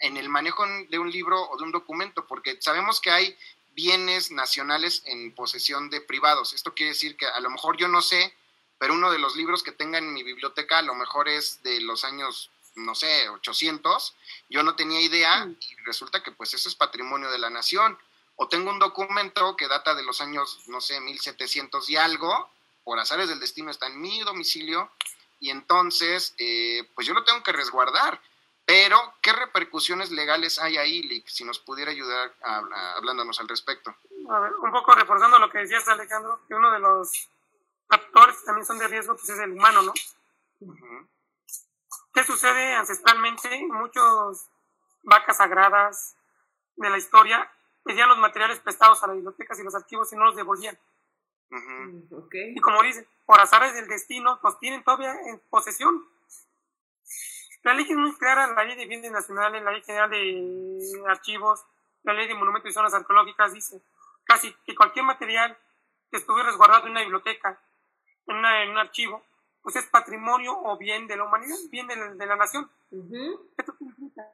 en 0.00 0.16
el 0.16 0.28
manejo 0.28 0.64
de 0.88 0.98
un 0.98 1.10
libro 1.10 1.50
o 1.50 1.56
de 1.56 1.64
un 1.64 1.72
documento, 1.72 2.26
porque 2.26 2.58
sabemos 2.60 3.00
que 3.00 3.10
hay 3.10 3.36
bienes 3.74 4.30
nacionales 4.30 5.02
en 5.06 5.32
posesión 5.34 5.88
de 5.90 6.00
privados. 6.00 6.52
Esto 6.52 6.74
quiere 6.74 6.90
decir 6.90 7.16
que 7.16 7.26
a 7.26 7.40
lo 7.40 7.50
mejor 7.50 7.76
yo 7.76 7.88
no 7.88 8.02
sé, 8.02 8.34
pero 8.78 8.94
uno 8.94 9.10
de 9.10 9.18
los 9.18 9.36
libros 9.36 9.62
que 9.62 9.72
tenga 9.72 9.98
en 9.98 10.12
mi 10.12 10.22
biblioteca 10.22 10.78
a 10.78 10.82
lo 10.82 10.94
mejor 10.94 11.28
es 11.28 11.62
de 11.62 11.80
los 11.80 12.04
años, 12.04 12.50
no 12.76 12.94
sé, 12.94 13.28
800, 13.28 14.14
yo 14.48 14.62
no 14.62 14.76
tenía 14.76 15.00
idea 15.00 15.46
mm. 15.46 15.56
y 15.60 15.76
resulta 15.84 16.22
que 16.22 16.32
pues 16.32 16.54
eso 16.54 16.68
es 16.68 16.74
patrimonio 16.74 17.30
de 17.30 17.38
la 17.38 17.50
nación. 17.50 17.98
O 18.36 18.48
tengo 18.48 18.70
un 18.70 18.78
documento 18.78 19.56
que 19.56 19.66
data 19.66 19.96
de 19.96 20.04
los 20.04 20.20
años, 20.20 20.60
no 20.68 20.80
sé, 20.80 21.00
1700 21.00 21.90
y 21.90 21.96
algo, 21.96 22.48
por 22.84 22.98
azares 22.98 23.28
del 23.28 23.40
destino 23.40 23.70
está 23.70 23.88
en 23.88 24.00
mi 24.00 24.20
domicilio 24.20 24.90
y 25.40 25.50
entonces 25.50 26.34
eh, 26.38 26.88
pues 26.94 27.06
yo 27.06 27.14
lo 27.14 27.24
tengo 27.24 27.42
que 27.42 27.52
resguardar. 27.52 28.20
Pero, 28.64 29.14
¿qué 29.22 29.32
repercusiones 29.32 30.10
legales 30.10 30.58
hay 30.58 30.76
ahí, 30.76 31.02
Lick? 31.02 31.26
Si 31.26 31.42
nos 31.42 31.58
pudiera 31.58 31.90
ayudar 31.90 32.34
hablándonos 32.96 33.40
al 33.40 33.48
respecto. 33.48 33.96
A 34.28 34.40
ver, 34.40 34.52
un 34.56 34.70
poco 34.70 34.94
reforzando 34.94 35.38
lo 35.38 35.48
que 35.48 35.58
decías, 35.58 35.88
Alejandro, 35.88 36.40
que 36.46 36.54
uno 36.54 36.70
de 36.70 36.78
los 36.78 37.28
actores 37.88 38.38
que 38.38 38.46
también 38.46 38.66
son 38.66 38.78
de 38.78 38.88
riesgo 38.88 39.14
pues 39.14 39.28
es 39.28 39.38
el 39.38 39.52
humano, 39.52 39.82
¿no? 39.82 39.92
¿Qué 42.12 42.24
sucede 42.24 42.74
ancestralmente? 42.74 43.48
Muchos 43.68 44.48
vacas 45.02 45.36
sagradas 45.36 46.16
de 46.76 46.90
la 46.90 46.98
historia 46.98 47.50
pedían 47.84 48.08
los 48.08 48.18
materiales 48.18 48.60
prestados 48.60 49.02
a 49.02 49.06
las 49.06 49.16
bibliotecas 49.16 49.58
y 49.58 49.62
los 49.64 49.74
archivos 49.74 50.12
y 50.12 50.16
no 50.16 50.26
los 50.26 50.36
devolvían. 50.36 50.78
Y 52.54 52.60
como 52.60 52.82
dicen, 52.82 53.06
por 53.24 53.40
azares 53.40 53.74
del 53.74 53.88
destino, 53.88 54.38
los 54.42 54.58
tienen 54.58 54.84
todavía 54.84 55.14
en 55.26 55.40
posesión 55.48 56.04
la 57.68 57.74
ley 57.74 57.84
es 57.88 57.96
muy 57.96 58.14
clara, 58.16 58.46
la 58.54 58.64
ley 58.64 58.76
de 58.76 58.86
bienes 58.86 59.10
nacionales, 59.10 59.62
la 59.62 59.72
ley 59.72 59.82
general 59.82 60.10
de 60.10 61.02
archivos, 61.06 61.64
la 62.02 62.12
ley 62.12 62.26
de 62.26 62.34
monumentos 62.34 62.70
y 62.70 62.72
zonas 62.72 62.94
arqueológicas 62.94 63.52
dice 63.52 63.82
casi 64.24 64.52
que 64.64 64.74
cualquier 64.74 65.04
material 65.04 65.56
que 66.10 66.18
estuviera 66.18 66.48
resguardado 66.48 66.86
en 66.86 66.92
una 66.92 67.02
biblioteca, 67.02 67.60
en, 68.32 68.70
un 68.70 68.78
archivo, 68.78 69.24
pues 69.62 69.76
es 69.76 69.86
patrimonio 69.86 70.58
o 70.58 70.76
bien 70.76 71.06
de 71.06 71.16
la 71.16 71.24
humanidad, 71.24 71.56
bien 71.70 71.86
de 71.86 72.26
la, 72.26 72.36
nación. 72.36 72.70
Esto 73.56 73.74
significa 73.76 74.24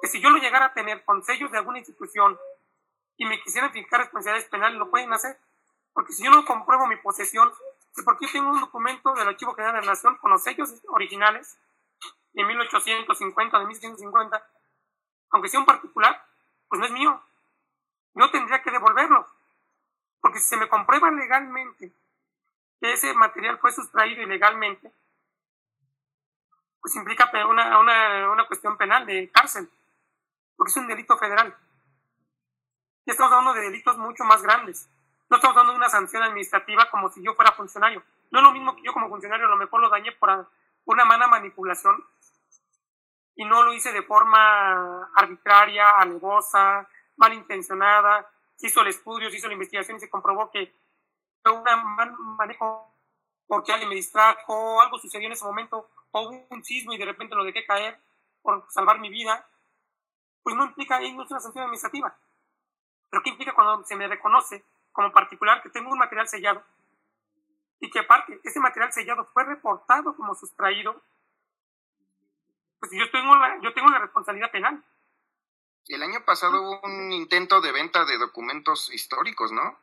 que 0.00 0.08
si 0.08 0.20
yo 0.20 0.30
lo 0.30 0.38
llegara 0.38 0.66
a 0.66 0.74
tener 0.74 1.04
con 1.04 1.22
sellos 1.24 1.50
de 1.50 1.58
alguna 1.58 1.78
institución 1.78 2.38
y 3.16 3.24
me 3.24 3.40
quisieran 3.40 3.72
fijar 3.72 4.00
responsabilidades 4.00 4.48
penales, 4.50 4.78
lo 4.78 4.90
pueden 4.90 5.12
hacer. 5.12 5.38
Porque 5.92 6.12
si 6.12 6.24
yo 6.24 6.30
no 6.30 6.44
compruebo 6.44 6.86
mi 6.86 6.96
posesión, 6.96 7.50
porque 8.04 8.26
yo 8.26 8.32
tengo 8.32 8.50
un 8.50 8.60
documento 8.60 9.14
del 9.14 9.28
Archivo 9.28 9.54
General 9.54 9.76
de 9.76 9.86
la 9.86 9.92
Nación 9.92 10.16
con 10.18 10.30
los 10.30 10.42
sellos 10.42 10.74
originales, 10.88 11.56
de 12.34 12.44
1850, 12.44 13.58
de 13.58 13.66
1650, 13.66 14.46
aunque 15.30 15.48
sea 15.48 15.60
un 15.60 15.66
particular, 15.66 16.22
pues 16.68 16.78
no 16.78 16.86
es 16.86 16.92
mío. 16.92 17.22
No 18.14 18.30
tendría 18.30 18.62
que 18.62 18.70
devolverlo. 18.70 19.26
Porque 20.20 20.38
si 20.38 20.46
se 20.46 20.56
me 20.58 20.68
comprueba 20.68 21.10
legalmente 21.10 21.92
que 22.80 22.92
ese 22.92 23.14
material 23.14 23.58
fue 23.58 23.72
sustraído 23.72 24.22
ilegalmente, 24.22 24.92
pues 26.80 26.94
implica 26.96 27.30
una, 27.48 27.78
una, 27.78 28.30
una 28.30 28.46
cuestión 28.46 28.76
penal 28.76 29.06
de 29.06 29.30
cárcel, 29.30 29.68
porque 30.56 30.70
es 30.70 30.76
un 30.76 30.86
delito 30.86 31.16
federal. 31.18 31.56
Y 33.04 33.10
estamos 33.10 33.32
hablando 33.32 33.54
de 33.54 33.62
delitos 33.62 33.96
mucho 33.98 34.24
más 34.24 34.42
grandes. 34.42 34.88
No 35.28 35.36
estamos 35.36 35.66
de 35.66 35.74
una 35.74 35.88
sanción 35.88 36.22
administrativa 36.22 36.88
como 36.90 37.08
si 37.10 37.22
yo 37.22 37.34
fuera 37.34 37.52
funcionario. 37.52 38.02
No 38.30 38.38
es 38.38 38.42
lo 38.44 38.52
mismo 38.52 38.76
que 38.76 38.82
yo 38.82 38.92
como 38.92 39.08
funcionario 39.08 39.46
a 39.46 39.50
lo 39.50 39.56
mejor 39.56 39.80
lo 39.80 39.88
dañé 39.88 40.12
por 40.12 40.48
una 40.84 41.04
mala 41.04 41.26
manipulación 41.26 42.04
y 43.34 43.44
no 43.44 43.62
lo 43.62 43.72
hice 43.72 43.92
de 43.92 44.02
forma 44.02 45.08
arbitraria, 45.14 45.98
alevosa, 45.98 46.88
malintencionada. 47.16 48.28
Se 48.56 48.68
hizo 48.68 48.80
el 48.80 48.88
estudio, 48.88 49.30
se 49.30 49.36
hizo 49.36 49.48
la 49.48 49.54
investigación 49.54 49.96
y 49.96 50.00
se 50.00 50.10
comprobó 50.10 50.50
que 50.50 50.74
fue 51.46 51.52
un 51.52 51.94
mal 51.94 52.12
manejo 52.18 52.92
porque 53.46 53.72
alguien 53.72 53.88
me 53.88 53.94
distrajo, 53.94 54.80
algo 54.80 54.98
sucedió 54.98 55.26
en 55.26 55.32
ese 55.32 55.44
momento, 55.44 55.88
o 56.10 56.20
hubo 56.20 56.46
un 56.50 56.64
sismo 56.64 56.92
y 56.92 56.98
de 56.98 57.04
repente 57.04 57.36
lo 57.36 57.44
dejé 57.44 57.64
caer 57.64 58.00
por 58.42 58.66
salvar 58.70 58.98
mi 58.98 59.08
vida. 59.10 59.46
pues 60.42 60.54
no 60.54 60.64
implica 60.64 60.96
ahí 60.96 61.12
una 61.12 61.40
sanción 61.40 61.64
administrativa. 61.64 62.16
Pero 63.10 63.22
¿qué 63.22 63.30
implica 63.30 63.54
cuando 63.54 63.84
se 63.84 63.96
me 63.96 64.06
reconoce 64.06 64.64
como 64.92 65.12
particular 65.12 65.60
que 65.62 65.70
tengo 65.70 65.90
un 65.90 65.98
material 65.98 66.28
sellado 66.28 66.62
y 67.80 67.90
que 67.90 67.98
aparte 68.00 68.40
ese 68.44 68.60
material 68.60 68.92
sellado 68.92 69.24
fue 69.32 69.44
reportado 69.44 70.14
como 70.16 70.34
sustraído? 70.34 71.02
Pues 72.78 72.92
yo 72.92 73.10
tengo 73.10 73.34
la, 73.36 73.60
yo 73.60 73.72
tengo 73.74 73.88
la 73.88 73.98
responsabilidad 73.98 74.50
penal. 74.50 74.84
El 75.88 76.02
año 76.02 76.24
pasado 76.24 76.62
hubo 76.62 76.80
un 76.82 77.12
intento 77.12 77.60
de 77.60 77.72
venta 77.72 78.04
de 78.04 78.18
documentos 78.18 78.92
históricos, 78.92 79.52
¿no? 79.52 79.76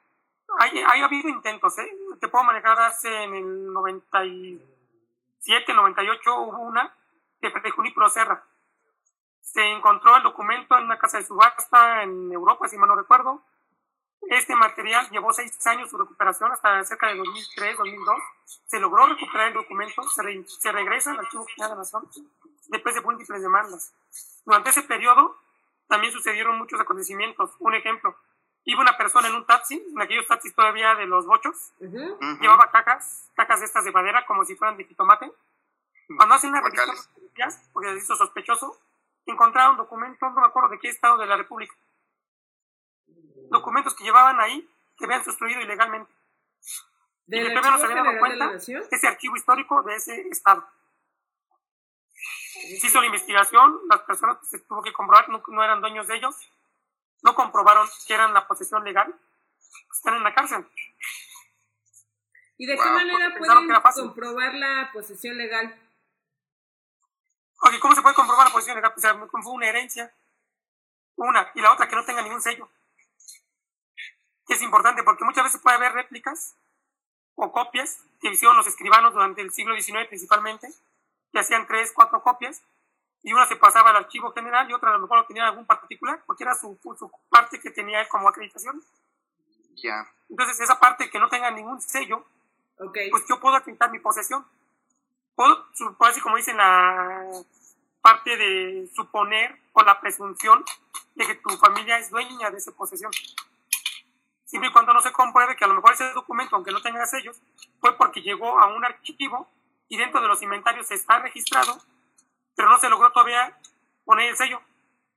Hay, 0.59 0.79
hay 0.79 1.01
habido 1.01 1.29
intentos, 1.29 1.77
¿eh? 1.79 1.97
Te 2.19 2.27
puedo 2.27 2.43
manejar 2.43 2.79
hace 2.79 3.23
en 3.23 3.35
el 3.35 3.73
97, 3.73 5.73
98 5.73 6.39
hubo 6.39 6.59
una 6.59 6.93
de 7.41 7.51
Pro 7.93 8.09
Serra. 8.09 8.43
Se 9.41 9.61
encontró 9.71 10.15
el 10.15 10.23
documento 10.23 10.77
en 10.77 10.85
una 10.85 10.97
casa 10.97 11.17
de 11.17 11.25
subasta 11.25 12.03
en 12.03 12.31
Europa, 12.31 12.67
si 12.67 12.77
mal 12.77 12.87
no 12.87 12.95
recuerdo. 12.95 13.43
Este 14.29 14.55
material 14.55 15.09
llevó 15.09 15.33
seis 15.33 15.65
años 15.67 15.89
su 15.89 15.97
recuperación, 15.97 16.51
hasta 16.51 16.83
cerca 16.85 17.07
de 17.07 17.17
2003, 17.17 17.77
2002. 17.77 18.15
Se 18.45 18.79
logró 18.79 19.05
recuperar 19.05 19.47
el 19.47 19.53
documento, 19.53 20.01
se, 20.03 20.45
se 20.47 20.71
regresa 20.71 21.11
al 21.11 21.19
Archivo 21.19 21.45
General 21.45 21.71
de 21.71 21.75
la 21.75 21.81
Nación 21.81 22.09
después 22.69 22.95
de 22.95 23.01
múltiples 23.01 23.41
demandas. 23.41 23.93
Durante 24.45 24.69
ese 24.69 24.83
periodo, 24.83 25.37
también 25.87 26.13
sucedieron 26.13 26.57
muchos 26.57 26.79
acontecimientos. 26.79 27.51
Un 27.59 27.75
ejemplo, 27.75 28.15
iba 28.65 28.81
una 28.81 28.97
persona 28.97 29.27
en 29.27 29.35
un 29.35 29.45
taxi, 29.45 29.75
en 29.75 30.01
aquellos 30.01 30.27
taxis 30.27 30.55
todavía 30.55 30.95
de 30.95 31.05
los 31.05 31.25
bochos, 31.25 31.73
llevaba 31.79 32.71
cacas, 32.71 33.29
cacas 33.35 33.61
estas 33.61 33.85
de 33.85 33.91
madera 33.91 34.25
como 34.25 34.45
si 34.45 34.55
fueran 34.55 34.77
de 34.77 34.85
jitomate. 34.85 35.31
Cuando 36.17 36.35
hacen 36.35 36.49
una 36.49 36.61
revisión, 36.61 36.95
porque 37.71 37.89
se 37.89 37.97
hizo 37.97 38.15
sospechoso, 38.15 38.77
encontraron 39.25 39.77
documentos, 39.77 40.33
no 40.33 40.41
me 40.41 40.47
acuerdo 40.47 40.69
de 40.69 40.79
qué 40.79 40.89
estado 40.89 41.17
de 41.17 41.25
la 41.25 41.37
República. 41.37 41.73
Documentos 43.49 43.95
que 43.95 44.03
llevaban 44.03 44.39
ahí 44.39 44.69
que 44.97 45.05
habían 45.05 45.23
sustruido 45.23 45.61
ilegalmente. 45.61 46.11
y 47.27 47.41
que 47.41 47.49
todavía 47.49 47.71
no 47.71 47.77
se 47.77 47.85
habían 47.85 48.03
dado 48.03 48.19
cuenta 48.19 48.51
ese 48.53 49.07
archivo 49.07 49.35
histórico 49.35 49.81
de 49.83 49.95
ese 49.95 50.27
estado 50.29 50.65
se 52.79 52.87
hizo 52.87 52.99
la 52.99 53.07
investigación, 53.07 53.79
las 53.89 54.01
personas 54.01 54.37
que 54.37 54.45
se 54.45 54.59
tuvo 54.59 54.81
que 54.81 54.93
comprobar 54.93 55.29
no, 55.29 55.43
no, 55.47 55.63
eran 55.63 55.81
dueños 55.81 56.07
de 56.07 56.15
ellos, 56.15 56.35
no 57.23 57.35
comprobaron 57.35 57.87
que 58.05 58.13
eran 58.13 58.33
la 58.33 58.47
posesión 58.47 58.83
legal, 58.83 59.13
están 59.91 60.15
en 60.15 60.23
la 60.23 60.33
cárcel. 60.33 60.67
¿Y 62.57 62.65
de 62.65 62.77
qué 62.77 62.89
manera 62.89 63.35
pueden 63.37 63.67
comprobar 63.93 64.53
la 64.53 64.91
posesión 64.93 65.37
legal? 65.37 65.79
Oye, 67.61 67.79
¿cómo 67.79 67.95
se 67.95 68.01
puede 68.01 68.15
comprobar 68.15 68.47
la 68.47 68.53
posesión 68.53 68.75
legal? 68.75 68.93
Pues 68.93 69.43
fue 69.43 69.53
una 69.53 69.67
herencia, 69.67 70.13
una, 71.15 71.49
y 71.55 71.61
la 71.61 71.73
otra 71.73 71.87
que 71.87 71.95
no 71.95 72.05
tenga 72.05 72.21
ningún 72.21 72.41
sello. 72.41 72.69
Que 74.45 74.55
es 74.55 74.61
importante 74.61 75.03
porque 75.03 75.23
muchas 75.23 75.45
veces 75.45 75.61
puede 75.61 75.77
haber 75.77 75.93
réplicas 75.93 76.55
o 77.35 77.51
copias 77.51 77.99
que 78.21 78.29
hicieron 78.29 78.57
los 78.57 78.67
escribanos 78.67 79.13
durante 79.13 79.41
el 79.41 79.51
siglo 79.51 79.75
XIX 79.79 80.07
principalmente, 80.07 80.67
que 81.31 81.39
hacían 81.39 81.65
tres, 81.67 81.93
cuatro 81.93 82.21
copias, 82.21 82.61
y 83.23 83.31
una 83.31 83.47
se 83.47 83.55
pasaba 83.55 83.89
al 83.89 83.95
archivo 83.95 84.33
general 84.33 84.69
y 84.69 84.73
otra 84.73 84.89
a 84.89 84.93
lo 84.93 84.99
mejor 84.99 85.19
lo 85.19 85.25
tenía 85.25 85.45
algún 85.45 85.65
particular, 85.65 86.21
porque 86.25 86.43
era 86.43 86.53
su, 86.55 86.77
su 86.83 87.11
parte 87.29 87.59
que 87.59 87.71
tenía 87.71 88.01
él 88.01 88.07
como 88.09 88.27
acreditación. 88.27 88.83
Ya. 89.81 90.05
Entonces, 90.29 90.59
esa 90.59 90.79
parte 90.79 91.09
que 91.09 91.19
no 91.19 91.29
tenga 91.29 91.49
ningún 91.49 91.81
sello, 91.81 92.25
pues 92.77 93.23
yo 93.29 93.39
puedo 93.39 93.55
acreditar 93.55 93.89
mi 93.91 93.99
posesión. 93.99 94.45
Puedo, 95.35 95.65
así 95.99 96.21
como 96.21 96.37
dicen 96.37 96.57
la 96.57 97.25
parte 98.01 98.35
de 98.35 98.89
suponer 98.93 99.57
o 99.71 99.81
la 99.81 99.99
presunción 100.01 100.63
de 101.15 101.25
que 101.25 101.35
tu 101.35 101.49
familia 101.57 101.97
es 101.97 102.09
dueña 102.09 102.51
de 102.51 102.57
esa 102.57 102.71
posesión. 102.71 103.11
Siempre 104.43 104.69
y 104.69 104.73
cuando 104.73 104.93
no 104.93 105.01
se 105.01 105.11
compruebe 105.11 105.55
que 105.55 105.63
a 105.63 105.67
lo 105.67 105.75
mejor 105.75 105.93
ese 105.93 106.11
documento, 106.11 106.55
aunque 106.55 106.71
no 106.71 106.81
tenga 106.81 107.05
sellos, 107.05 107.41
fue 107.79 107.97
porque 107.97 108.21
llegó 108.21 108.59
a 108.59 108.67
un 108.67 108.83
archivo 108.83 109.47
y 109.87 109.97
dentro 109.97 110.21
de 110.21 110.27
los 110.27 110.41
inventarios 110.41 110.91
está 110.91 111.19
registrado, 111.19 111.81
pero 112.55 112.69
no 112.69 112.77
se 112.77 112.89
logró 112.89 113.11
todavía 113.11 113.57
poner 114.05 114.29
el 114.29 114.37
sello, 114.37 114.61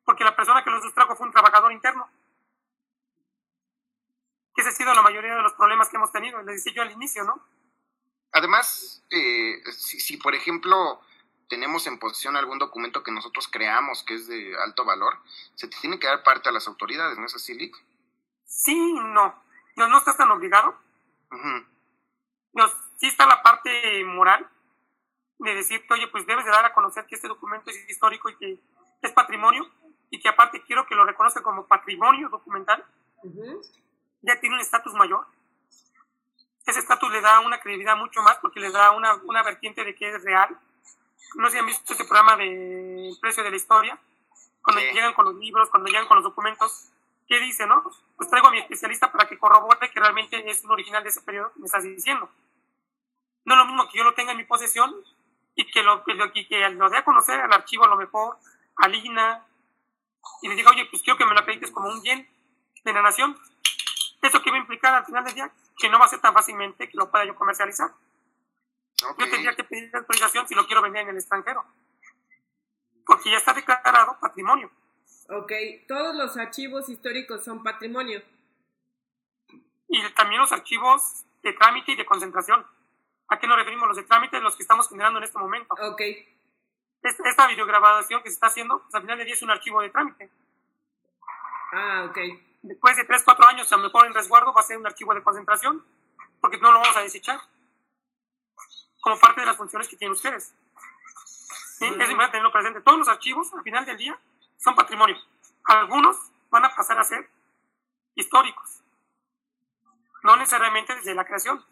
porque 0.04 0.24
la 0.24 0.36
persona 0.36 0.62
que 0.64 0.70
lo 0.70 0.80
sustrajo 0.80 1.16
fue 1.16 1.26
un 1.26 1.32
trabajador 1.32 1.72
interno. 1.72 2.08
Que 4.54 4.62
ese 4.62 4.70
ha 4.70 4.72
sido 4.72 4.94
la 4.94 5.02
mayoría 5.02 5.34
de 5.34 5.42
los 5.42 5.52
problemas 5.54 5.88
que 5.88 5.96
hemos 5.96 6.12
tenido, 6.12 6.40
les 6.42 6.56
decía 6.56 6.72
yo 6.74 6.82
al 6.82 6.92
inicio, 6.92 7.24
¿no? 7.24 7.44
Además, 8.32 9.02
eh, 9.10 9.62
si, 9.72 10.00
si, 10.00 10.16
por 10.16 10.34
ejemplo 10.34 11.00
tenemos 11.48 11.86
en 11.86 11.98
posesión 11.98 12.36
algún 12.36 12.58
documento 12.58 13.02
que 13.02 13.12
nosotros 13.12 13.48
creamos 13.48 14.02
que 14.02 14.14
es 14.14 14.26
de 14.26 14.56
alto 14.58 14.84
valor, 14.84 15.18
se 15.54 15.68
tiene 15.68 15.98
que 15.98 16.06
dar 16.06 16.22
parte 16.22 16.48
a 16.48 16.52
las 16.52 16.66
autoridades, 16.66 17.18
¿no 17.18 17.26
es 17.26 17.34
así, 17.34 17.54
Lick? 17.54 17.76
Sí, 18.44 18.94
no. 18.94 19.42
No, 19.76 19.88
no 19.88 19.98
estás 19.98 20.16
tan 20.16 20.30
obligado. 20.30 20.76
no, 22.52 22.68
sí 22.96 23.06
está 23.06 23.26
la 23.26 23.42
parte 23.42 24.04
moral, 24.04 24.48
de 25.38 25.54
decirte, 25.54 25.92
oye, 25.92 26.08
pues 26.08 26.26
debes 26.26 26.44
de 26.44 26.50
dar 26.50 26.64
a 26.64 26.72
conocer 26.72 27.06
que 27.06 27.14
este 27.14 27.28
documento 27.28 27.70
es 27.70 27.88
histórico 27.88 28.28
y 28.30 28.36
que 28.36 28.58
es 29.02 29.12
patrimonio, 29.12 29.70
y 30.10 30.20
que 30.20 30.28
aparte 30.28 30.62
quiero 30.62 30.86
que 30.86 30.94
lo 30.94 31.04
reconozca 31.04 31.42
como 31.42 31.66
patrimonio 31.66 32.28
documental, 32.28 32.84
ya 34.22 34.40
tiene 34.40 34.56
un 34.56 34.60
estatus 34.60 34.94
mayor. 34.94 35.26
Ese 36.66 36.80
estatus 36.80 37.10
le 37.12 37.20
da 37.20 37.40
una 37.40 37.60
credibilidad 37.60 37.96
mucho 37.96 38.22
más 38.22 38.38
porque 38.38 38.60
le 38.60 38.70
da 38.70 38.90
una, 38.90 39.14
una 39.24 39.42
vertiente 39.42 39.84
de 39.84 39.94
que 39.94 40.08
es 40.08 40.22
real. 40.24 40.58
No 41.36 41.46
sé 41.46 41.52
si 41.52 41.58
han 41.58 41.66
visto 41.66 41.92
este 41.92 42.04
programa 42.04 42.36
de 42.36 43.14
precio 43.20 43.42
de 43.42 43.50
la 43.50 43.56
historia, 43.56 43.98
cuando 44.62 44.80
llegan 44.80 45.14
con 45.14 45.26
los 45.26 45.34
libros, 45.36 45.70
cuando 45.70 45.88
llegan 45.88 46.08
con 46.08 46.16
los 46.16 46.24
documentos, 46.24 46.90
¿qué 47.28 47.38
dice, 47.38 47.66
no? 47.66 47.84
Pues 48.16 48.28
traigo 48.28 48.48
a 48.48 48.50
mi 48.50 48.58
especialista 48.58 49.12
para 49.12 49.28
que 49.28 49.38
corrobore 49.38 49.90
que 49.90 50.00
realmente 50.00 50.50
es 50.50 50.64
un 50.64 50.72
original 50.72 51.04
de 51.04 51.10
ese 51.10 51.20
periodo 51.20 51.52
me 51.56 51.66
estás 51.66 51.84
diciendo. 51.84 52.28
No 53.44 53.54
es 53.54 53.58
lo 53.58 53.66
mismo 53.66 53.88
que 53.88 53.98
yo 53.98 54.04
lo 54.04 54.14
tenga 54.14 54.32
en 54.32 54.38
mi 54.38 54.44
posesión 54.44 54.92
y 55.56 55.64
que 55.70 55.82
lo, 55.82 56.04
que 56.04 56.14
lo, 56.14 56.30
que 56.32 56.46
lo 56.74 56.90
dé 56.90 56.98
a 56.98 57.04
conocer 57.04 57.40
al 57.40 57.52
archivo 57.52 57.84
a 57.84 57.88
lo 57.88 57.96
mejor, 57.96 58.38
al 58.76 58.94
INA, 58.94 59.44
y 60.42 60.48
le 60.48 60.54
diga, 60.54 60.70
oye, 60.70 60.86
pues 60.86 61.02
quiero 61.02 61.16
que 61.16 61.24
me 61.24 61.32
lo 61.32 61.40
acredites 61.40 61.70
como 61.70 61.88
un 61.88 62.02
bien 62.02 62.28
de 62.84 62.92
la 62.92 63.02
nación. 63.02 63.36
¿Eso 64.22 64.42
qué 64.42 64.50
va 64.50 64.56
a 64.56 64.60
implicar 64.60 64.94
al 64.94 65.06
final 65.06 65.24
del 65.24 65.34
día? 65.34 65.50
Que 65.78 65.88
no 65.88 65.98
va 65.98 66.04
a 66.04 66.08
ser 66.08 66.20
tan 66.20 66.34
fácilmente 66.34 66.88
que 66.88 66.96
lo 66.96 67.10
pueda 67.10 67.24
yo 67.24 67.34
comercializar. 67.34 67.90
Yo 68.98 69.14
tendría 69.16 69.54
que 69.54 69.64
pedir 69.64 69.94
autorización 69.94 70.46
si 70.46 70.54
lo 70.54 70.66
quiero 70.66 70.82
vender 70.82 71.02
en 71.02 71.10
el 71.10 71.16
extranjero. 71.16 71.64
Porque 73.04 73.30
ya 73.30 73.38
está 73.38 73.52
declarado 73.52 74.18
patrimonio. 74.20 74.70
Ok, 75.28 75.52
todos 75.88 76.14
los 76.14 76.36
archivos 76.36 76.88
históricos 76.88 77.44
son 77.44 77.62
patrimonio. 77.62 78.22
Y 79.88 80.02
también 80.14 80.40
los 80.40 80.52
archivos 80.52 81.24
de 81.42 81.52
trámite 81.52 81.92
y 81.92 81.96
de 81.96 82.04
concentración. 82.04 82.66
¿A 83.28 83.38
qué 83.38 83.46
nos 83.46 83.56
referimos? 83.56 83.88
Los 83.88 83.96
de 83.96 84.04
trámite, 84.04 84.40
los 84.40 84.56
que 84.56 84.62
estamos 84.62 84.88
generando 84.88 85.18
en 85.18 85.24
este 85.24 85.38
momento. 85.38 85.74
Ok. 85.74 86.00
Esta, 87.02 87.46
videograbación 87.46 88.22
que 88.22 88.30
se 88.30 88.34
está 88.34 88.48
haciendo, 88.48 88.82
pues, 88.82 88.94
al 88.94 89.02
final 89.02 89.18
del 89.18 89.26
día 89.26 89.34
es 89.34 89.42
un 89.42 89.50
archivo 89.50 89.80
de 89.80 89.90
trámite. 89.90 90.30
Ah, 91.72 92.06
ok. 92.08 92.18
Después 92.62 92.96
de 92.96 93.04
3, 93.04 93.22
4 93.24 93.46
años, 93.48 93.72
a 93.72 93.76
lo 93.76 93.84
mejor 93.84 94.06
en 94.06 94.14
resguardo 94.14 94.52
va 94.52 94.60
a 94.60 94.64
ser 94.64 94.78
un 94.78 94.86
archivo 94.86 95.14
de 95.14 95.22
concentración, 95.22 95.84
porque 96.40 96.58
no 96.58 96.72
lo 96.72 96.80
vamos 96.80 96.96
a 96.96 97.02
desechar. 97.02 97.40
Como 99.00 99.18
parte 99.20 99.40
de 99.40 99.46
las 99.46 99.56
funciones 99.56 99.88
que 99.88 99.96
tienen 99.96 100.12
ustedes. 100.12 100.52
¿Sí? 101.78 101.84
Es 101.84 101.92
importante 101.92 102.32
tenerlo 102.32 102.50
presente. 102.50 102.80
Todos 102.80 102.98
los 102.98 103.08
archivos, 103.08 103.52
al 103.54 103.62
final 103.62 103.84
del 103.84 103.96
día, 103.96 104.18
son 104.56 104.74
patrimonio. 104.74 105.16
Algunos 105.64 106.16
van 106.50 106.64
a 106.64 106.74
pasar 106.74 106.98
a 106.98 107.04
ser 107.04 107.28
históricos. 108.14 108.82
No 110.24 110.36
necesariamente 110.36 110.94
desde 110.96 111.14
la 111.14 111.24
creación 111.24 111.64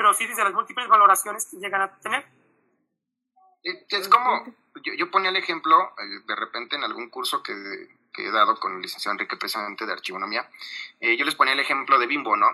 pero 0.00 0.14
sí 0.14 0.26
desde 0.26 0.42
las 0.42 0.54
múltiples 0.54 0.88
valoraciones 0.88 1.46
que 1.50 1.58
llegan 1.58 1.82
a 1.82 1.94
tener. 1.98 2.24
Es 3.62 4.08
como, 4.08 4.46
yo, 4.96 5.10
ponía 5.10 5.28
el 5.28 5.36
ejemplo, 5.36 5.92
eh, 5.98 6.20
de 6.26 6.36
repente 6.36 6.74
en 6.76 6.84
algún 6.84 7.10
curso 7.10 7.42
que, 7.42 7.52
he 8.16 8.30
dado 8.30 8.58
con 8.58 8.76
el 8.76 8.80
licenciado 8.80 9.12
Enrique 9.12 9.36
Presidente 9.36 9.84
de 9.84 9.92
Archivonomía, 9.92 10.48
eh, 11.00 11.18
yo 11.18 11.26
les 11.26 11.34
ponía 11.34 11.52
el 11.52 11.60
ejemplo 11.60 11.98
de 11.98 12.06
Bimbo, 12.06 12.34
¿no? 12.34 12.48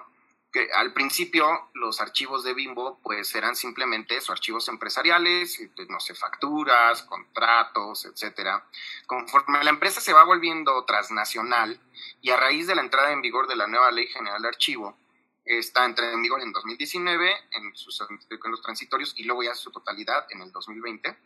Que 0.53 0.73
al 0.73 0.93
principio 0.93 1.71
los 1.75 2.01
archivos 2.01 2.43
de 2.43 2.53
Bimbo 2.53 2.99
pues 3.01 3.33
eran 3.37 3.55
simplemente 3.55 4.17
eso, 4.17 4.33
archivos 4.33 4.67
empresariales, 4.67 5.63
pues, 5.77 5.89
no 5.89 6.01
sé, 6.01 6.17
facturas, 6.17 7.05
contratos, 7.05 8.07
etcétera. 8.07 8.65
Conforme 9.07 9.63
la 9.63 9.71
empresa 9.71 10.01
se 10.01 10.13
va 10.13 10.25
volviendo 10.25 10.85
transnacional 10.85 11.79
y 12.21 12.31
a 12.31 12.37
raíz 12.37 12.67
de 12.67 12.75
la 12.75 12.83
entrada 12.83 13.13
en 13.13 13.23
vigor 13.23 13.47
de 13.47 13.55
la 13.55 13.69
nueva 13.69 13.93
Ley 13.93 14.09
General 14.09 14.43
de 14.43 14.49
Archivo, 14.49 14.99
está 15.47 15.85
entrando 15.85 16.17
en 16.17 16.23
vigor 16.23 16.43
en 16.43 16.53
2019 16.53 17.33
en, 17.53 17.77
sus, 17.77 18.01
en 18.01 18.51
los 18.51 18.63
transitorios 18.63 19.15
y 19.17 19.25
luego 19.25 19.43
ya 19.45 19.55
su 19.55 19.71
totalidad 19.71 20.27
en 20.31 20.43
el 20.43 20.53
2020. 20.53 21.17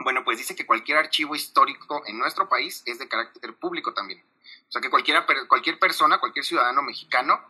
Bueno, 0.00 0.24
pues 0.24 0.38
dice 0.38 0.54
que 0.54 0.66
cualquier 0.66 0.98
archivo 0.98 1.34
histórico 1.34 2.02
en 2.06 2.18
nuestro 2.18 2.48
país 2.48 2.82
es 2.86 2.98
de 2.98 3.08
carácter 3.08 3.54
público 3.54 3.94
también. 3.94 4.22
O 4.68 4.72
sea 4.72 4.80
que 4.80 4.90
cualquiera, 4.90 5.26
cualquier 5.48 5.78
persona, 5.78 6.18
cualquier 6.18 6.44
ciudadano 6.44 6.82
mexicano 6.82 7.40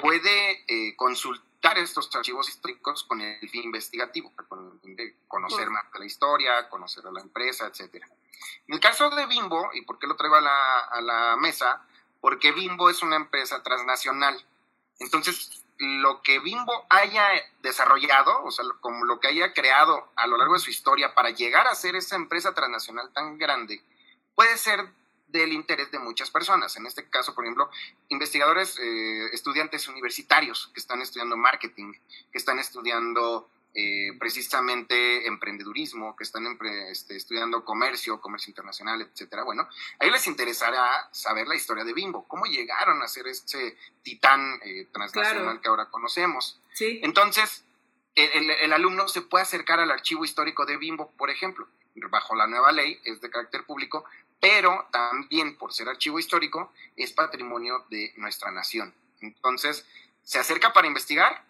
puede 0.00 0.64
eh, 0.66 0.96
consultar 0.96 1.78
estos 1.78 2.14
archivos 2.14 2.48
históricos 2.48 3.04
con 3.04 3.20
el 3.20 3.48
fin 3.48 3.64
investigativo, 3.64 4.32
con 4.48 4.72
el 4.72 4.80
fin 4.80 4.96
de 4.96 5.16
conocer 5.28 5.70
más 5.70 5.90
de 5.92 5.98
la 5.98 6.04
historia, 6.06 6.68
conocer 6.68 7.06
a 7.06 7.12
la 7.12 7.20
empresa, 7.20 7.66
etcétera. 7.66 8.08
En 8.66 8.74
el 8.74 8.80
caso 8.80 9.10
de 9.10 9.26
Bimbo, 9.26 9.70
¿y 9.74 9.82
por 9.82 9.98
qué 9.98 10.06
lo 10.06 10.16
traigo 10.16 10.36
a 10.36 10.40
la, 10.40 10.78
a 10.80 11.00
la 11.00 11.36
mesa? 11.36 11.86
Porque 12.20 12.52
Bimbo 12.52 12.90
es 12.90 13.02
una 13.02 13.16
empresa 13.16 13.62
transnacional. 13.62 14.44
Entonces, 15.02 15.62
lo 15.78 16.22
que 16.22 16.38
Bimbo 16.38 16.86
haya 16.88 17.28
desarrollado, 17.60 18.44
o 18.44 18.50
sea, 18.50 18.64
como 18.80 19.04
lo 19.04 19.20
que 19.20 19.28
haya 19.28 19.52
creado 19.52 20.10
a 20.16 20.26
lo 20.26 20.36
largo 20.36 20.54
de 20.54 20.60
su 20.60 20.70
historia 20.70 21.14
para 21.14 21.30
llegar 21.30 21.66
a 21.66 21.74
ser 21.74 21.96
esa 21.96 22.16
empresa 22.16 22.54
transnacional 22.54 23.12
tan 23.12 23.36
grande, 23.36 23.82
puede 24.34 24.56
ser 24.56 24.88
del 25.26 25.52
interés 25.52 25.90
de 25.90 25.98
muchas 25.98 26.30
personas. 26.30 26.76
En 26.76 26.86
este 26.86 27.08
caso, 27.08 27.34
por 27.34 27.44
ejemplo, 27.44 27.70
investigadores, 28.08 28.78
eh, 28.78 29.26
estudiantes 29.32 29.88
universitarios 29.88 30.70
que 30.72 30.80
están 30.80 31.00
estudiando 31.00 31.36
marketing, 31.36 31.94
que 32.30 32.38
están 32.38 32.58
estudiando 32.58 33.48
eh, 33.74 34.12
precisamente 34.18 35.26
emprendedurismo, 35.26 36.14
que 36.14 36.24
están 36.24 36.58
este, 36.88 37.16
estudiando 37.16 37.64
comercio, 37.64 38.20
comercio 38.20 38.50
internacional, 38.50 39.00
etcétera. 39.00 39.44
Bueno, 39.44 39.62
a 39.98 40.04
ellos 40.04 40.16
les 40.16 40.26
interesará 40.26 41.08
saber 41.10 41.48
la 41.48 41.54
historia 41.54 41.84
de 41.84 41.94
Bimbo, 41.94 42.26
cómo 42.28 42.44
llegaron 42.44 43.02
a 43.02 43.08
ser 43.08 43.28
ese 43.28 43.76
titán 44.02 44.60
eh, 44.62 44.88
transnacional 44.92 45.60
que 45.60 45.68
ahora 45.68 45.86
conocemos. 45.90 46.60
Sí. 46.74 47.00
Entonces, 47.02 47.64
el, 48.14 48.50
el, 48.50 48.72
alumno 48.74 49.08
se 49.08 49.22
puede 49.22 49.44
acercar 49.44 49.80
al 49.80 49.90
archivo 49.90 50.24
histórico 50.24 50.66
de 50.66 50.76
Bimbo, 50.76 51.10
por 51.12 51.30
ejemplo, 51.30 51.66
bajo 52.10 52.34
la 52.34 52.46
nueva 52.46 52.72
ley, 52.72 53.00
es 53.04 53.20
de 53.20 53.30
carácter 53.30 53.64
público, 53.64 54.04
pero 54.40 54.88
también 54.90 55.56
por 55.56 55.72
ser 55.72 55.88
archivo 55.88 56.18
histórico, 56.18 56.72
es 56.96 57.12
patrimonio 57.12 57.86
de 57.90 58.12
nuestra 58.16 58.50
nación. 58.50 58.92
Entonces, 59.20 59.86
se 60.24 60.38
acerca 60.38 60.72
para 60.72 60.86
investigar, 60.88 61.44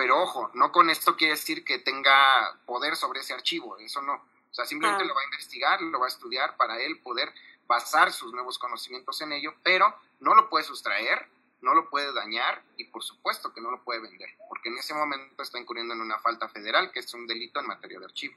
pero 0.00 0.22
ojo, 0.22 0.50
no 0.54 0.72
con 0.72 0.88
esto 0.88 1.14
quiere 1.14 1.34
decir 1.34 1.62
que 1.62 1.78
tenga 1.78 2.58
poder 2.64 2.96
sobre 2.96 3.20
ese 3.20 3.34
archivo, 3.34 3.76
eso 3.76 4.00
no. 4.00 4.14
O 4.14 4.54
sea, 4.54 4.64
simplemente 4.64 5.04
lo 5.04 5.14
va 5.14 5.20
a 5.20 5.24
investigar, 5.24 5.82
lo 5.82 6.00
va 6.00 6.06
a 6.06 6.08
estudiar 6.08 6.56
para 6.56 6.80
él 6.80 7.02
poder 7.02 7.30
basar 7.66 8.10
sus 8.10 8.32
nuevos 8.32 8.58
conocimientos 8.58 9.20
en 9.20 9.32
ello, 9.32 9.52
pero 9.62 9.94
no 10.20 10.34
lo 10.34 10.48
puede 10.48 10.64
sustraer, 10.64 11.28
no 11.60 11.74
lo 11.74 11.90
puede 11.90 12.14
dañar 12.14 12.62
y 12.78 12.84
por 12.84 13.02
supuesto 13.02 13.52
que 13.52 13.60
no 13.60 13.70
lo 13.70 13.84
puede 13.84 14.00
vender, 14.00 14.30
porque 14.48 14.70
en 14.70 14.78
ese 14.78 14.94
momento 14.94 15.42
está 15.42 15.58
incurriendo 15.58 15.92
en 15.92 16.00
una 16.00 16.18
falta 16.18 16.48
federal, 16.48 16.90
que 16.92 17.00
es 17.00 17.12
un 17.12 17.26
delito 17.26 17.60
en 17.60 17.66
materia 17.66 17.98
de 17.98 18.06
archivo. 18.06 18.34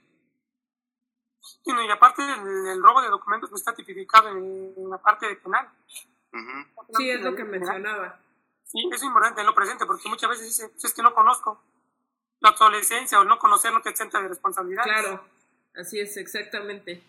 y 1.64 1.91
aparte 1.91 2.24
el, 2.24 2.84
robo 2.84 3.01
de 3.01 3.07
documentos 3.07 3.49
no 3.51 3.55
está 3.55 3.74
tipificado 3.74 4.28
en, 4.28 4.89
la 4.89 4.97
parte 4.97 5.34
penal. 5.38 5.70
Sí, 6.97 7.09
es 7.09 7.22
lo 7.22 7.34
que 7.34 7.45
mencionaba. 7.45 8.20
Sí, 8.74 8.90
es 8.92 9.04
importante 9.04 9.40
en 9.42 9.48
lo 9.48 9.54
presente, 9.54 9.86
porque 9.86 10.10
muchas 10.10 10.32
veces 10.32 10.48
dice, 10.48 10.68
pues 10.70 10.84
es 10.84 10.94
que 10.94 11.04
no 11.04 11.14
conozco. 11.14 11.62
La 12.40 12.50
adolescencia 12.50 13.20
o 13.20 13.24
no 13.24 13.38
conocer 13.38 13.72
no 13.72 13.82
te 13.82 13.90
exenta 13.90 14.20
de 14.20 14.28
responsabilidad. 14.28 14.84
Claro, 14.84 15.24
así 15.76 16.00
es, 16.00 16.18
exactamente. 16.18 17.02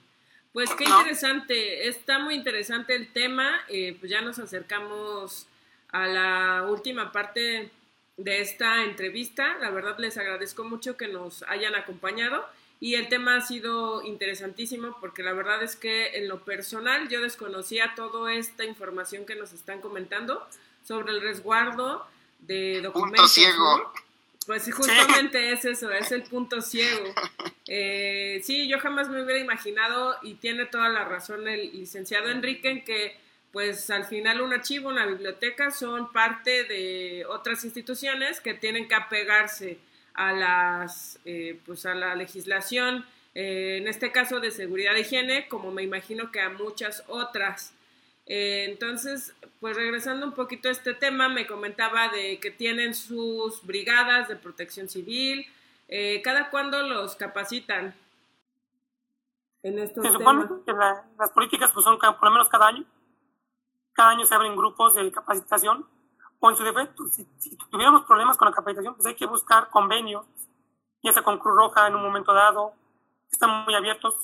Pues 0.52 0.70
qué 0.74 0.84
interesante, 0.84 1.88
está 1.88 2.20
muy 2.20 2.34
interesante 2.34 2.94
el 2.94 3.12
tema, 3.12 3.50
eh, 3.68 3.96
pues 3.98 4.12
ya 4.12 4.20
nos 4.20 4.38
acercamos 4.38 5.48
a 5.88 6.06
la 6.06 6.66
última 6.68 7.10
parte 7.10 7.72
de 8.16 8.40
esta 8.40 8.84
entrevista, 8.84 9.56
la 9.58 9.70
verdad 9.70 9.98
les 9.98 10.16
agradezco 10.16 10.62
mucho 10.62 10.96
que 10.96 11.08
nos 11.08 11.42
hayan 11.44 11.74
acompañado 11.74 12.46
y 12.78 12.94
el 12.94 13.08
tema 13.08 13.36
ha 13.36 13.40
sido 13.40 14.02
interesantísimo 14.02 14.96
porque 15.00 15.24
la 15.24 15.32
verdad 15.32 15.62
es 15.62 15.74
que 15.74 16.18
en 16.18 16.28
lo 16.28 16.44
personal 16.44 17.08
yo 17.08 17.20
desconocía 17.20 17.94
toda 17.96 18.32
esta 18.34 18.64
información 18.64 19.26
que 19.26 19.34
nos 19.34 19.52
están 19.52 19.80
comentando, 19.80 20.46
sobre 20.86 21.12
el 21.12 21.20
resguardo 21.20 22.06
de 22.40 22.80
documentos. 22.82 23.20
Punto 23.20 23.28
ciego. 23.28 23.92
Pues 24.46 24.70
justamente 24.72 25.52
es 25.52 25.64
eso, 25.64 25.90
es 25.90 26.12
el 26.12 26.22
punto 26.24 26.60
ciego. 26.60 27.14
Eh, 27.66 28.42
sí, 28.44 28.68
yo 28.68 28.78
jamás 28.78 29.08
me 29.08 29.22
hubiera 29.22 29.40
imaginado, 29.40 30.16
y 30.22 30.34
tiene 30.34 30.66
toda 30.66 30.90
la 30.90 31.04
razón 31.04 31.48
el 31.48 31.72
licenciado 31.72 32.28
Enrique, 32.28 32.70
en 32.70 32.84
que 32.84 33.16
pues 33.52 33.88
al 33.88 34.04
final 34.04 34.40
un 34.40 34.52
archivo, 34.52 34.88
una 34.90 35.06
biblioteca 35.06 35.70
son 35.70 36.12
parte 36.12 36.64
de 36.64 37.24
otras 37.26 37.64
instituciones 37.64 38.40
que 38.40 38.52
tienen 38.52 38.88
que 38.88 38.96
apegarse 38.96 39.78
a 40.12 40.32
las 40.32 41.18
eh, 41.24 41.58
pues 41.64 41.86
a 41.86 41.94
la 41.94 42.14
legislación, 42.16 43.06
eh, 43.34 43.78
en 43.80 43.88
este 43.88 44.12
caso 44.12 44.40
de 44.40 44.50
seguridad 44.50 44.92
de 44.92 45.00
higiene, 45.00 45.48
como 45.48 45.70
me 45.70 45.82
imagino 45.82 46.32
que 46.32 46.40
a 46.40 46.50
muchas 46.50 47.04
otras. 47.06 47.72
entonces, 48.26 49.34
pues 49.60 49.76
regresando 49.76 50.26
un 50.26 50.32
poquito 50.32 50.68
a 50.68 50.72
este 50.72 50.94
tema, 50.94 51.28
me 51.28 51.46
comentaba 51.46 52.08
de 52.08 52.38
que 52.40 52.50
tienen 52.50 52.94
sus 52.94 53.64
brigadas 53.64 54.28
de 54.28 54.36
protección 54.36 54.88
civil. 54.88 55.46
Eh, 55.88 56.20
¿Cada 56.22 56.50
cuándo 56.50 56.82
los 56.82 57.16
capacitan 57.16 57.94
en 59.62 59.78
estos 59.78 60.04
Se 60.04 60.12
supone 60.12 60.46
que 60.66 60.72
las 60.72 61.30
políticas 61.32 61.72
pues 61.72 61.84
son 61.84 61.98
por 61.98 62.24
lo 62.24 62.30
menos 62.30 62.48
cada 62.48 62.68
año. 62.68 62.84
Cada 63.92 64.10
año 64.10 64.26
se 64.26 64.34
abren 64.34 64.56
grupos 64.56 64.94
de 64.94 65.10
capacitación. 65.10 65.86
O 66.40 66.50
en 66.50 66.56
su 66.56 66.64
defecto, 66.64 67.06
si, 67.06 67.26
si 67.38 67.56
tuviéramos 67.70 68.02
problemas 68.02 68.36
con 68.36 68.48
la 68.48 68.54
capacitación, 68.54 68.94
pues 68.94 69.06
hay 69.06 69.14
que 69.14 69.24
buscar 69.24 69.70
convenios, 69.70 70.26
ya 71.02 71.10
sea 71.10 71.22
con 71.22 71.38
Cruz 71.38 71.56
Roja 71.56 71.86
en 71.86 71.94
un 71.94 72.02
momento 72.02 72.34
dado. 72.34 72.74
Están 73.32 73.64
muy 73.64 73.74
abiertos. 73.74 74.14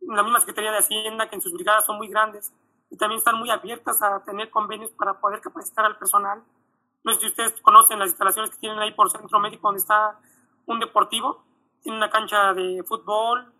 La 0.00 0.22
misma 0.22 0.40
Secretaría 0.40 0.72
de 0.72 0.78
Hacienda, 0.78 1.28
que 1.28 1.34
en 1.34 1.42
sus 1.42 1.52
brigadas 1.52 1.84
son 1.84 1.98
muy 1.98 2.08
grandes 2.08 2.52
y 2.90 2.96
también 2.96 3.18
están 3.18 3.36
muy 3.36 3.50
abiertas 3.50 4.02
a 4.02 4.22
tener 4.24 4.50
convenios 4.50 4.90
para 4.92 5.20
poder 5.20 5.40
capacitar 5.40 5.84
al 5.84 5.98
personal. 5.98 6.42
No 7.04 7.12
sé 7.12 7.20
si 7.20 7.26
ustedes 7.26 7.60
conocen 7.60 7.98
las 7.98 8.08
instalaciones 8.08 8.50
que 8.50 8.58
tienen 8.58 8.78
ahí 8.78 8.92
por 8.92 9.10
Centro 9.10 9.38
Médico, 9.40 9.68
donde 9.68 9.80
está 9.80 10.18
un 10.66 10.80
deportivo, 10.80 11.44
tienen 11.82 11.98
una 11.98 12.10
cancha 12.10 12.54
de 12.54 12.82
fútbol, 12.86 13.52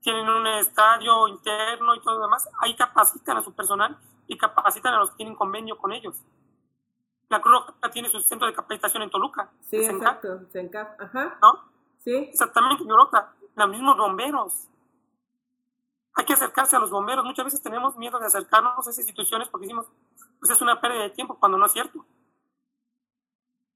tienen 0.00 0.28
un 0.28 0.46
estadio 0.46 1.28
interno 1.28 1.94
y 1.94 2.00
todo 2.00 2.16
lo 2.16 2.22
demás. 2.22 2.48
Ahí 2.60 2.74
capacitan 2.76 3.38
a 3.38 3.42
su 3.42 3.52
personal 3.54 3.98
y 4.26 4.36
capacitan 4.36 4.94
a 4.94 4.98
los 4.98 5.10
que 5.10 5.16
tienen 5.16 5.34
convenio 5.34 5.76
con 5.78 5.92
ellos. 5.92 6.22
La 7.28 7.40
Cruz 7.40 7.66
Roja 7.66 7.90
tiene 7.90 8.08
su 8.08 8.20
centro 8.20 8.46
de 8.46 8.54
capacitación 8.54 9.02
en 9.02 9.10
Toluca. 9.10 9.50
Sí, 9.62 9.84
exacto, 9.84 10.46
Sencap, 10.52 11.00
ajá. 11.00 11.38
¿No? 11.42 11.64
Sí. 11.98 12.14
Exactamente, 12.14 12.84
en 12.84 12.90
Europa. 12.90 13.34
Los 13.56 13.68
mismos 13.68 13.96
bomberos 13.96 14.68
hay 16.16 16.24
que 16.24 16.32
acercarse 16.32 16.74
a 16.74 16.78
los 16.78 16.90
bomberos. 16.90 17.24
Muchas 17.24 17.44
veces 17.44 17.62
tenemos 17.62 17.96
miedo 17.96 18.18
de 18.18 18.26
acercarnos 18.26 18.76
a 18.78 18.80
esas 18.80 18.98
instituciones 18.98 19.48
porque 19.48 19.66
decimos, 19.66 19.86
pues 20.40 20.50
es 20.50 20.60
una 20.62 20.80
pérdida 20.80 21.02
de 21.02 21.10
tiempo 21.10 21.38
cuando 21.38 21.58
no 21.58 21.66
es 21.66 21.72
cierto. 21.72 22.04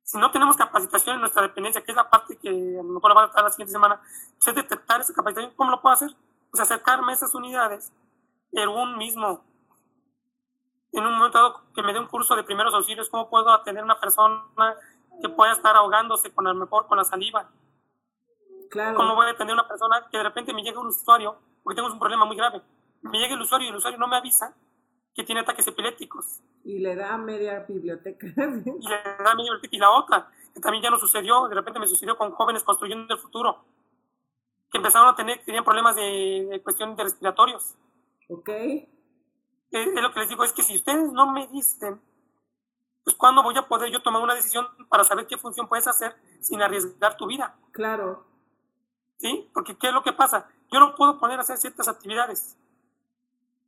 Si 0.02 0.18
no 0.18 0.30
tenemos 0.30 0.56
capacitación 0.56 1.16
en 1.16 1.20
nuestra 1.20 1.42
dependencia, 1.42 1.84
que 1.84 1.92
es 1.92 1.96
la 1.96 2.08
parte 2.08 2.38
que 2.38 2.48
a 2.48 2.82
lo 2.82 2.94
mejor 2.94 3.16
va 3.16 3.24
a 3.24 3.26
estar 3.26 3.44
la 3.44 3.50
siguiente 3.50 3.72
semana, 3.72 4.00
pues 4.38 4.48
es 4.48 4.54
detectar 4.54 5.02
esa 5.02 5.12
capacitación. 5.12 5.52
¿Cómo 5.54 5.70
lo 5.70 5.82
puedo 5.82 5.92
hacer? 5.92 6.16
Pues 6.50 6.62
acercarme 6.62 7.12
a 7.12 7.14
esas 7.14 7.34
unidades 7.34 7.92
en 8.52 8.68
un 8.70 8.96
mismo, 8.96 9.44
en 10.92 11.06
un 11.06 11.12
momento 11.12 11.38
dado 11.38 11.62
que 11.74 11.82
me 11.82 11.92
dé 11.92 12.00
un 12.00 12.08
curso 12.08 12.34
de 12.34 12.42
primeros 12.42 12.74
auxilios, 12.74 13.10
¿cómo 13.10 13.28
puedo 13.28 13.50
atender 13.50 13.82
a 13.82 13.84
una 13.84 14.00
persona 14.00 14.42
que 15.20 15.28
pueda 15.28 15.52
estar 15.52 15.76
ahogándose 15.76 16.32
con 16.32 16.46
el 16.48 16.54
mejor 16.54 16.86
con 16.86 16.96
la 16.96 17.04
saliva? 17.04 17.50
Claro. 18.70 18.96
¿Cómo 18.96 19.14
voy 19.14 19.26
a 19.26 19.30
atender 19.30 19.52
a 19.52 19.60
una 19.60 19.68
persona 19.68 20.08
que 20.10 20.16
de 20.16 20.22
repente 20.22 20.54
me 20.54 20.62
llega 20.62 20.80
un 20.80 20.86
usuario 20.86 21.36
porque 21.62 21.76
tenemos 21.76 21.92
un 21.92 21.98
problema 21.98 22.24
muy 22.24 22.36
grave. 22.36 22.62
Me 23.02 23.18
llega 23.18 23.34
el 23.34 23.40
usuario 23.40 23.66
y 23.66 23.70
el 23.70 23.76
usuario 23.76 23.98
no 23.98 24.08
me 24.08 24.16
avisa 24.16 24.54
que 25.14 25.24
tiene 25.24 25.40
ataques 25.40 25.66
epilépticos. 25.66 26.40
Y 26.64 26.78
le 26.78 26.94
da 26.94 27.16
media 27.16 27.60
biblioteca. 27.60 28.26
y 28.26 28.88
le 28.88 29.02
da 29.24 29.34
media 29.34 29.52
biblioteca. 29.52 29.76
Y 29.76 29.78
la 29.78 29.90
otra, 29.90 30.30
que 30.54 30.60
también 30.60 30.82
ya 30.82 30.90
no 30.90 30.98
sucedió, 30.98 31.48
de 31.48 31.54
repente 31.54 31.80
me 31.80 31.86
sucedió 31.86 32.16
con 32.16 32.32
jóvenes 32.32 32.62
construyendo 32.62 33.12
el 33.12 33.20
futuro, 33.20 33.64
que 34.70 34.78
empezaron 34.78 35.08
a 35.08 35.16
tener, 35.16 35.44
tenían 35.44 35.64
problemas 35.64 35.96
de, 35.96 36.48
de 36.50 36.62
cuestión 36.62 36.94
de 36.94 37.04
respiratorios. 37.04 37.76
Ok. 38.28 38.48
Es, 39.70 40.02
lo 40.02 40.12
que 40.12 40.20
les 40.20 40.28
digo, 40.28 40.44
es 40.44 40.52
que 40.52 40.62
si 40.62 40.76
ustedes 40.76 41.12
no 41.12 41.32
me 41.32 41.46
dicen, 41.48 42.00
pues 43.04 43.16
cuándo 43.16 43.42
voy 43.42 43.56
a 43.56 43.66
poder 43.66 43.90
yo 43.90 44.02
tomar 44.02 44.22
una 44.22 44.34
decisión 44.34 44.66
para 44.88 45.04
saber 45.04 45.26
qué 45.26 45.36
función 45.36 45.68
puedes 45.68 45.86
hacer 45.88 46.14
sin 46.40 46.62
arriesgar 46.62 47.16
tu 47.16 47.26
vida. 47.26 47.56
Claro. 47.72 48.29
¿Sí? 49.20 49.48
Porque 49.52 49.76
¿qué 49.76 49.88
es 49.88 49.92
lo 49.92 50.02
que 50.02 50.12
pasa? 50.12 50.48
Yo 50.72 50.80
no 50.80 50.94
puedo 50.94 51.18
poner 51.18 51.38
a 51.38 51.42
hacer 51.42 51.58
ciertas 51.58 51.88
actividades, 51.88 52.56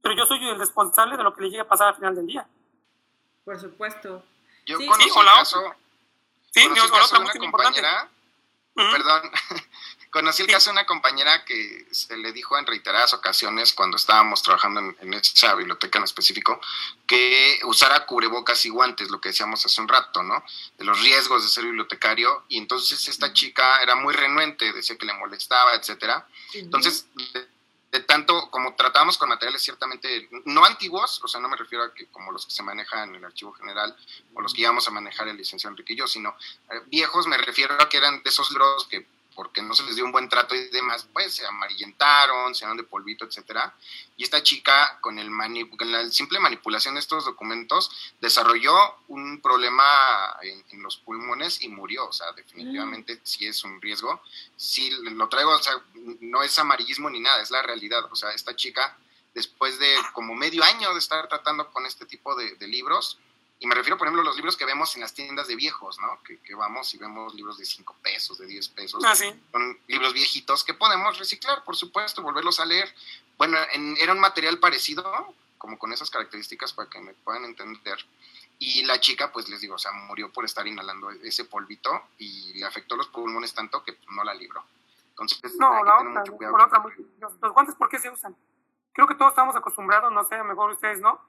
pero 0.01 0.15
yo 0.17 0.25
soy 0.25 0.49
el 0.49 0.59
responsable 0.59 1.17
de 1.17 1.23
lo 1.23 1.35
que 1.35 1.43
le 1.43 1.51
llegue 1.51 1.61
a 1.61 1.69
pasar 1.69 1.89
al 1.89 1.95
final 1.97 2.15
del 2.15 2.27
día. 2.27 2.49
Por 3.45 3.61
supuesto. 3.61 4.25
Yo 4.67 4.79
sí, 4.79 4.87
conozco 4.87 5.21
el 5.21 5.27
caso, 5.27 5.75
sí, 6.53 6.69
conozco 6.69 6.97
el 6.97 7.03
caso 7.03 7.17
de 7.17 7.23
una 7.23 7.33
compañera, 7.35 8.09
perdón, 8.75 9.31
conocí 10.13 10.43
el 10.43 10.49
caso 10.49 10.71
de 10.71 10.75
una 10.75 10.87
compañera 10.87 11.43
que 11.45 11.87
se 11.91 12.17
le 12.19 12.33
dijo 12.33 12.59
en 12.59 12.67
reiteradas 12.67 13.15
ocasiones 13.15 13.73
cuando 13.73 13.97
estábamos 13.97 14.43
trabajando 14.43 14.81
en, 14.81 14.97
en, 15.01 15.15
esa 15.15 15.55
biblioteca 15.55 15.99
en 15.99 16.05
específico 16.05 16.61
que 17.07 17.59
usara 17.65 18.05
cubrebocas 18.05 18.65
y 18.67 18.69
guantes, 18.69 19.11
lo 19.11 19.23
que 19.23 19.31
decíamos 19.31 19.65
hace 19.65 19.81
un 19.81 19.89
rato, 19.89 20.23
¿no? 20.23 20.45
De 20.77 20.85
los 20.85 21.01
riesgos 21.03 21.43
de 21.43 21.49
ser 21.49 21.65
bibliotecario. 21.65 22.45
Y 22.49 22.59
entonces 22.59 23.09
esta 23.09 23.33
chica 23.33 23.83
era 23.83 23.95
muy 23.95 24.13
renuente, 24.13 24.73
decía 24.75 24.99
que 24.99 25.07
le 25.07 25.15
molestaba, 25.15 25.75
etcétera. 25.75 26.29
Entonces, 26.53 27.07
de, 27.33 27.49
de, 27.93 28.01
tanto 28.01 28.51
como 28.51 28.75
tratábamos 28.75 29.17
con 29.17 29.31
materiales 29.31 29.63
ciertamente 29.63 30.29
no 30.45 30.67
antiguos, 30.67 31.23
o 31.25 31.29
sea, 31.29 31.41
no 31.41 31.49
me 31.49 31.57
refiero 31.57 31.85
a 31.85 31.95
que 31.95 32.09
como 32.09 32.33
los 32.33 32.45
que 32.45 32.53
se 32.53 32.63
manejan 32.63 33.09
en 33.09 33.15
el 33.15 33.25
archivo 33.25 33.55
general 33.55 33.97
o 34.35 34.43
los 34.43 34.53
que 34.53 34.61
íbamos 34.61 34.87
a 34.87 34.91
manejar 34.91 35.29
el 35.29 35.39
licenciado 35.39 35.73
Enrique 35.73 35.95
y 35.95 35.97
yo, 35.97 36.07
sino 36.07 36.37
eh, 36.71 36.83
viejos, 36.89 37.27
me 37.27 37.39
refiero 37.39 37.81
a 37.81 37.89
que 37.89 37.97
eran 37.97 38.23
de 38.23 38.29
esos 38.29 38.51
libros 38.51 38.87
que 38.91 39.07
porque 39.35 39.63
no 39.63 39.75
se 39.75 39.85
les 39.85 39.97
dio 39.97 40.05
un 40.05 40.13
buen 40.13 40.29
trato 40.29 40.55
y 40.55 40.69
demás, 40.69 41.07
pues 41.13 41.35
se 41.35 41.47
amarillentaron, 41.47 42.55
se 42.55 42.67
de 42.67 42.83
polvito, 42.83 43.25
etcétera. 43.25 43.75
Y 44.17 44.25
esta 44.25 44.43
chica, 44.43 44.99
con, 45.01 45.19
el 45.19 45.31
con 45.77 45.91
la 45.91 46.09
simple 46.11 46.39
manipulación 46.39 46.95
de 46.95 47.01
estos 47.01 47.25
documentos, 47.25 47.91
desarrolló 48.21 48.75
un 49.09 49.41
problema 49.41 50.37
en, 50.43 50.83
los 50.83 50.97
pulmones 50.97 51.63
y 51.63 51.69
murió. 51.69 52.07
O 52.07 52.13
sea, 52.13 52.33
definitivamente 52.33 53.21
sí 53.25 53.47
es 53.47 53.65
un 53.65 53.81
riesgo. 53.81 54.23
Sí 54.57 54.91
lo 55.03 55.29
traigo, 55.29 55.51
o 55.51 55.63
sea, 55.63 55.75
no 56.21 56.43
es 56.43 56.59
amarillismo 56.59 57.11
ni 57.11 57.21
nada, 57.21 57.43
es 57.43 57.51
la 57.51 57.63
realidad. 57.63 58.05
O 58.11 58.17
sea, 58.17 58.31
esta 58.31 58.55
chica, 58.57 58.97
después 59.35 59.79
de 59.79 59.95
como 60.13 60.35
medio 60.35 60.63
año 60.65 60.93
de 60.93 60.99
estar 60.99 61.29
tratando 61.29 61.71
con 61.71 61.87
este 61.87 62.07
tipo 62.07 62.35
de, 62.35 62.55
de 62.57 62.69
libros, 62.69 63.19
y 63.63 63.67
me 63.69 63.77
refiero, 63.77 63.97
por 63.97 64.09
ejemplo, 64.09 64.23
a 64.23 64.25
los 64.25 64.35
libros 64.35 64.57
que 64.57 64.65
vemos 64.65 64.93
en 64.97 65.03
las 65.03 65.15
tiendas 65.15 65.47
de 65.47 65.55
viejos, 65.55 65.97
¿no? 66.01 66.19
Que, 66.25 66.53
vamos 66.57 66.93
y 66.95 66.99
vemos 66.99 67.33
libros 67.33 67.59
de 67.59 67.65
5 67.65 67.95
pesos, 68.03 68.37
de 68.39 68.47
10 68.47 68.69
pesos. 68.71 69.05
Ah, 69.07 69.15
sí. 69.15 69.33
Son 69.53 69.79
libros 69.87 70.13
viejitos 70.13 70.65
que 70.65 70.75
podemos 70.75 71.17
reciclar, 71.17 71.63
por 71.63 71.77
supuesto, 71.77 72.23
volverlos 72.23 72.59
a 72.59 72.65
leer. 72.65 72.93
Bueno, 73.39 73.57
era 74.01 74.13
un 74.13 74.19
material 74.19 74.59
parecido, 74.59 75.05
como 75.59 75.79
con 75.79 75.93
esas 75.93 76.11
características 76.11 76.73
para 76.73 76.91
que 76.91 77.01
me 77.01 77.15
puedan 77.15 77.45
entender. 77.45 78.05
Y 78.59 78.85
la 78.85 78.99
chica, 78.99 79.31
pues 79.31 79.49
les 79.49 79.61
digo, 79.61 79.77
o 79.77 79.79
sea, 79.79 79.93
murió 79.93 80.33
por 80.33 80.45
estar 80.45 80.67
inhalando 80.67 81.13
ese 81.13 81.45
polvito 81.45 82.09
y 82.19 82.55
le 82.55 82.67
afectó 82.67 82.97
los 82.97 83.07
pulmones 83.07 83.55
tanto 83.55 83.85
que 83.85 83.97
no 84.11 84.25
la 84.25 84.35
libró. 84.35 84.65
Entonces, 85.11 85.55
no, 85.55 85.85
la 85.85 85.99
otra, 86.01 86.25
por 86.25 86.63
otra, 86.63 86.83
los 87.41 87.53
guantes, 87.53 87.77
¿por 87.77 87.89
qué 87.89 88.01
se 88.01 88.11
usan? 88.11 88.35
Creo 88.93 89.07
que 89.07 89.15
todos 89.15 89.31
estamos 89.31 89.55
acostumbrados, 89.55 90.11
no 90.11 90.25
sé, 90.25 90.35
a 90.35 90.39
lo 90.39 90.47
mejor 90.47 90.73
ustedes 90.73 91.01
no, 91.01 91.21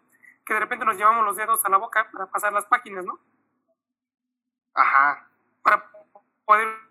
que 0.45 0.53
de 0.53 0.59
repente 0.59 0.85
nos 0.85 0.97
llevamos 0.97 1.25
los 1.25 1.35
dedos 1.35 1.63
a 1.65 1.69
la 1.69 1.77
boca 1.77 2.09
para 2.11 2.27
pasar 2.27 2.53
las 2.53 2.65
páginas, 2.65 3.05
¿no? 3.05 3.19
Ajá. 4.73 5.29
Para 5.61 5.89
poder. 6.45 6.83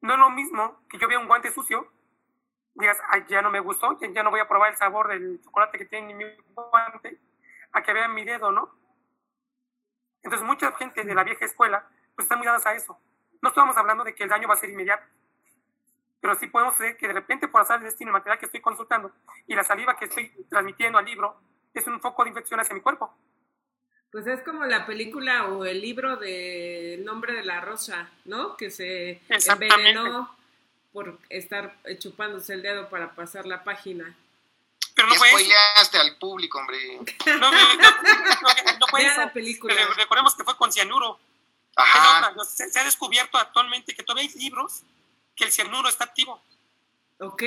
No 0.00 0.14
es 0.14 0.18
lo 0.18 0.30
mismo 0.30 0.80
que 0.88 0.98
yo 0.98 1.06
vea 1.06 1.20
un 1.20 1.28
guante 1.28 1.52
sucio, 1.52 1.86
digas, 2.74 2.98
Ay, 3.08 3.24
ya 3.28 3.40
no 3.40 3.50
me 3.50 3.60
gustó, 3.60 3.96
ya, 4.00 4.22
no 4.24 4.30
voy 4.30 4.40
a 4.40 4.48
probar 4.48 4.72
el 4.72 4.76
sabor 4.76 5.06
del 5.06 5.40
chocolate 5.44 5.78
que 5.78 5.84
tiene 5.84 6.12
mi 6.12 6.24
guante, 6.54 7.20
a 7.70 7.82
que 7.82 7.92
vean 7.92 8.14
mi 8.14 8.24
dedo, 8.24 8.50
¿no? 8.50 8.68
Entonces 10.22 10.44
mucha 10.44 10.72
gente 10.72 11.04
de 11.04 11.14
la 11.14 11.22
vieja 11.22 11.44
escuela 11.44 11.86
pues 12.16 12.24
están 12.24 12.38
muy 12.38 12.46
dadas 12.46 12.66
a 12.66 12.74
eso. 12.74 12.98
No 13.40 13.50
estamos 13.50 13.76
hablando 13.76 14.02
de 14.02 14.12
que 14.14 14.24
el 14.24 14.28
daño 14.28 14.48
va 14.48 14.54
a 14.54 14.56
ser 14.56 14.70
inmediato 14.70 15.04
pero 16.22 16.38
sí 16.38 16.46
podemos 16.46 16.78
ver 16.78 16.96
que 16.96 17.08
de 17.08 17.14
repente 17.14 17.48
por 17.48 17.60
azar 17.60 17.80
el 17.80 17.84
destino 17.84 18.10
el 18.10 18.12
material 18.12 18.38
que 18.38 18.46
estoy 18.46 18.60
consultando 18.60 19.10
y 19.48 19.56
la 19.56 19.64
saliva 19.64 19.96
que 19.96 20.04
estoy 20.04 20.32
transmitiendo 20.48 20.96
al 20.96 21.04
libro 21.04 21.36
es 21.74 21.84
un 21.88 22.00
foco 22.00 22.22
de 22.22 22.30
infección 22.30 22.60
hacia 22.60 22.76
mi 22.76 22.80
cuerpo. 22.80 23.12
Pues 24.12 24.28
es 24.28 24.40
como 24.42 24.64
la 24.64 24.86
película 24.86 25.46
o 25.46 25.64
el 25.64 25.80
libro 25.80 26.16
de 26.16 26.94
El 26.94 27.04
nombre 27.04 27.32
de 27.32 27.42
la 27.42 27.60
rosa, 27.60 28.08
¿no? 28.24 28.56
Que 28.56 28.70
se 28.70 29.20
envenenó 29.28 30.32
por 30.92 31.18
estar 31.28 31.76
chupándose 31.98 32.54
el 32.54 32.62
dedo 32.62 32.88
para 32.88 33.16
pasar 33.16 33.44
la 33.46 33.64
página. 33.64 34.16
Pero 34.94 35.08
no 35.08 35.14
spoileaste 35.14 35.98
al 35.98 36.18
público, 36.18 36.58
hombre. 36.58 37.00
No, 37.26 37.38
no, 37.38 37.50
no, 37.50 38.78
no 38.78 38.86
fue 38.90 39.02
la 39.02 39.32
película. 39.32 39.74
recordemos 39.96 40.36
que 40.36 40.44
fue 40.44 40.56
con 40.56 40.70
cianuro. 40.70 41.18
Ajá. 41.74 42.32
Se, 42.44 42.68
se, 42.68 42.78
ha 42.78 42.84
descubierto 42.84 43.38
actualmente 43.38 43.94
que 43.94 44.04
todavía 44.04 44.30
hay 44.30 44.38
libros 44.38 44.84
que 45.36 45.44
el 45.44 45.52
cianuro 45.52 45.88
está 45.88 46.04
activo. 46.04 46.42
Ok. 47.18 47.42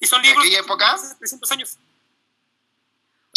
Y 0.00 0.06
son 0.06 0.22
libros 0.22 0.44
¿De 0.44 0.50
qué 0.50 0.58
época? 0.58 0.96
300 1.18 1.52
años. 1.52 1.78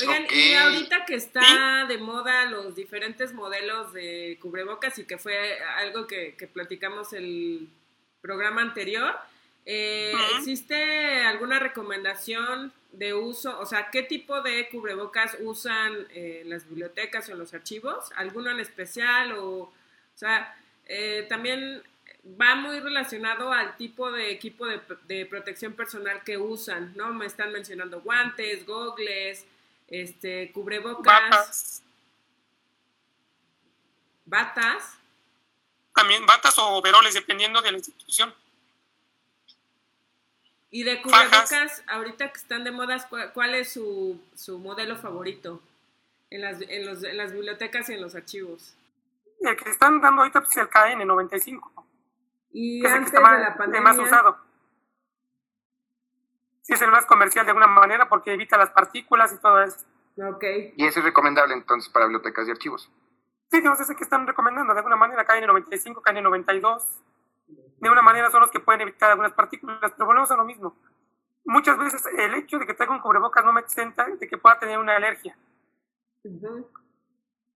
Oigan, 0.01 0.27
y 0.29 0.53
ahorita 0.55 1.05
que 1.05 1.15
está 1.15 1.85
de 1.87 1.97
moda 1.97 2.45
los 2.45 2.75
diferentes 2.75 3.33
modelos 3.33 3.93
de 3.93 4.37
cubrebocas 4.41 4.99
y 4.99 5.05
que 5.05 5.17
fue 5.17 5.61
algo 5.77 6.05
que, 6.05 6.35
platicamos 6.51 7.13
el 7.13 7.69
programa 8.21 8.61
anterior, 8.61 9.15
eh, 9.65 10.13
¿existe 10.37 11.23
alguna 11.23 11.59
recomendación 11.59 12.73
de 12.91 13.13
uso? 13.13 13.57
O 13.59 13.65
sea, 13.65 13.89
¿qué 13.89 14.03
tipo 14.03 14.41
de 14.41 14.67
cubrebocas 14.69 15.37
usan 15.39 16.07
eh, 16.09 16.43
las 16.45 16.67
bibliotecas 16.67 17.29
o 17.29 17.35
los 17.35 17.53
archivos? 17.53 18.11
¿Alguno 18.17 18.51
en 18.51 18.59
especial? 18.59 19.31
O, 19.33 19.47
o 19.59 19.73
sea, 20.13 20.57
eh, 20.87 21.25
también 21.29 21.81
va 22.25 22.55
muy 22.55 22.79
relacionado 22.79 23.51
al 23.51 23.77
tipo 23.77 24.11
de 24.11 24.31
equipo 24.31 24.65
de, 24.65 25.25
protección 25.25 25.73
personal 25.73 26.23
que 26.23 26.37
usan, 26.37 26.93
¿no? 26.95 27.13
Me 27.13 27.25
están 27.25 27.51
mencionando 27.51 28.01
guantes, 28.01 28.65
gogles, 28.65 29.45
este, 29.87 30.51
cubrebocas. 30.51 31.03
Batas. 31.05 31.83
Batas. 34.25 34.97
También 35.93 36.25
batas 36.25 36.57
o 36.57 36.67
overoles, 36.69 37.13
dependiendo 37.13 37.61
de 37.61 37.71
la 37.71 37.77
institución. 37.77 38.33
Y 40.71 40.83
de 40.83 41.01
cubrebocas, 41.01 41.83
ahorita 41.87 42.31
que 42.31 42.39
están 42.39 42.63
de 42.63 42.71
moda, 42.71 43.07
¿cuál, 43.33 43.55
es 43.55 43.71
su, 43.71 44.19
su, 44.35 44.57
modelo 44.57 44.97
favorito 44.97 45.61
en 46.31 46.41
las, 46.41 46.59
en, 46.61 46.85
los, 46.85 47.03
en 47.03 47.15
las 47.15 47.31
bibliotecas 47.31 47.87
y 47.89 47.93
en 47.93 48.01
los 48.01 48.15
archivos? 48.15 48.73
El 49.39 49.55
que 49.55 49.69
están 49.69 50.01
dando 50.01 50.23
ahorita 50.23 50.39
es 50.39 50.57
el 50.57 50.69
KN95. 50.69 51.84
Y 52.57 52.85
antes 52.87 53.11
de 53.11 53.19
la 53.19 53.53
pandemia. 53.57 53.81
más 53.81 53.97
usado. 53.97 54.37
Sí, 56.61 56.71
es 56.71 56.81
el 56.81 56.89
más 56.89 57.05
comercial 57.05 57.45
de 57.45 57.51
alguna 57.51 57.67
manera 57.67 58.07
porque 58.07 58.33
evita 58.33 58.57
las 58.57 58.69
partículas 58.69 59.33
y 59.33 59.41
todo 59.41 59.61
eso. 59.61 59.85
Ok. 60.17 60.43
¿Y 60.77 60.85
ese 60.85 60.99
es 60.99 61.05
recomendable 61.05 61.53
entonces 61.53 61.91
para 61.91 62.05
bibliotecas 62.05 62.47
y 62.47 62.51
archivos? 62.51 62.89
Sí, 63.51 63.57
digamos, 63.57 63.81
ese 63.81 63.93
que 63.97 64.05
están 64.05 64.25
recomendando 64.25 64.73
de 64.73 64.79
alguna 64.79 64.95
manera, 64.95 65.27
KN95, 65.27 66.01
KN92. 66.01 66.81
De 67.81 67.89
una 67.89 68.01
manera 68.01 68.31
son 68.31 68.39
los 68.39 68.51
que 68.51 68.61
pueden 68.61 68.79
evitar 68.79 69.11
algunas 69.11 69.33
partículas, 69.33 69.91
pero 69.91 70.05
volvemos 70.05 70.31
a 70.31 70.37
lo 70.37 70.45
mismo. 70.45 70.77
Muchas 71.43 71.77
veces 71.77 72.05
el 72.17 72.35
hecho 72.35 72.57
de 72.57 72.65
que 72.65 72.73
tenga 72.73 72.93
un 72.93 73.01
cubrebocas 73.01 73.43
no 73.43 73.51
me 73.51 73.59
exenta 73.59 74.05
de 74.05 74.27
que 74.29 74.37
pueda 74.37 74.57
tener 74.59 74.79
una 74.79 74.95
alergia. 74.95 75.37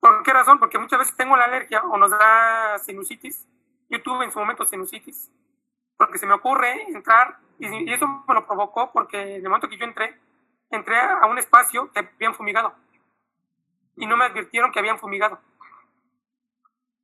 ¿Por 0.01 0.23
qué 0.23 0.33
razón? 0.33 0.59
Porque 0.59 0.77
muchas 0.77 0.99
veces 0.99 1.15
tengo 1.15 1.37
la 1.37 1.45
alergia 1.45 1.83
o 1.83 1.97
nos 1.97 2.11
da 2.11 2.77
sinusitis 2.79 3.47
yo 3.89 4.01
tuve 4.01 4.25
en 4.25 4.31
su 4.31 4.39
momento 4.39 4.65
sinusitis, 4.65 5.31
porque 5.97 6.17
se 6.17 6.25
me 6.25 6.33
ocurre 6.33 6.83
entrar, 6.89 7.39
y, 7.57 7.91
eso 7.91 8.07
me 8.27 8.33
lo 8.33 8.45
provocó 8.45 8.91
porque 8.91 9.35
en 9.35 9.41
el 9.41 9.49
momento 9.49 9.67
que 9.67 9.77
yo 9.77 9.85
entré, 9.85 10.17
entré 10.69 10.97
a 10.97 11.25
un 11.25 11.37
espacio 11.37 11.91
que 11.91 11.99
habían 11.99 12.35
fumigado, 12.35 12.73
y 13.95 14.05
no 14.05 14.15
me 14.15 14.25
advirtieron 14.25 14.71
que 14.71 14.79
habían 14.79 14.97
fumigado. 14.97 15.39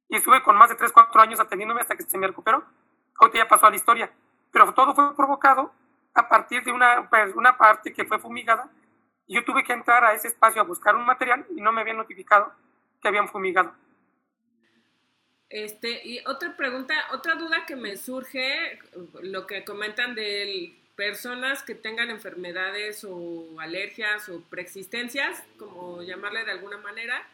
Y 0.08 0.18
estuve 0.18 0.42
con 0.44 0.56
más 0.56 0.70
de 0.70 0.76
3, 0.76 0.92
4 0.92 1.22
años 1.22 1.40
atendiéndome 1.40 1.82
hasta 1.82 1.96
que 1.96 2.04
se 2.04 2.18
me 2.18 2.28
recuperó. 2.28 2.64
Ahorita 3.20 3.40
ya 3.40 3.48
pasó 3.48 3.66
a 3.66 3.70
la 3.70 3.76
historia. 3.76 4.12
Pero 4.52 4.74
todo 4.74 4.94
fue 4.94 5.16
provocado 5.16 5.74
a 6.14 6.30
partir 6.30 6.64
de 6.64 6.72
una, 6.72 7.10
pues, 7.10 7.36
una 7.36 7.58
parte 7.58 7.92
que 7.92 8.06
fue 8.06 8.20
fumigada. 8.20 8.70
Y 9.28 9.36
yo 9.36 9.44
tuve 9.44 9.64
que 9.64 9.74
entrar 9.74 10.04
a 10.06 10.14
ese 10.14 10.30
espacio 10.30 10.62
a 10.62 10.66
buscar 10.66 10.96
un 10.96 11.06
material 11.06 11.46
y 11.50 11.62
no 11.62 11.72
me 11.72 11.82
habían 11.82 11.98
notificado 11.98 12.54
que 13.02 13.08
habían 13.08 13.28
fumigado. 13.28 13.74
Este, 15.50 16.02
y 16.06 16.20
otra 16.26 16.58
pregunta, 16.58 16.96
otra 17.14 17.36
duda 17.36 17.66
que 17.66 17.76
me 17.76 17.98
surge, 17.98 18.80
lo 19.22 19.46
que 19.46 19.64
comentan 19.64 20.16
de 20.16 20.74
personas 20.96 21.62
que 21.62 21.76
tengan 21.76 22.10
enfermedades 22.10 23.04
o 23.04 23.60
alergias 23.60 24.30
o 24.30 24.42
preexistencias, 24.42 25.44
como 25.58 26.02
llamarle 26.02 26.46
de 26.46 26.52
alguna 26.52 26.78
manera, 26.78 27.28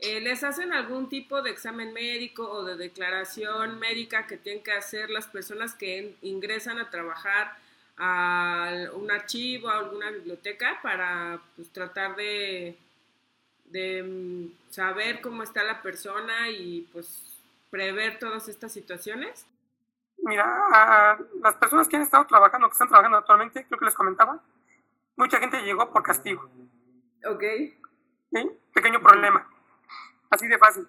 eh, 0.00 0.20
¿les 0.20 0.42
hacen 0.42 0.72
algún 0.72 1.08
tipo 1.08 1.42
de 1.42 1.50
examen 1.50 1.92
médico 1.92 2.50
o 2.50 2.64
de 2.64 2.76
declaración 2.76 3.78
médica 3.78 4.26
que 4.26 4.36
tienen 4.36 4.62
que 4.62 4.72
hacer 4.72 5.10
las 5.10 5.28
personas 5.28 5.74
que 5.74 6.16
ingresan 6.22 6.78
a 6.78 6.90
trabajar 6.90 7.56
a 7.96 8.88
un 8.94 9.10
archivo, 9.10 9.68
a 9.68 9.78
alguna 9.78 10.10
biblioteca, 10.10 10.80
para 10.82 11.40
pues, 11.54 11.68
tratar 11.70 12.16
de, 12.16 12.76
de 13.66 14.02
mm, 14.02 14.72
saber 14.72 15.20
cómo 15.20 15.42
está 15.44 15.62
la 15.62 15.82
persona 15.82 16.50
y 16.50 16.88
pues 16.92 17.31
prever 17.72 18.18
todas 18.18 18.48
estas 18.48 18.70
situaciones? 18.70 19.48
Mira, 20.18 21.18
las 21.42 21.54
personas 21.54 21.88
que 21.88 21.96
han 21.96 22.02
estado 22.02 22.26
trabajando, 22.26 22.68
que 22.68 22.74
están 22.74 22.86
trabajando 22.86 23.16
actualmente, 23.16 23.64
creo 23.66 23.78
que 23.78 23.86
les 23.86 23.94
comentaba, 23.94 24.40
mucha 25.16 25.38
gente 25.38 25.62
llegó 25.62 25.90
por 25.90 26.02
castigo. 26.02 26.48
Ok. 27.24 27.42
¿Sí? 28.30 28.50
Pequeño 28.74 29.00
problema. 29.00 29.48
Así 30.30 30.46
de 30.46 30.58
fácil. 30.58 30.86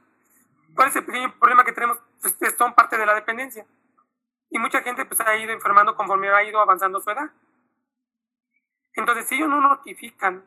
¿Cuál 0.76 0.90
es 0.90 0.96
el 0.98 1.06
pequeño 1.06 1.34
problema 1.40 1.64
que 1.64 1.72
tenemos? 1.72 1.98
Pues, 2.22 2.56
son 2.58 2.76
parte 2.76 2.98
de 2.98 3.06
la 3.06 3.16
dependencia. 3.16 3.66
Y 4.50 4.60
mucha 4.60 4.82
gente 4.82 5.06
pues, 5.06 5.22
ha 5.22 5.38
ido 5.38 5.54
enfermando 5.54 5.96
conforme 5.96 6.30
ha 6.30 6.44
ido 6.44 6.60
avanzando 6.60 7.00
su 7.00 7.10
edad. 7.10 7.32
Entonces, 8.94 9.26
si 9.28 9.36
ellos 9.36 9.50
no 9.50 9.62
notifican 9.62 10.46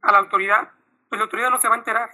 a 0.00 0.10
la 0.10 0.18
autoridad, 0.18 0.72
pues 1.08 1.18
la 1.18 1.24
autoridad 1.24 1.50
no 1.50 1.60
se 1.60 1.68
va 1.68 1.74
a 1.74 1.78
enterar. 1.78 2.10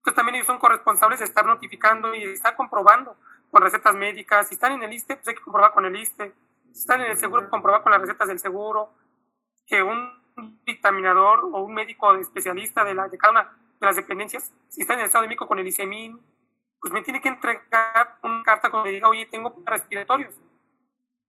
Entonces 0.00 0.16
también 0.16 0.36
ellos 0.36 0.46
son 0.46 0.58
corresponsables 0.58 1.18
de 1.18 1.26
estar 1.26 1.44
notificando 1.44 2.14
y 2.14 2.24
de 2.24 2.32
estar 2.32 2.56
comprobando 2.56 3.16
con 3.50 3.60
recetas 3.60 3.94
médicas. 3.94 4.48
Si 4.48 4.54
están 4.54 4.72
en 4.72 4.82
el 4.82 4.92
ISTE, 4.94 5.16
pues 5.16 5.28
hay 5.28 5.34
que 5.34 5.42
comprobar 5.42 5.72
con 5.72 5.84
el 5.84 5.94
ISTE. 5.94 6.32
Si 6.72 6.80
están 6.80 7.02
en 7.02 7.10
el 7.10 7.18
seguro, 7.18 7.50
comprobar 7.50 7.82
con 7.82 7.92
las 7.92 8.00
recetas 8.00 8.28
del 8.28 8.38
seguro. 8.38 8.94
Que 9.66 9.82
un 9.82 10.10
dictaminador 10.64 11.40
o 11.52 11.62
un 11.62 11.74
médico 11.74 12.14
especialista 12.14 12.82
de, 12.82 12.94
la, 12.94 13.08
de 13.08 13.18
cada 13.18 13.32
una 13.32 13.42
de 13.78 13.86
las 13.86 13.96
dependencias, 13.96 14.54
si 14.68 14.80
está 14.80 14.94
en 14.94 15.00
el 15.00 15.06
estado 15.06 15.22
de 15.22 15.28
México 15.28 15.46
con 15.46 15.58
el 15.58 15.66
ICEMIN, 15.66 16.18
pues 16.80 16.94
me 16.94 17.02
tiene 17.02 17.20
que 17.20 17.28
entregar 17.28 18.16
una 18.22 18.42
carta 18.42 18.70
donde 18.70 18.90
diga, 18.90 19.08
oye, 19.08 19.26
tengo 19.26 19.54
respiratorios. 19.66 20.34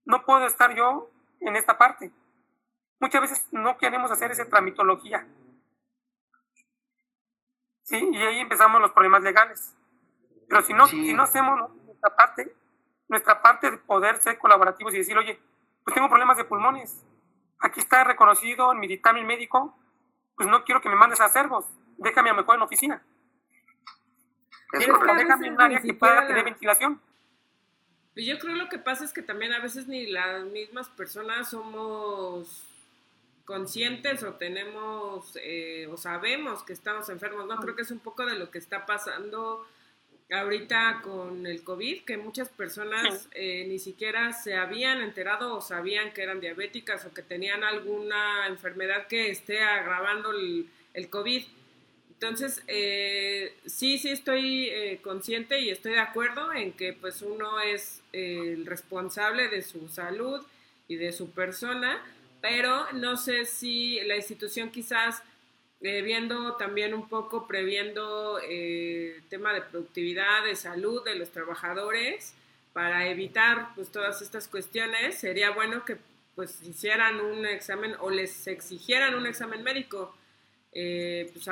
No 0.06 0.24
puedo 0.24 0.46
estar 0.46 0.74
yo 0.74 1.10
en 1.40 1.56
esta 1.56 1.76
parte. 1.76 2.10
Muchas 3.00 3.20
veces 3.20 3.48
no 3.52 3.76
queremos 3.76 4.10
hacer 4.10 4.30
esa 4.30 4.48
tramitología. 4.48 5.26
¿Sí? 7.92 8.08
Y 8.10 8.16
ahí 8.16 8.38
empezamos 8.38 8.80
los 8.80 8.92
problemas 8.92 9.22
legales. 9.22 9.76
Pero 10.48 10.62
si 10.62 10.72
no, 10.72 10.86
si 10.86 11.12
no 11.12 11.24
hacemos 11.24 11.70
nuestra 11.84 12.16
parte, 12.16 12.56
nuestra 13.06 13.42
parte 13.42 13.70
de 13.70 13.76
poder 13.76 14.16
ser 14.16 14.38
colaborativos 14.38 14.94
y 14.94 14.98
decir, 14.98 15.18
oye, 15.18 15.38
pues 15.84 15.94
tengo 15.94 16.08
problemas 16.08 16.38
de 16.38 16.44
pulmones. 16.44 17.04
Aquí 17.58 17.80
está 17.80 18.02
reconocido 18.02 18.72
en 18.72 18.80
mi 18.80 18.86
dictamen 18.86 19.26
médico, 19.26 19.76
pues 20.36 20.48
no 20.48 20.64
quiero 20.64 20.80
que 20.80 20.88
me 20.88 20.94
mandes 20.94 21.20
a 21.20 21.28
cervos. 21.28 21.66
Déjame 21.98 22.30
a 22.30 22.34
mejor 22.34 22.54
en 22.54 22.60
la 22.60 22.64
oficina. 22.64 23.02
déjame 24.72 25.48
en 25.48 25.52
un 25.52 25.60
área 25.60 25.82
que 25.82 25.92
pueda 25.92 26.26
tener 26.26 26.44
ventilación. 26.44 26.98
Pues 28.14 28.24
yo 28.24 28.38
creo 28.38 28.56
lo 28.56 28.70
que 28.70 28.78
pasa 28.78 29.04
es 29.04 29.12
que 29.12 29.20
también 29.20 29.52
a 29.52 29.60
veces 29.60 29.86
ni 29.86 30.06
las 30.06 30.44
mismas 30.44 30.88
personas 30.88 31.50
somos 31.50 32.71
conscientes 33.44 34.22
o 34.22 34.34
tenemos 34.34 35.36
eh, 35.42 35.88
o 35.90 35.96
sabemos 35.96 36.62
que 36.62 36.72
estamos 36.72 37.08
enfermos, 37.08 37.46
¿no? 37.46 37.56
Creo 37.58 37.76
que 37.76 37.82
es 37.82 37.90
un 37.90 38.00
poco 38.00 38.24
de 38.26 38.38
lo 38.38 38.50
que 38.50 38.58
está 38.58 38.86
pasando 38.86 39.66
ahorita 40.32 41.00
con 41.02 41.46
el 41.46 41.62
COVID, 41.62 42.04
que 42.04 42.16
muchas 42.16 42.48
personas 42.48 43.28
eh, 43.32 43.64
ni 43.68 43.78
siquiera 43.78 44.32
se 44.32 44.54
habían 44.54 45.02
enterado 45.02 45.56
o 45.56 45.60
sabían 45.60 46.12
que 46.12 46.22
eran 46.22 46.40
diabéticas 46.40 47.04
o 47.04 47.12
que 47.12 47.22
tenían 47.22 47.64
alguna 47.64 48.46
enfermedad 48.46 49.06
que 49.08 49.30
esté 49.30 49.60
agravando 49.62 50.30
el, 50.30 50.68
el 50.94 51.10
COVID. 51.10 51.44
Entonces, 52.12 52.62
eh, 52.68 53.56
sí, 53.66 53.98
sí 53.98 54.10
estoy 54.10 54.68
eh, 54.68 55.00
consciente 55.02 55.60
y 55.60 55.70
estoy 55.70 55.92
de 55.92 55.98
acuerdo 55.98 56.52
en 56.52 56.72
que 56.72 56.92
pues 56.92 57.20
uno 57.20 57.60
es 57.60 58.00
el 58.12 58.64
responsable 58.64 59.48
de 59.48 59.62
su 59.62 59.88
salud 59.88 60.40
y 60.88 60.96
de 60.96 61.12
su 61.12 61.30
persona, 61.30 62.00
pero 62.42 62.92
no 62.92 63.16
sé 63.16 63.46
si 63.46 64.00
la 64.02 64.16
institución 64.16 64.70
quizás 64.70 65.22
eh, 65.80 66.02
viendo 66.02 66.56
también 66.56 66.92
un 66.92 67.08
poco, 67.08 67.46
previendo 67.46 68.38
eh, 68.42 69.22
tema 69.30 69.54
de 69.54 69.62
productividad, 69.62 70.44
de 70.44 70.56
salud 70.56 71.02
de 71.04 71.14
los 71.14 71.30
trabajadores, 71.30 72.34
para 72.72 73.06
evitar 73.06 73.68
pues 73.74 73.90
todas 73.90 74.20
estas 74.22 74.48
cuestiones, 74.48 75.18
sería 75.18 75.50
bueno 75.52 75.84
que 75.84 75.96
pues 76.34 76.62
hicieran 76.62 77.20
un 77.20 77.46
examen 77.46 77.94
o 78.00 78.10
les 78.10 78.46
exigieran 78.46 79.14
un 79.14 79.26
examen 79.26 79.62
médico. 79.62 80.14
Eh, 80.72 81.30
pues, 81.32 81.44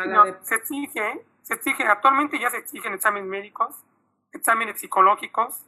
Se 0.43 0.55
exige, 0.57 1.21
se 1.43 1.55
exige, 1.55 1.85
actualmente 1.85 2.39
ya 2.39 2.51
se 2.51 2.57
exigen 2.57 2.95
exámenes 2.95 3.29
médicos, 3.29 3.77
exámenes 4.33 4.81
psicológicos, 4.81 5.61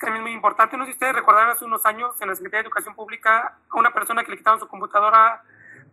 también 0.00 0.22
muy 0.22 0.32
importante, 0.32 0.76
no 0.76 0.84
sé 0.84 0.92
si 0.92 0.96
ustedes 0.96 1.14
recordarán 1.14 1.50
hace 1.50 1.64
unos 1.64 1.84
años 1.86 2.20
en 2.20 2.28
la 2.28 2.34
Secretaría 2.34 2.62
de 2.62 2.66
Educación 2.66 2.94
Pública 2.94 3.58
a 3.68 3.78
una 3.78 3.92
persona 3.92 4.24
que 4.24 4.32
le 4.32 4.36
quitaron 4.36 4.60
su 4.60 4.68
computadora 4.68 5.42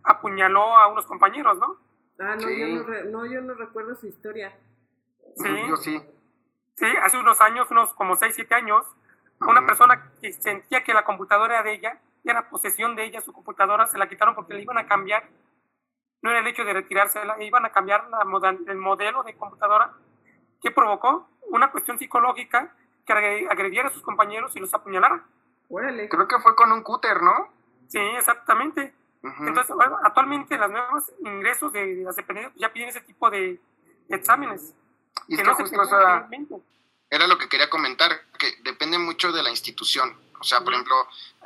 apuñaló 0.04 0.76
a 0.76 0.88
unos 0.88 1.06
compañeros, 1.06 1.58
¿no? 1.58 1.76
Ah, 2.18 2.36
no, 2.36 2.50
yo, 2.50 2.66
no, 2.66 3.04
no 3.10 3.26
yo 3.26 3.40
no 3.40 3.54
recuerdo 3.54 3.94
su 3.94 4.06
historia. 4.06 4.52
Sí, 5.36 5.48
yo 5.68 5.76
sí. 5.76 6.02
Sí, 6.76 6.86
hace 7.02 7.18
unos 7.18 7.40
años, 7.40 7.70
unos 7.70 7.94
como 7.94 8.16
6, 8.16 8.34
7 8.34 8.54
años, 8.54 8.84
a 9.40 9.46
una 9.46 9.64
persona 9.66 10.12
que 10.20 10.32
sentía 10.32 10.84
que 10.84 10.94
la 10.94 11.04
computadora 11.04 11.54
era 11.54 11.62
de 11.62 11.74
ella, 11.74 12.00
y 12.24 12.30
era 12.30 12.48
posesión 12.48 12.94
de 12.96 13.04
ella, 13.04 13.20
su 13.20 13.32
computadora, 13.32 13.86
se 13.86 13.98
la 13.98 14.08
quitaron 14.08 14.34
porque 14.34 14.54
le 14.54 14.62
iban 14.62 14.78
a 14.78 14.86
cambiar. 14.86 15.28
No 16.22 16.30
era 16.30 16.40
el 16.40 16.46
hecho 16.46 16.64
de 16.64 16.72
retirársela, 16.72 17.42
iban 17.42 17.64
a 17.64 17.72
cambiar 17.72 18.08
la 18.08 18.24
el 18.68 18.76
modelo 18.76 19.22
de 19.22 19.36
computadora, 19.36 19.92
que 20.60 20.70
provocó 20.70 21.28
una 21.50 21.70
cuestión 21.72 21.98
psicológica 21.98 22.74
que 23.06 23.12
agrediera 23.50 23.88
a 23.88 23.92
sus 23.92 24.02
compañeros 24.02 24.54
y 24.56 24.60
los 24.60 24.72
apuñalara. 24.72 25.24
Creo 25.68 26.28
que 26.28 26.38
fue 26.40 26.54
con 26.54 26.72
un 26.72 26.82
cúter, 26.82 27.22
¿no? 27.22 27.48
Sí, 27.88 27.98
exactamente. 27.98 28.94
Entonces, 29.22 29.74
actualmente 30.02 30.58
los 30.58 30.70
nuevos 30.70 31.12
ingresos 31.24 31.72
de 31.72 32.02
las 32.04 32.16
dependencias 32.16 32.54
ya 32.56 32.72
piden 32.72 32.88
ese 32.88 33.00
tipo 33.00 33.30
de, 33.30 33.60
exámenes. 34.08 34.74
Y 35.28 35.36
que 35.36 35.44
no 35.44 35.54
justo 35.54 35.80
era 37.12 37.26
lo 37.26 37.36
que 37.36 37.46
quería 37.46 37.68
comentar, 37.68 38.10
que 38.38 38.54
depende 38.62 38.96
mucho 38.96 39.32
de 39.32 39.42
la 39.42 39.50
institución. 39.50 40.16
O 40.42 40.44
sea, 40.44 40.60
por 40.62 40.72
ejemplo, 40.72 40.96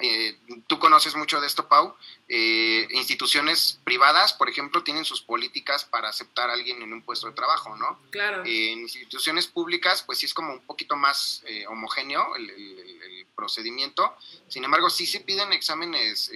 eh, 0.00 0.38
tú 0.66 0.78
conoces 0.78 1.14
mucho 1.16 1.38
de 1.38 1.46
esto, 1.46 1.68
Pau. 1.68 1.94
Eh, 2.28 2.88
instituciones 2.92 3.78
privadas, 3.84 4.32
por 4.32 4.48
ejemplo, 4.48 4.82
tienen 4.82 5.04
sus 5.04 5.20
políticas 5.20 5.84
para 5.84 6.08
aceptar 6.08 6.48
a 6.48 6.54
alguien 6.54 6.80
en 6.80 6.94
un 6.94 7.02
puesto 7.02 7.26
de 7.26 7.34
trabajo, 7.34 7.76
¿no? 7.76 8.00
Claro. 8.10 8.42
Eh, 8.46 8.72
en 8.72 8.78
instituciones 8.78 9.48
públicas, 9.48 10.02
pues 10.02 10.16
sí 10.18 10.24
es 10.24 10.32
como 10.32 10.54
un 10.54 10.64
poquito 10.64 10.96
más 10.96 11.42
homogéneo 11.68 12.36
el, 12.36 12.48
el, 12.48 13.26
procedimiento. 13.36 14.16
Sin 14.48 14.64
embargo, 14.64 14.88
sí 14.88 15.06
se 15.06 15.20
piden 15.20 15.52
exámenes 15.52 16.30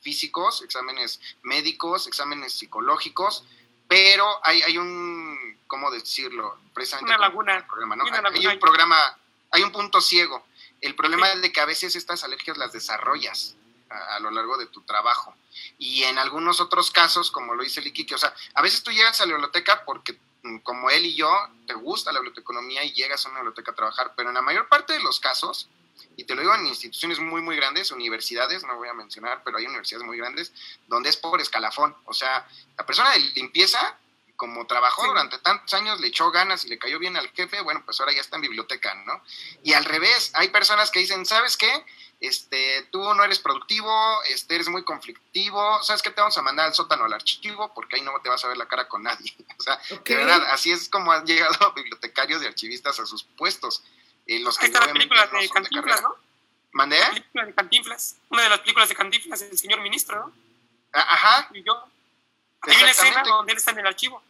físicos, 0.00 0.62
exámenes 0.62 1.20
médicos, 1.42 2.06
exámenes 2.06 2.54
psicológicos, 2.54 3.44
pero 3.86 4.40
hay, 4.42 4.62
hay 4.62 4.78
un, 4.78 5.58
¿cómo 5.66 5.90
decirlo? 5.90 6.56
Precisamente 6.72 7.10
una 7.10 7.18
laguna. 7.18 7.66
Programa, 7.66 7.96
¿no? 7.96 8.04
Hay 8.04 8.46
un 8.46 8.58
programa, 8.58 9.18
hay 9.50 9.62
un 9.62 9.72
punto 9.72 10.00
ciego. 10.00 10.42
El 10.80 10.94
problema 10.94 11.30
es 11.30 11.42
de 11.42 11.52
que 11.52 11.60
a 11.60 11.66
veces 11.66 11.96
estas 11.96 12.24
alergias 12.24 12.56
las 12.56 12.72
desarrollas 12.72 13.56
a, 13.90 14.20
lo 14.20 14.30
largo 14.30 14.56
de 14.56 14.66
tu 14.66 14.82
trabajo. 14.82 15.34
Y 15.78 16.04
en 16.04 16.18
algunos 16.18 16.60
otros 16.60 16.90
casos, 16.90 17.30
como 17.30 17.54
lo 17.54 17.62
dice 17.62 17.80
Licky, 17.80 18.06
que, 18.06 18.14
o 18.14 18.18
sea, 18.18 18.34
a 18.54 18.62
veces 18.62 18.82
tú 18.82 18.90
llegas 18.90 19.20
a 19.20 19.26
la 19.26 19.34
biblioteca 19.34 19.84
porque 19.84 20.18
mm, 20.42 20.58
como 20.58 20.90
él 20.90 21.06
y 21.06 21.14
yo, 21.14 21.30
te 21.66 21.74
gusta 21.74 22.12
la 22.12 22.20
biblioteconomía 22.20 22.84
y 22.84 22.92
llegas 22.92 23.26
a 23.26 23.30
una 23.30 23.40
biblioteca 23.40 23.72
a 23.72 23.74
trabajar, 23.74 24.12
pero 24.16 24.28
en 24.28 24.36
la 24.36 24.42
mayor 24.42 24.68
parte 24.68 24.92
de 24.92 25.00
los 25.00 25.20
casos, 25.20 25.68
y 26.16 26.24
te 26.24 26.34
lo 26.34 26.42
digo 26.42 26.54
en 26.54 26.66
instituciones 26.66 27.18
muy, 27.18 27.42
muy 27.42 27.56
grandes, 27.56 27.90
universidades, 27.90 28.64
no 28.64 28.76
voy 28.76 28.88
a 28.88 28.94
mencionar, 28.94 29.42
pero 29.44 29.58
hay 29.58 29.66
universidades 29.66 30.06
muy 30.06 30.16
grandes, 30.16 30.52
donde 30.86 31.10
es 31.10 31.16
por 31.16 31.40
escalafón. 31.40 31.94
O 32.04 32.14
sea, 32.14 32.46
la 32.76 32.86
persona 32.86 33.10
de 33.12 33.20
limpieza, 33.20 33.98
como 34.40 34.66
trabajó 34.66 35.06
durante 35.06 35.36
tantos 35.40 35.74
años, 35.74 36.00
le 36.00 36.06
echó 36.06 36.30
ganas 36.30 36.64
y 36.64 36.68
le 36.68 36.78
cayó 36.78 36.98
bien 36.98 37.14
al 37.14 37.28
jefe, 37.32 37.60
bueno, 37.60 37.82
pues 37.84 38.00
ahora 38.00 38.14
ya 38.14 38.22
está 38.22 38.36
en 38.36 38.42
biblioteca, 38.42 38.94
¿no? 39.04 39.22
Y 39.62 39.74
al 39.74 39.84
revés, 39.84 40.32
hay 40.34 40.48
personas 40.48 40.90
que 40.90 41.00
dicen, 41.00 41.26
¿sabes 41.26 41.58
qué? 41.58 41.70
Este, 42.20 42.88
tú 42.90 43.02
no 43.12 43.22
eres 43.22 43.38
productivo, 43.38 43.92
este, 44.30 44.54
eres 44.54 44.68
muy 44.68 44.82
conflictivo, 44.82 45.82
¿sabes 45.82 46.00
qué? 46.00 46.08
Te 46.08 46.22
vamos 46.22 46.38
a 46.38 46.42
mandar 46.42 46.68
al 46.68 46.74
sótano 46.74 47.04
al 47.04 47.12
archivo 47.12 47.74
porque 47.74 47.96
ahí 47.96 48.02
no 48.02 48.18
te 48.22 48.30
vas 48.30 48.42
a 48.42 48.48
ver 48.48 48.56
la 48.56 48.66
cara 48.66 48.88
con 48.88 49.02
nadie. 49.02 49.36
o 49.58 49.62
sea, 49.62 49.78
de 50.02 50.16
verdad, 50.16 50.42
así 50.52 50.72
es 50.72 50.88
como 50.88 51.12
han 51.12 51.26
llegado 51.26 51.72
bibliotecarios 51.76 52.42
y 52.42 52.46
archivistas 52.46 52.98
a 52.98 53.04
sus 53.04 53.24
puestos 53.24 53.84
los 54.38 54.56
que 54.56 54.66
está 54.66 54.86
la 54.86 54.92
película 54.92 55.26
de 55.26 55.48
Cantinflas, 55.48 56.02
¿no? 56.02 56.16
¿Mandé? 56.72 56.98
La 56.98 57.08
película 57.10 57.44
de 57.44 57.54
Cantinflas. 57.54 58.16
Una 58.30 58.42
de 58.44 58.48
las 58.48 58.60
películas 58.60 58.88
de 58.88 58.94
Cantinflas, 58.94 59.42
el 59.42 59.58
señor 59.58 59.80
ministro, 59.80 60.26
¿no? 60.26 60.32
Ah, 60.92 61.06
ajá. 61.10 61.50
Y 61.52 61.62
yo. 61.62 61.84
Hay 62.62 62.76
una 62.76 62.90
escena 62.90 63.22
donde 63.24 63.52
él 63.52 63.58
está 63.58 63.72
en 63.72 63.80
el 63.80 63.86
archivo. 63.86 64.22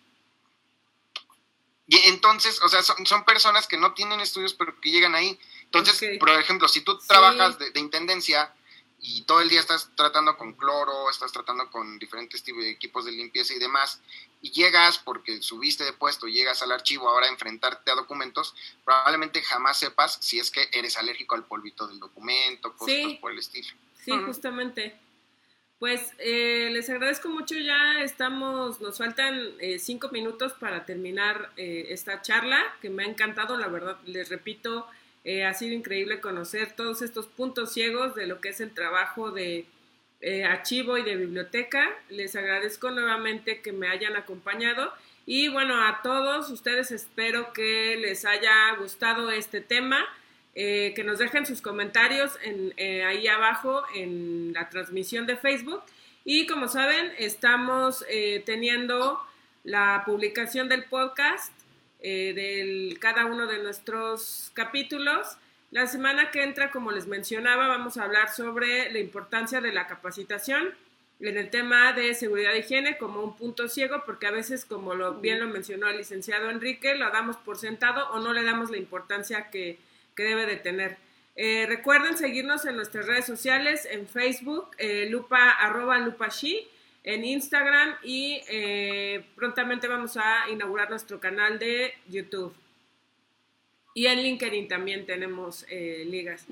Y 1.90 1.96
entonces, 2.06 2.62
o 2.62 2.68
sea, 2.68 2.84
son, 2.84 3.24
personas 3.24 3.66
que 3.66 3.76
no 3.76 3.94
tienen 3.94 4.20
estudios, 4.20 4.54
pero 4.54 4.80
que 4.80 4.92
llegan 4.92 5.16
ahí. 5.16 5.36
Entonces, 5.64 6.18
por 6.20 6.30
ejemplo, 6.30 6.68
si 6.68 6.82
tú 6.82 6.96
trabajas 7.00 7.58
de, 7.58 7.72
de, 7.72 7.80
intendencia 7.80 8.54
y 9.00 9.22
todo 9.22 9.40
el 9.40 9.48
día 9.48 9.58
estás 9.58 9.90
tratando 9.96 10.36
con 10.36 10.52
cloro, 10.52 11.10
estás 11.10 11.32
tratando 11.32 11.68
con 11.68 11.98
diferentes 11.98 12.44
tipos 12.44 12.62
de 12.62 12.70
equipos 12.70 13.06
de 13.06 13.10
limpieza 13.10 13.54
y 13.54 13.58
demás, 13.58 14.00
y 14.40 14.52
llegas 14.52 14.98
porque 14.98 15.42
subiste 15.42 15.82
de 15.82 15.92
puesto, 15.92 16.28
llegas 16.28 16.62
al 16.62 16.70
archivo 16.70 17.08
ahora 17.08 17.26
a 17.26 17.30
enfrentarte 17.30 17.90
a 17.90 17.96
documentos, 17.96 18.54
probablemente 18.84 19.42
jamás 19.42 19.80
sepas 19.80 20.16
si 20.20 20.38
es 20.38 20.52
que 20.52 20.68
eres 20.72 20.96
alérgico 20.96 21.34
al 21.34 21.44
polvito 21.44 21.88
del 21.88 21.98
documento, 21.98 22.72
cosas 22.76 23.14
por 23.20 23.32
el 23.32 23.40
estilo. 23.40 23.68
Sí, 24.04 24.12
justamente. 24.24 24.96
Pues 25.80 26.12
eh, 26.18 26.68
les 26.72 26.88
agradezco 26.90 27.28
mucho, 27.30 27.56
ya 27.56 28.02
estamos, 28.02 28.80
nos 28.80 28.98
faltan 28.98 29.40
eh, 29.58 29.80
cinco 29.80 30.10
minutos 30.10 30.52
para 30.52 30.84
terminar 30.84 31.50
eh, 31.56 31.86
esta 31.88 32.22
charla, 32.22 32.62
que 32.80 32.90
me 32.90 33.02
ha 33.02 33.06
encantado, 33.06 33.56
la 33.56 33.66
verdad, 33.66 33.98
les 34.04 34.28
repito, 34.28 34.86
ha 35.46 35.52
sido 35.52 35.74
increíble 35.74 36.20
conocer 36.20 36.72
todos 36.76 37.02
estos 37.02 37.26
puntos 37.26 37.72
ciegos 37.72 38.14
de 38.14 38.26
lo 38.26 38.40
que 38.40 38.50
es 38.50 38.60
el 38.60 38.72
trabajo 38.72 39.30
de 39.30 39.66
eh, 40.22 40.44
archivo 40.44 40.98
y 40.98 41.02
de 41.02 41.16
biblioteca. 41.16 41.88
Les 42.10 42.36
agradezco 42.36 42.90
nuevamente 42.90 43.62
que 43.62 43.72
me 43.72 43.88
hayan 43.88 44.16
acompañado 44.16 44.92
y 45.24 45.48
bueno, 45.48 45.82
a 45.82 46.02
todos 46.02 46.50
ustedes 46.50 46.90
espero 46.90 47.54
que 47.54 47.96
les 47.96 48.26
haya 48.26 48.74
gustado 48.78 49.30
este 49.30 49.62
tema. 49.62 50.06
Eh, 50.54 50.92
que 50.96 51.04
nos 51.04 51.18
dejen 51.18 51.46
sus 51.46 51.62
comentarios 51.62 52.32
en, 52.42 52.74
eh, 52.76 53.04
ahí 53.04 53.28
abajo 53.28 53.82
en 53.94 54.52
la 54.52 54.68
transmisión 54.68 55.26
de 55.26 55.36
Facebook. 55.36 55.82
Y 56.24 56.46
como 56.46 56.68
saben, 56.68 57.12
estamos 57.18 58.04
teniendo 58.44 59.20
la 59.64 60.02
publicación 60.04 60.68
del 60.68 60.84
podcast 60.84 61.52
de 62.00 62.96
cada 63.00 63.24
uno 63.24 63.46
de 63.46 63.62
nuestros 63.62 64.50
capítulos. 64.52 65.38
La 65.70 65.86
semana 65.86 66.30
que 66.30 66.42
entra, 66.42 66.70
como 66.70 66.90
les 66.90 67.06
mencionaba, 67.06 67.68
vamos 67.68 67.96
a 67.96 68.04
hablar 68.04 68.30
sobre 68.30 68.92
la 68.92 68.98
importancia 68.98 69.60
de 69.60 69.72
la 69.72 69.86
capacitación 69.86 70.74
en 71.20 71.36
el 71.36 71.50
tema 71.50 71.92
de 71.92 72.14
seguridad 72.14 72.54
e 72.54 72.60
higiene 72.60 72.96
como 72.96 73.22
un 73.22 73.36
punto 73.36 73.68
ciego, 73.68 74.02
porque 74.06 74.26
a 74.26 74.30
veces, 74.30 74.64
como 74.64 74.94
lo, 74.94 75.14
bien 75.14 75.38
lo 75.38 75.46
mencionó 75.46 75.88
el 75.88 75.98
licenciado 75.98 76.50
Enrique, 76.50 76.94
lo 76.94 77.10
damos 77.10 77.36
por 77.36 77.58
sentado 77.58 78.08
o 78.10 78.20
no 78.20 78.32
le 78.32 78.42
damos 78.42 78.70
la 78.70 78.78
importancia 78.78 79.50
que, 79.50 79.78
debe 80.22 80.46
de 80.46 80.56
tener. 80.56 80.98
Eh, 81.42 81.64
recuerden 81.66 82.18
seguirnos 82.18 82.66
en 82.66 82.76
nuestras 82.76 83.06
redes 83.06 83.24
sociales, 83.24 83.88
en 83.90 84.06
Facebook, 84.06 84.70
eh, 84.78 85.06
lupa, 85.08 85.50
arroba 85.52 85.98
lupashi, 85.98 86.68
en 87.02 87.24
Instagram 87.24 87.94
y 88.02 88.42
eh, 88.48 89.24
prontamente 89.36 89.88
vamos 89.88 90.18
a 90.18 90.50
inaugurar 90.50 90.90
nuestro 90.90 91.18
canal 91.18 91.58
de 91.58 91.94
YouTube. 92.08 92.54
Y 93.94 94.06
en 94.06 94.22
LinkedIn 94.22 94.68
también 94.68 95.06
tenemos 95.06 95.66
ligas. 95.70 96.46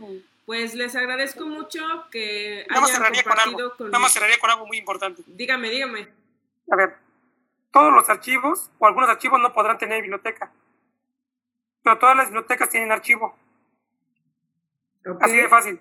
Pues 0.47 0.75
les 0.75 0.97
agradezco 0.97 1.45
mucho 1.47 1.81
que 2.11 2.67
hayan 2.69 3.13
compartido 3.13 3.77
con, 3.77 3.95
algo. 3.95 4.09
cerraría 4.09 4.39
con 4.39 4.51
algo 4.51 4.67
muy 4.67 4.79
importante. 4.79 5.23
Dígame, 5.27 5.69
dígame. 5.69 6.09
A 6.71 6.77
ver, 6.77 6.97
todos 7.71 7.93
los 7.93 8.09
archivos 8.09 8.71
o 8.79 8.87
algunos 8.87 9.11
archivos 9.11 9.39
no 9.39 9.53
podrán 9.53 9.77
tener 9.77 10.01
biblioteca, 10.01 10.51
pero 11.83 11.99
todas 11.99 12.17
las 12.17 12.27
bibliotecas 12.29 12.71
tienen 12.71 12.91
archivo. 12.91 13.37
Así 15.21 15.37
de 15.37 15.49
fácil. 15.49 15.81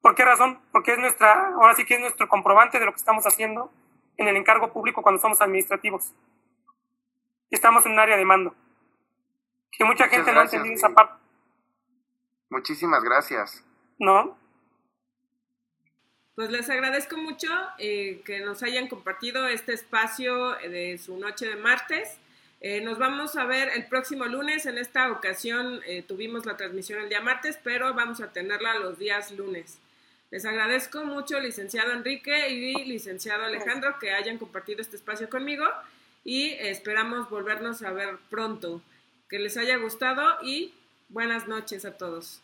¿Por 0.00 0.14
qué 0.14 0.24
razón? 0.24 0.60
Porque 0.72 0.92
es 0.92 0.98
nuestra, 0.98 1.54
ahora 1.54 1.74
sí 1.74 1.84
que 1.84 1.94
es 1.94 2.00
nuestro 2.00 2.28
comprobante 2.28 2.78
de 2.78 2.86
lo 2.86 2.92
que 2.92 2.98
estamos 2.98 3.24
haciendo 3.26 3.70
en 4.16 4.28
el 4.28 4.36
encargo 4.36 4.72
público 4.72 5.02
cuando 5.02 5.20
somos 5.20 5.40
administrativos. 5.40 6.12
estamos 7.50 7.84
en 7.86 7.92
un 7.92 7.98
área 7.98 8.16
de 8.16 8.24
mando. 8.24 8.54
Que 9.70 9.84
mucha 9.84 10.08
gente 10.08 10.32
no 10.32 10.40
ha 10.40 10.44
entendido 10.44 10.74
esa 10.74 10.90
parte. 10.90 11.14
Muchísimas 12.50 13.02
gracias. 13.02 13.64
¿no? 14.02 14.36
Pues 16.34 16.50
les 16.50 16.68
agradezco 16.70 17.16
mucho 17.16 17.48
eh, 17.78 18.22
que 18.24 18.40
nos 18.40 18.62
hayan 18.62 18.88
compartido 18.88 19.46
este 19.46 19.74
espacio 19.74 20.52
de 20.56 20.98
su 20.98 21.16
noche 21.18 21.46
de 21.46 21.56
martes. 21.56 22.18
Eh, 22.64 22.80
nos 22.80 22.96
vamos 22.96 23.34
a 23.34 23.44
ver 23.44 23.70
el 23.74 23.86
próximo 23.86 24.24
lunes. 24.26 24.66
En 24.66 24.78
esta 24.78 25.10
ocasión 25.10 25.80
eh, 25.84 26.02
tuvimos 26.02 26.46
la 26.46 26.56
transmisión 26.56 27.00
el 27.00 27.08
día 27.08 27.20
martes, 27.20 27.58
pero 27.62 27.92
vamos 27.92 28.20
a 28.20 28.32
tenerla 28.32 28.78
los 28.78 28.98
días 28.98 29.32
lunes. 29.32 29.78
Les 30.30 30.44
agradezco 30.44 31.04
mucho, 31.04 31.40
licenciado 31.40 31.90
Enrique 31.90 32.50
y 32.50 32.84
licenciado 32.84 33.44
Alejandro, 33.44 33.98
que 33.98 34.12
hayan 34.12 34.38
compartido 34.38 34.80
este 34.80 34.96
espacio 34.96 35.28
conmigo 35.28 35.66
y 36.24 36.52
esperamos 36.52 37.28
volvernos 37.28 37.82
a 37.82 37.90
ver 37.90 38.16
pronto. 38.30 38.80
Que 39.28 39.40
les 39.40 39.56
haya 39.56 39.76
gustado 39.78 40.38
y 40.42 40.72
buenas 41.08 41.48
noches 41.48 41.84
a 41.84 41.96
todos. 41.96 42.40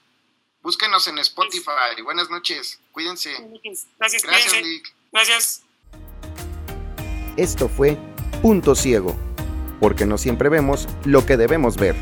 Búsquenos 0.63 1.07
en 1.07 1.19
Spotify. 1.19 2.03
Buenas 2.03 2.29
noches. 2.29 2.81
Cuídense. 2.91 3.31
Gracias, 3.99 4.25
Gracias, 4.25 4.63
Gracias. 5.13 5.63
Esto 7.37 7.69
fue 7.69 7.97
Punto 8.43 8.75
Ciego, 8.75 9.17
porque 9.81 10.07
no 10.07 10.19
siempre 10.19 10.49
vemos 10.49 10.89
lo 11.05 11.25
que 11.27 11.37
debemos 11.37 11.77
ver. 11.77 11.95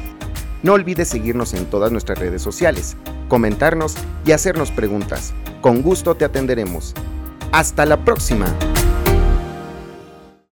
No 0.62 0.72
olvides 0.72 1.08
seguirnos 1.08 1.54
en 1.54 1.66
todas 1.66 1.92
nuestras 1.92 2.18
redes 2.18 2.42
sociales, 2.42 2.96
comentarnos 3.28 3.94
y 4.24 4.32
hacernos 4.32 4.70
preguntas. 4.70 5.32
Con 5.60 5.82
gusto 5.82 6.14
te 6.14 6.24
atenderemos. 6.24 6.94
Hasta 7.52 7.86
la 7.86 8.04
próxima. 8.04 8.46